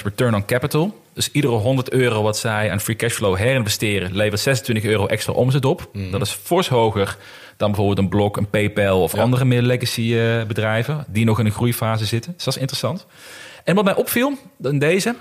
26% 0.00 0.02
return 0.04 0.34
on 0.34 0.44
capital. 0.44 1.00
Dus 1.12 1.30
iedere 1.32 1.52
100 1.54 1.90
euro 1.90 2.22
wat 2.22 2.38
zij 2.38 2.70
aan 2.70 2.80
free 2.80 2.96
cashflow 2.96 3.36
herinvesteren, 3.36 4.16
levert 4.16 4.40
26 4.40 4.84
euro 4.84 5.06
extra 5.06 5.32
omzet 5.32 5.64
op. 5.64 5.90
Dat 6.10 6.20
is 6.20 6.30
fors 6.30 6.68
hoger 6.68 7.16
dan 7.56 7.68
bijvoorbeeld 7.68 7.98
een 7.98 8.08
Block, 8.08 8.36
een 8.36 8.50
PayPal 8.50 9.02
of 9.02 9.14
Ja. 9.14 9.22
andere 9.22 9.44
meer 9.44 9.62
legacy 9.62 10.14
eh, 10.16 10.42
bedrijven 10.46 11.04
die 11.08 11.24
nog 11.24 11.38
in 11.38 11.46
een 11.46 11.52
groeifase 11.52 12.04
zitten. 12.04 12.32
Dus 12.34 12.44
dat 12.44 12.54
is 12.54 12.60
interessant. 12.60 13.06
En 13.64 13.74
wat 13.74 13.84
mij 13.84 13.94
opviel 13.94 14.32
in 14.62 14.78
deze, 14.78 15.14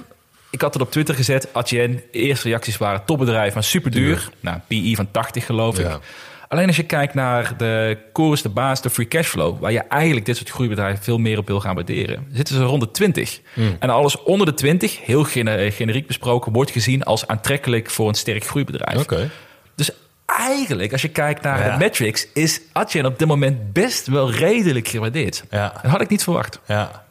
ik 0.54 0.62
had 0.62 0.74
het 0.74 0.82
op 0.84 0.92
Twitter 0.92 1.16
gezet, 1.16 1.48
Adyen, 1.54 2.02
eerste 2.12 2.48
reacties 2.48 2.78
waren 2.78 3.06
topbedrijf, 3.06 3.54
maar 3.54 3.64
super 3.64 3.92
duur. 3.92 4.30
Nou, 4.40 4.58
PI 4.68 4.96
van 4.96 5.12
80 5.12 5.46
geloof 5.46 5.80
ik. 5.80 6.00
Alleen 6.48 6.68
als 6.68 6.76
je 6.76 6.84
kijkt 6.84 7.14
naar 7.14 7.58
de 7.58 7.98
koers, 8.12 8.42
de 8.42 8.50
baas, 8.50 8.82
de 8.82 8.90
free 8.90 9.08
cashflow, 9.08 9.60
waar 9.60 9.72
je 9.72 9.80
eigenlijk 9.80 10.26
dit 10.26 10.38
soort 10.38 10.50
groeibedrijven 10.50 11.04
veel 11.04 11.18
meer 11.18 11.38
op 11.38 11.48
wil 11.48 11.60
gaan 11.60 11.76
waarderen, 11.76 12.28
zitten 12.32 12.56
ze 12.56 12.64
rond 12.64 12.82
de 12.82 12.92
20. 12.92 13.40
En 13.80 13.90
alles 13.90 14.24
onder 14.24 14.46
de 14.48 14.54
20, 14.54 15.06
heel 15.06 15.24
gene- 15.24 15.72
generiek 15.72 16.08
besproken, 16.08 16.52
wordt 16.54 16.72
gezien 16.72 17.04
als 17.04 17.28
aantrekkelijk 17.28 17.90
voor 17.90 18.08
een 18.08 18.14
sterk 18.16 18.46
groeibedrijf. 18.46 19.00
Oké. 19.02 19.30
Dus 19.76 19.90
eigenlijk, 20.26 20.92
als 20.92 21.02
je 21.02 21.10
kijkt 21.10 21.42
naar 21.42 21.66
Ja. 21.66 21.72
de 21.72 21.78
metrics, 21.78 22.28
is 22.34 22.62
Adyen 22.72 23.06
op 23.06 23.20
dit 23.20 23.28
moment 23.28 23.74
best 23.74 24.08
wel 24.08 24.32
redelijk 24.32 24.88
gewaardeerd. 24.88 25.44
Ja. 25.52 25.80
Dat 25.82 25.92
had 25.92 26.02
ik 26.02 26.10
niet 26.10 26.24
verwacht. 26.24 26.60
Ja. 26.68 27.06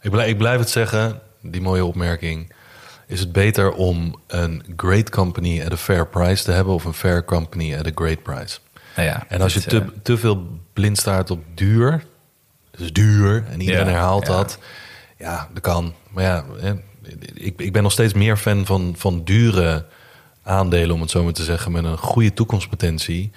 Ik 0.00 0.10
blijf, 0.10 0.28
ik 0.28 0.38
blijf 0.38 0.58
het 0.58 0.70
zeggen, 0.70 1.20
die 1.40 1.60
mooie 1.60 1.84
opmerking. 1.84 2.52
Is 3.12 3.20
het 3.20 3.32
beter 3.32 3.72
om 3.72 4.14
een 4.26 4.62
great 4.76 5.10
company 5.10 5.62
at 5.64 5.72
a 5.72 5.76
fair 5.76 6.06
price 6.06 6.44
te 6.44 6.52
hebben 6.52 6.74
of 6.74 6.84
een 6.84 6.94
fair 6.94 7.24
company 7.24 7.76
at 7.76 7.86
a 7.86 7.90
great 7.94 8.22
price? 8.22 8.58
Nou 8.96 9.08
ja, 9.08 9.24
En 9.28 9.40
als 9.40 9.54
je 9.54 9.60
te, 9.60 9.80
eh, 9.80 9.86
te 10.02 10.18
veel 10.18 10.46
blind 10.72 10.98
staart 10.98 11.30
op 11.30 11.44
duur, 11.54 12.04
dus 12.70 12.92
duur, 12.92 13.44
en 13.50 13.60
iedereen 13.60 13.86
Ja, 13.86 13.90
herhaalt 13.90 14.26
ja. 14.26 14.32
dat, 14.32 14.58
ja, 15.18 15.48
dat 15.52 15.62
kan. 15.62 15.94
Maar 16.10 16.24
ja, 16.24 16.44
ik, 17.34 17.60
ik 17.60 17.72
ben 17.72 17.82
nog 17.82 17.92
steeds 17.92 18.12
meer 18.12 18.36
fan 18.36 18.66
van, 18.66 18.94
van 18.96 19.24
dure 19.24 19.86
aandelen, 20.42 20.94
om 20.94 21.00
het 21.00 21.10
zo 21.10 21.24
maar 21.24 21.32
te 21.32 21.44
zeggen, 21.44 21.72
met 21.72 21.84
een 21.84 21.98
goede 21.98 22.34
toekomstpotentie, 22.34 23.30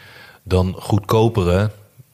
dan 0.43 0.76
goedkopere 0.78 1.71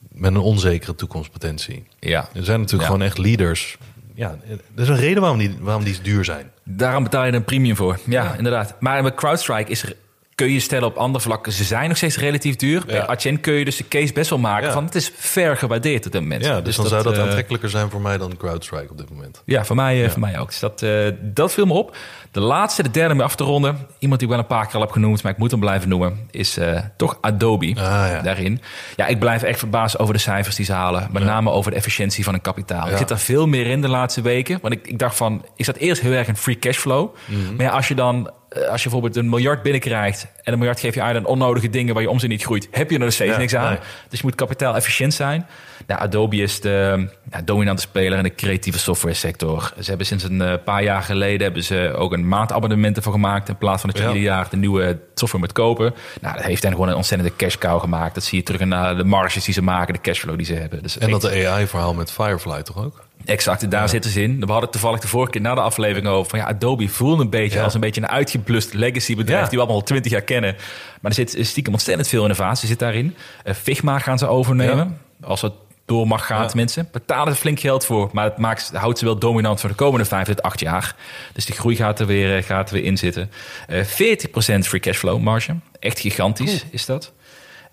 met 0.08 0.34
een 0.34 0.40
onzekere 0.40 0.94
toekomstpotentie. 0.94 1.84
ja. 1.98 2.28
Er 2.34 2.44
zijn 2.44 2.60
natuurlijk 2.60 2.86
gewoon 2.90 3.02
echt 3.06 3.18
leaders. 3.18 3.78
Ja, 4.14 4.36
er 4.74 4.82
is 4.82 4.88
een 4.88 4.96
reden 4.96 5.20
waarom 5.20 5.38
die, 5.38 5.56
waarom 5.60 5.84
die 5.84 6.00
duur 6.02 6.24
zijn. 6.24 6.50
Daarom 6.64 7.02
betaal 7.02 7.24
je 7.24 7.30
er 7.30 7.36
een 7.36 7.44
premium 7.44 7.76
voor. 7.76 7.98
Ja, 8.06 8.34
inderdaad. 8.34 8.74
Maar 8.80 9.02
met 9.02 9.14
CrowdStrike 9.14 9.70
is 9.70 9.82
er 9.82 9.96
kun 10.34 10.50
je 10.52 10.60
stellen 10.60 10.88
op 10.88 10.96
andere 10.96 11.24
vlakken. 11.24 11.52
Ze 11.52 11.64
zijn 11.64 11.88
nog 11.88 11.96
steeds 11.96 12.16
relatief 12.18 12.56
duur. 12.56 12.82
Bij 12.86 12.94
Ja. 12.94 13.04
Adyen 13.06 13.40
kun 13.40 13.52
je 13.54 13.64
dus 13.64 13.76
de 13.76 13.88
case 13.88 14.12
best 14.12 14.30
wel 14.30 14.38
maken 14.38 14.66
Ja. 14.66 14.72
van 14.72 14.84
het 14.84 14.94
is 14.94 15.12
ver 15.14 15.56
gewaardeerd 15.56 16.06
op 16.06 16.12
dit 16.12 16.20
moment. 16.20 16.44
Ja, 16.44 16.60
dus, 16.60 16.76
dan 16.76 16.86
zou 16.86 17.02
dat 17.02 17.16
eh, 17.16 17.22
aantrekkelijker 17.22 17.70
zijn 17.70 17.90
voor 17.90 18.00
mij 18.00 18.18
dan 18.18 18.36
CrowdStrike 18.36 18.90
op 18.90 18.98
dit 18.98 19.10
moment. 19.10 19.42
Ja, 19.44 19.64
voor 19.64 19.76
mij, 19.76 20.04
eh, 20.04 20.10
voor 20.10 20.20
mij 20.20 20.38
ook. 20.38 20.48
Dus 20.48 20.58
dat, 20.58 20.82
eh, 20.82 20.90
dat 21.20 21.52
viel 21.52 21.66
me 21.66 21.72
op. 21.72 21.96
De 22.30 22.40
laatste, 22.40 22.82
de 22.82 22.90
derde 22.90 23.14
om 23.14 23.20
af 23.20 23.34
te 23.36 23.44
ronden. 23.44 23.78
Iemand 23.98 24.20
die 24.20 24.28
ik 24.28 24.34
wel 24.34 24.42
een 24.42 24.48
paar 24.56 24.64
keer 24.66 24.74
al 24.74 24.80
heb 24.80 24.90
genoemd, 24.90 25.22
maar 25.22 25.32
ik 25.32 25.38
moet 25.38 25.50
hem 25.50 25.60
blijven 25.60 25.88
noemen. 25.88 26.18
Is 26.30 26.56
eh, 26.56 26.80
toch 26.96 27.18
Adobe 27.20 27.66
Ah, 27.68 27.74
ja. 27.74 28.20
daarin. 28.22 28.60
Ja, 28.96 29.06
ik 29.06 29.18
blijf 29.18 29.42
echt 29.42 29.58
verbaasd 29.58 29.98
over 29.98 30.14
de 30.14 30.20
cijfers 30.20 30.56
die 30.56 30.64
ze 30.64 30.72
halen. 30.72 31.08
Met 31.12 31.24
name 31.24 31.50
over 31.50 31.70
de 31.70 31.76
efficiëntie 31.76 32.24
van 32.24 32.34
een 32.34 32.40
kapitaal. 32.40 32.88
Ik 32.90 32.96
zit 32.96 33.10
er 33.10 33.18
veel 33.18 33.46
meer 33.46 33.66
in 33.66 33.80
de 33.80 33.88
laatste 33.88 34.20
weken. 34.20 34.58
Want 34.62 34.74
ik, 34.74 34.86
ik 34.86 34.98
dacht 34.98 35.16
van, 35.16 35.44
ik 35.56 35.64
zat 35.64 35.76
eerst 35.76 36.00
heel 36.02 36.12
erg 36.12 36.28
in 36.28 36.36
free 36.36 36.58
cashflow. 36.58 37.14
Mhm. 37.26 37.56
Maar 37.56 37.66
ja, 37.66 37.72
als 37.72 37.88
je 37.88 37.94
dan... 37.94 38.30
eh, 38.54 38.68
Als 38.68 38.82
je 38.82 38.88
bijvoorbeeld 38.90 39.16
een 39.16 39.28
miljard 39.28 39.62
binnenkrijgt 39.62 40.26
en 40.42 40.52
een 40.52 40.58
miljard 40.58 40.80
geef 40.80 40.94
je 40.94 41.02
uit 41.02 41.16
aan 41.16 41.24
onnodige 41.26 41.70
dingen 41.70 41.94
waar 41.94 42.02
je 42.02 42.10
omzet 42.10 42.28
niet 42.28 42.42
groeit, 42.44 42.68
heb 42.70 42.88
je 42.90 42.96
er 42.98 43.04
nog 43.04 43.12
steeds 43.12 43.32
Ja, 43.32 43.38
niks 43.38 43.54
aan. 43.54 43.68
nee. 43.68 43.78
Dus 44.08 44.18
je 44.18 44.24
moet 44.26 44.34
kapitaal 44.34 44.76
efficiënt 44.76 45.14
zijn. 45.14 45.46
Nou, 45.86 46.00
Adobe 46.00 46.36
is 46.36 46.60
de 46.60 47.06
ja, 47.30 47.42
dominante 47.44 47.82
speler 47.82 48.18
in 48.18 48.24
de 48.24 48.34
creatieve 48.34 48.78
software 48.78 49.14
sector. 49.14 49.72
Ze 49.80 49.88
hebben 49.88 50.06
sinds 50.06 50.24
een 50.24 50.42
eh, 50.42 50.54
paar 50.64 50.82
jaar 50.82 51.02
geleden 51.02 51.42
hebben 51.42 51.64
ze 51.64 51.92
ook 51.96 52.12
een 52.12 52.28
maandabonnement 52.28 52.96
ervan 52.96 53.12
gemaakt. 53.12 53.48
In 53.48 53.56
plaats 53.56 53.80
van 53.80 53.90
dat 53.90 53.98
je 53.98 54.06
ieder 54.06 54.22
jaar 54.22 54.46
de 54.50 54.56
nieuwe 54.56 54.98
software 55.14 55.44
moet 55.44 55.52
kopen. 55.52 55.94
Nou, 56.20 56.36
dat 56.36 56.44
heeft 56.44 56.62
hen 56.62 56.72
gewoon 56.72 56.88
een 56.88 56.94
ontzettende 56.94 57.36
cash 57.36 57.56
cow 57.56 57.80
gemaakt. 57.80 58.14
Dat 58.14 58.24
zie 58.24 58.38
je 58.38 58.44
terug 58.44 58.60
in 58.60 58.72
eh, 58.72 58.96
de 58.96 59.04
marges 59.04 59.44
die 59.44 59.54
ze 59.54 59.62
maken, 59.62 59.94
de 59.94 60.00
cashflow 60.00 60.36
die 60.36 60.46
ze 60.46 60.54
hebben. 60.54 60.82
Dus 60.82 60.98
En 60.98 61.10
dat 61.10 61.20
de 61.20 61.46
AI-verhaal 61.48 61.94
met 61.94 62.12
Firefly 62.12 62.62
toch 62.62 62.84
ook? 62.84 63.04
Exact, 63.24 63.70
daar 63.70 63.88
zitten 63.88 64.10
ze 64.10 64.22
in. 64.22 64.32
We 64.32 64.44
hadden 64.46 64.60
het 64.62 64.72
toevallig 64.72 65.00
de 65.00 65.08
vorige 65.08 65.30
keer 65.30 65.40
na 65.40 65.54
de 65.54 65.60
aflevering 65.60 66.06
over. 66.06 66.30
Van 66.30 66.38
ja, 66.38 66.44
Adobe 66.46 66.88
voelde 66.88 67.22
een 67.22 67.30
beetje 67.30 67.58
Ja. 67.58 67.64
als 67.64 67.74
een 67.74 67.80
beetje 67.80 68.00
een 68.02 68.08
uitgeblust 68.08 68.74
legacy 68.74 69.16
bedrijf 69.16 69.42
Ja. 69.42 69.48
die 69.48 69.58
we 69.58 69.58
allemaal 69.64 69.80
al 69.80 69.86
twintig 69.86 70.12
jaar 70.12 70.22
kennen. 70.22 70.54
Maar 71.00 71.10
er 71.10 71.28
zit 71.28 71.36
stiekem 71.46 71.72
ontzettend 71.72 72.08
veel 72.08 72.22
innovatie 72.22 72.68
zit 72.68 72.78
daarin. 72.78 73.16
Eh, 73.44 73.54
Figma 73.54 73.98
gaan 73.98 74.18
ze 74.18 74.26
overnemen. 74.26 74.98
Als 75.20 75.40
het 75.42 75.52
door 75.86 76.06
mag 76.06 76.26
gaan, 76.26 76.46
tenminste. 76.48 76.86
Betalen 76.92 77.32
er 77.32 77.38
flink 77.38 77.60
geld 77.60 77.84
voor, 77.84 78.08
maar 78.12 78.24
het 78.24 78.38
maakt, 78.38 78.70
houdt 78.74 78.98
ze 78.98 79.04
wel 79.04 79.18
dominant 79.18 79.60
voor 79.60 79.68
de 79.68 79.74
komende 79.74 80.04
vijf 80.04 80.26
tot 80.26 80.42
acht 80.42 80.60
jaar. 80.60 80.94
Dus 81.32 81.44
die 81.44 81.54
groei 81.54 81.76
gaat 81.76 82.00
er 82.00 82.06
weer, 82.06 82.36
eh, 82.36 82.42
gaat 82.44 82.68
er 82.68 82.74
weer 82.74 82.84
in 82.84 82.96
zitten. 82.96 83.30
Eh 83.68 83.84
40% 83.84 84.66
free 84.66 84.80
cashflow 84.80 85.20
marge. 85.20 85.54
Echt 85.80 86.00
gigantisch 86.00 86.64
is 86.70 86.86
dat. 86.86 87.12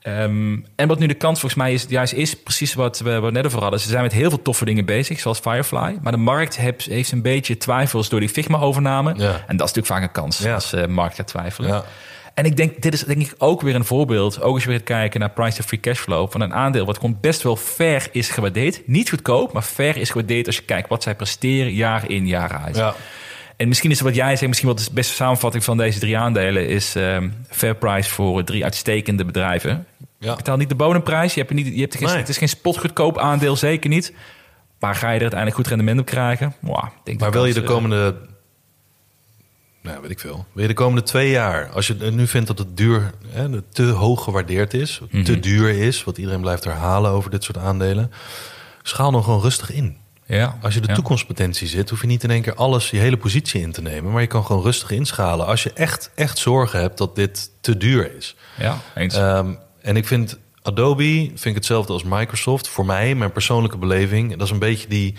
Ehm, 0.01 0.57
en 0.75 0.87
wat 0.87 0.99
nu 0.99 1.07
de 1.07 1.13
kans 1.13 1.39
volgens 1.39 1.61
mij 1.61 1.73
is, 1.73 1.85
juist 1.89 2.13
is 2.13 2.35
precies 2.35 2.73
wat 2.73 2.99
we, 2.99 3.19
wat 3.19 3.31
net 3.31 3.45
over 3.45 3.61
hadden. 3.61 3.79
Ze 3.79 3.89
zijn 3.89 4.03
met 4.03 4.11
heel 4.13 4.29
veel 4.29 4.41
toffe 4.41 4.65
dingen 4.65 4.85
bezig, 4.85 5.19
zoals 5.19 5.39
Firefly. 5.39 5.97
Maar 6.01 6.11
de 6.11 6.17
markt 6.17 6.57
heeft, 6.57 6.85
heeft 6.85 7.11
een 7.11 7.21
beetje 7.21 7.57
twijfels 7.57 8.09
door 8.09 8.19
die 8.19 8.29
Figma-overname. 8.29 9.13
Ja. 9.17 9.31
En 9.47 9.57
dat 9.57 9.67
is 9.69 9.73
natuurlijk 9.75 9.85
vaak 9.87 10.01
een 10.01 10.11
kans 10.11 10.37
Ja. 10.37 10.53
als 10.53 10.69
de 10.69 10.87
markt 10.87 11.15
gaat 11.15 11.27
twijfelen. 11.27 11.69
Ja. 11.69 11.83
En 12.33 12.45
ik 12.45 12.57
denk, 12.57 12.81
dit 12.81 12.93
is 12.93 13.03
denk 13.03 13.21
ik 13.21 13.33
ook 13.37 13.61
weer 13.61 13.75
een 13.75 13.85
voorbeeld. 13.85 14.41
Ook 14.41 14.53
als 14.53 14.63
je 14.63 14.69
weer 14.69 14.83
kijken 14.83 15.19
naar 15.19 15.29
price 15.29 15.57
to 15.57 15.63
free 15.63 15.79
cashflow. 15.79 16.31
Van 16.31 16.41
een 16.41 16.53
aandeel 16.53 16.85
wat 16.85 16.95
gewoon 16.95 17.17
best 17.21 17.41
wel 17.41 17.55
fair 17.55 18.07
is 18.11 18.29
gewaardeerd. 18.29 18.81
Niet 18.85 19.09
goedkoop, 19.09 19.53
maar 19.53 19.61
fair 19.61 19.97
is 19.97 20.09
gewaardeerd 20.09 20.45
als 20.45 20.55
je 20.55 20.61
kijkt 20.61 20.89
wat 20.89 21.03
zij 21.03 21.15
presteren 21.15 21.73
jaar 21.73 22.09
in 22.09 22.27
jaar 22.27 22.61
uit. 22.65 22.75
Ja. 22.75 22.95
En 23.59 23.67
misschien 23.67 23.91
is 23.91 24.01
wat 24.01 24.15
jij 24.15 24.35
zegt, 24.35 24.47
misschien 24.47 24.69
wat 24.69 24.77
de 24.79 24.93
beste 24.93 25.13
samenvatting 25.13 25.63
van 25.63 25.77
deze 25.77 25.99
drie 25.99 26.17
aandelen 26.17 26.67
is 26.67 26.95
ehm, 26.95 27.29
fair 27.49 27.75
price 27.75 28.09
voor 28.09 28.43
drie 28.43 28.63
uitstekende 28.63 29.25
bedrijven. 29.25 29.85
Ja. 30.19 30.29
Je 30.29 30.35
betaalt 30.35 30.59
niet 30.59 30.69
de 30.69 30.75
bodemprijs, 30.75 31.33
je 31.33 31.39
hebt, 31.39 31.53
niet, 31.53 31.67
je 31.75 31.81
hebt 31.81 31.95
geen, 31.95 32.07
Nee. 32.07 32.17
het 32.17 32.29
is 32.29 32.37
geen 32.37 32.49
spotgoedkoop 32.49 33.17
aandeel, 33.17 33.55
zeker 33.55 33.89
niet. 33.89 34.13
Maar 34.79 34.95
ga 34.95 35.07
je 35.07 35.13
er 35.15 35.21
uiteindelijk 35.21 35.55
goed 35.59 35.67
rendement 35.67 35.99
op 35.99 36.05
krijgen? 36.05 36.55
Ik 36.63 36.73
denk 37.03 37.19
Maar 37.19 37.31
wil 37.31 37.45
je 37.45 37.53
de 37.53 37.61
eh, 37.61 37.65
komende, 37.67 38.15
nou 39.81 40.01
weet 40.01 40.11
ik 40.11 40.19
veel, 40.19 40.45
wil 40.53 40.61
je 40.61 40.67
de 40.69 40.73
komende 40.75 41.03
twee 41.03 41.29
jaar, 41.29 41.69
als 41.69 41.87
je 41.87 41.93
nu 41.93 42.27
vindt 42.27 42.47
dat 42.47 42.57
het 42.57 42.77
duur, 42.77 43.11
hè, 43.27 43.49
dat 43.49 43.63
te 43.69 43.83
hoog 43.83 44.23
gewaardeerd 44.23 44.73
is, 44.73 45.01
Mhm. 45.11 45.23
te 45.23 45.39
duur 45.39 45.69
is, 45.69 46.03
wat 46.03 46.17
iedereen 46.17 46.41
blijft 46.41 46.63
herhalen 46.63 47.11
over 47.11 47.31
dit 47.31 47.43
soort 47.43 47.57
aandelen, 47.57 48.11
schaal 48.83 49.11
dan 49.11 49.23
gewoon 49.23 49.41
rustig 49.41 49.71
in. 49.71 49.97
Ja, 50.37 50.57
Als 50.61 50.73
je 50.73 50.79
de 50.79 50.87
ja. 50.87 50.93
toekomstpotentie 50.93 51.67
zit, 51.67 51.89
hoef 51.89 52.01
je 52.01 52.07
niet 52.07 52.23
in 52.23 52.31
één 52.31 52.41
keer 52.41 52.55
alles, 52.55 52.89
je 52.89 52.97
hele 52.97 53.17
positie 53.17 53.61
in 53.61 53.71
te 53.71 53.81
nemen, 53.81 54.11
maar 54.11 54.21
je 54.21 54.27
kan 54.27 54.45
gewoon 54.45 54.61
rustig 54.61 54.91
inschalen 54.91 55.45
als 55.45 55.63
je 55.63 55.73
echt, 55.73 56.11
echt 56.15 56.37
zorgen 56.37 56.79
hebt 56.79 56.97
dat 56.97 57.15
dit 57.15 57.51
te 57.61 57.77
duur 57.77 58.15
is. 58.17 58.35
Ja, 58.57 58.77
eens. 58.95 59.15
Ehm, 59.15 59.53
en 59.81 59.95
ik 59.95 60.07
vind 60.07 60.37
Adobe 60.61 61.03
vind 61.03 61.45
ik 61.45 61.55
hetzelfde 61.55 61.93
als 61.93 62.03
Microsoft. 62.03 62.67
Voor 62.67 62.85
mij, 62.85 63.15
mijn 63.15 63.31
persoonlijke 63.31 63.77
beleving. 63.77 64.31
Dat 64.31 64.41
is 64.41 64.51
een 64.51 64.59
beetje 64.59 64.87
die, 64.87 65.15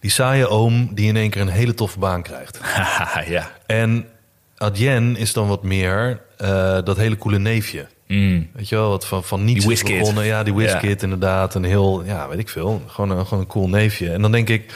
die 0.00 0.10
saaie 0.10 0.48
oom 0.48 0.94
die 0.94 1.08
in 1.08 1.16
één 1.16 1.30
keer 1.30 1.40
een 1.40 1.48
hele 1.48 1.74
toffe 1.74 1.98
baan 1.98 2.22
krijgt. 2.22 2.60
ja. 3.26 3.50
En 3.66 4.06
Adyen 4.56 5.16
is 5.16 5.32
dan 5.32 5.48
wat 5.48 5.62
meer 5.62 6.20
eh, 6.36 6.78
dat 6.84 6.96
hele 6.96 7.16
coole 7.16 7.38
neefje. 7.38 7.86
Mm. 8.12 8.48
Weet 8.52 8.68
je 8.68 8.76
wel, 8.76 8.88
wat 8.88 9.06
van, 9.06 9.24
van 9.24 9.44
niets 9.44 9.66
Die 9.66 9.98
begonnen. 9.98 10.24
Ja, 10.24 10.42
die 10.42 10.54
whiskit 10.54 11.02
inderdaad. 11.02 11.54
Een 11.54 11.64
heel, 11.64 12.02
ja, 12.04 12.28
weet 12.28 12.38
ik 12.38 12.48
veel. 12.48 12.82
Gewoon 12.86 13.10
een, 13.10 13.26
gewoon 13.26 13.42
een 13.42 13.48
cool 13.48 13.68
neefje. 13.68 14.10
En 14.10 14.22
dan 14.22 14.32
denk 14.32 14.48
ik, 14.48 14.72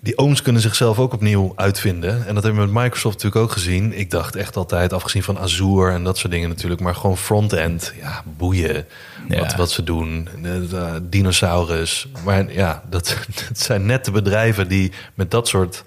die 0.00 0.18
ooms 0.18 0.42
kunnen 0.42 0.62
zichzelf 0.62 0.98
ook 0.98 1.12
opnieuw 1.12 1.52
uitvinden. 1.56 2.26
En 2.26 2.34
dat 2.34 2.42
hebben 2.42 2.60
we 2.60 2.72
met 2.72 2.82
Microsoft 2.82 3.14
natuurlijk 3.14 3.44
ook 3.44 3.52
gezien. 3.52 3.98
Ik 3.98 4.10
dacht 4.10 4.36
echt 4.36 4.56
altijd, 4.56 4.92
afgezien 4.92 5.22
van 5.22 5.38
Azure 5.38 5.92
en 5.92 6.04
dat 6.04 6.18
soort 6.18 6.32
dingen 6.32 6.48
natuurlijk. 6.48 6.80
Maar 6.80 6.94
gewoon 6.94 7.16
front-end, 7.16 7.92
ja, 8.00 8.22
boeien. 8.36 8.86
Ja. 9.28 9.38
Wat, 9.38 9.54
wat 9.54 9.70
ze 9.70 9.84
doen. 9.84 10.28
De, 10.42 10.66
de 10.68 11.00
dinosaurus. 11.08 12.08
Maar 12.24 12.52
ja, 12.52 12.82
dat, 12.90 13.16
dat 13.48 13.58
zijn 13.58 13.86
net 13.86 14.04
de 14.04 14.10
bedrijven 14.10 14.68
die 14.68 14.92
met 15.14 15.30
dat 15.30 15.48
soort 15.48 15.84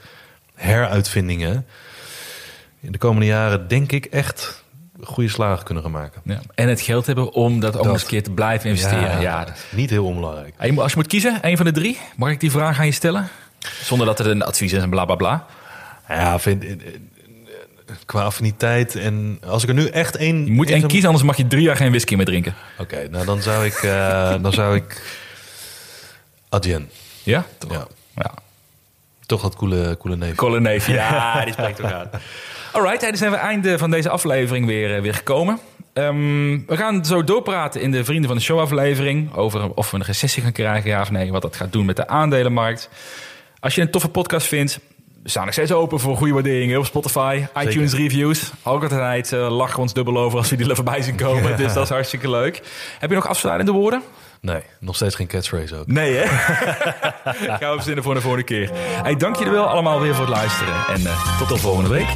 heruitvindingen... 0.54 1.66
in 2.82 2.92
de 2.92 2.98
komende 2.98 3.26
jaren 3.26 3.68
denk 3.68 3.92
ik 3.92 4.06
echt 4.06 4.66
goede 5.04 5.30
slagen 5.30 5.66
kunnen 5.66 5.84
gaan 5.84 5.92
maken. 5.92 6.22
Ja. 6.24 6.42
En 6.56 6.68
het 6.68 6.82
geld 6.82 7.06
hebben 7.06 7.34
om 7.34 7.60
dat 7.60 7.78
ook 7.78 7.86
eens 7.86 8.02
een 8.02 8.08
keer 8.08 8.24
te 8.24 8.32
blijven 8.32 8.70
investeren. 8.70 9.22
Ja. 9.22 9.48
Niet 9.72 9.90
heel 9.90 10.06
onbelangrijk. 10.06 10.54
Als 10.78 10.92
je 10.92 10.98
moet 10.98 11.08
kiezen, 11.08 11.38
een 11.42 11.58
van 11.58 11.66
de 11.66 11.72
drie, 11.72 11.98
mag 12.16 12.30
ik 12.30 12.40
die 12.40 12.52
vraag 12.52 12.80
aan 12.80 12.86
je 12.86 12.92
stellen? 12.92 13.30
Zonder 13.84 14.08
dat 14.08 14.18
het 14.18 14.28
een 14.28 14.42
advies 14.42 14.74
is 14.74 14.82
en 14.82 14.90
bla 14.90 15.06
bla 15.06 15.16
bla. 15.16 15.46
Ja, 16.08 16.40
vind, 16.40 16.64
eh, 16.64 16.72
eh, 16.72 16.78
qua 18.06 18.24
affiniteit 18.24 18.96
en 18.96 19.40
als 19.48 19.64
ik 19.64 19.70
er 19.70 19.76
nu 19.76 19.88
echt 19.88 20.16
één... 20.16 20.46
Je 20.46 20.52
moet 20.52 20.70
één 20.70 20.88
kiezen, 20.88 21.08
anders 21.08 21.26
mag 21.26 21.38
je 21.38 21.48
drie 21.48 21.62
jaar 21.62 21.76
geen 21.76 21.90
whisky 21.90 22.16
meer 22.16 22.26
drinken. 22.26 22.56
Oké, 22.78 23.08
nou 23.10 23.26
dan 23.26 23.42
zou 23.42 23.66
ik, 23.66 23.74
eh, 23.74 24.36
dan 24.42 24.54
zou 24.54 24.76
ik 24.76 25.02
Adyen. 26.50 26.90
Ja? 27.24 27.46
Toch? 27.58 27.72
Ja, 27.72 27.88
ja. 28.16 28.32
toch 29.26 29.42
dat 29.42 29.56
coole, 29.56 29.98
coole 30.00 30.16
neef. 30.16 30.36
Colin 30.36 30.62
Neef, 30.62 30.88
ja, 30.88 31.44
die 31.44 31.54
spreekt 31.54 31.82
ook 31.82 31.92
aan. 31.92 32.10
Alright, 32.78 33.02
dan 33.02 33.18
zijn 33.18 33.32
we 33.32 33.38
einde 33.38 33.78
van 33.78 33.92
deze 33.92 34.10
aflevering 34.10 34.66
weer, 34.66 34.96
eh, 34.96 35.02
weer 35.02 35.14
gekomen. 35.14 35.60
Ehm, 35.94 36.60
we 36.68 36.78
gaan 36.78 37.06
zo 37.06 37.24
doorpraten 37.24 37.82
in 37.82 37.92
de 37.92 38.06
Vrienden 38.06 38.28
van 38.28 38.38
de 38.38 38.44
Show 38.44 38.60
aflevering... 38.60 39.34
over 39.34 39.74
of 39.74 39.92
we 39.92 39.98
een 39.98 40.04
recessie 40.04 40.44
gaan 40.44 40.52
krijgen, 40.52 40.90
ja 40.90 41.02
of 41.02 41.12
nee. 41.12 41.32
Wat 41.32 41.42
dat 41.42 41.56
gaat 41.56 41.72
doen 41.72 41.86
met 41.86 41.96
de 41.96 42.08
aandelenmarkt. 42.08 42.90
Als 43.60 43.76
je 43.76 43.82
een 43.82 43.92
toffe 43.92 44.10
podcast 44.10 44.48
vindt... 44.48 44.80
We 45.24 45.30
staan 45.30 45.46
nog 45.46 45.54
steeds 45.54 45.72
open 45.72 46.00
voor 46.00 46.18
goede 46.18 46.34
waarderingen 46.34 46.80
op 46.80 46.86
Spotify, 46.86 47.46
iTunes 47.60 47.94
reviews. 47.94 48.52
Ook 48.64 48.84
altijd 48.84 49.34
eh, 49.34 49.58
lachen 49.58 49.76
we 49.76 49.82
ons 49.82 49.94
dubbel 49.94 50.18
over 50.18 50.38
als 50.38 50.50
we 50.50 50.56
die 50.56 50.70
er 50.70 50.76
voorbij 50.76 51.02
zien 51.02 51.16
komen. 51.16 51.58
Dus 51.58 51.74
dat 51.74 51.84
is 51.84 51.90
hartstikke 51.90 52.30
leuk. 52.30 52.62
Heb 53.00 53.10
je 53.10 53.16
nog 53.16 53.28
afsluitende 53.28 53.72
woorden? 53.72 54.02
Nee, 54.42 54.62
nog 54.80 54.96
steeds 54.96 55.16
geen 55.16 55.28
catchphrase 55.28 55.76
ook. 55.76 55.88
Nee, 55.88 56.14
hè? 56.16 56.26
Gaan 57.60 57.70
we 57.70 57.76
verzinnen 57.76 58.04
voor 58.04 58.14
de 58.14 58.22
volgende 58.22 58.46
keer. 58.46 58.70
Hey, 59.04 59.16
dank 59.16 59.36
jullie 59.36 59.54
wel 59.54 59.68
allemaal 59.68 60.02
weer 60.02 60.16
voor 60.16 60.26
het 60.26 60.36
luisteren. 60.36 60.74
En 60.88 61.06
eh, 61.06 61.38
tot 61.40 61.50
de 61.50 61.58
volgende 61.58 61.90
week. 61.90 62.08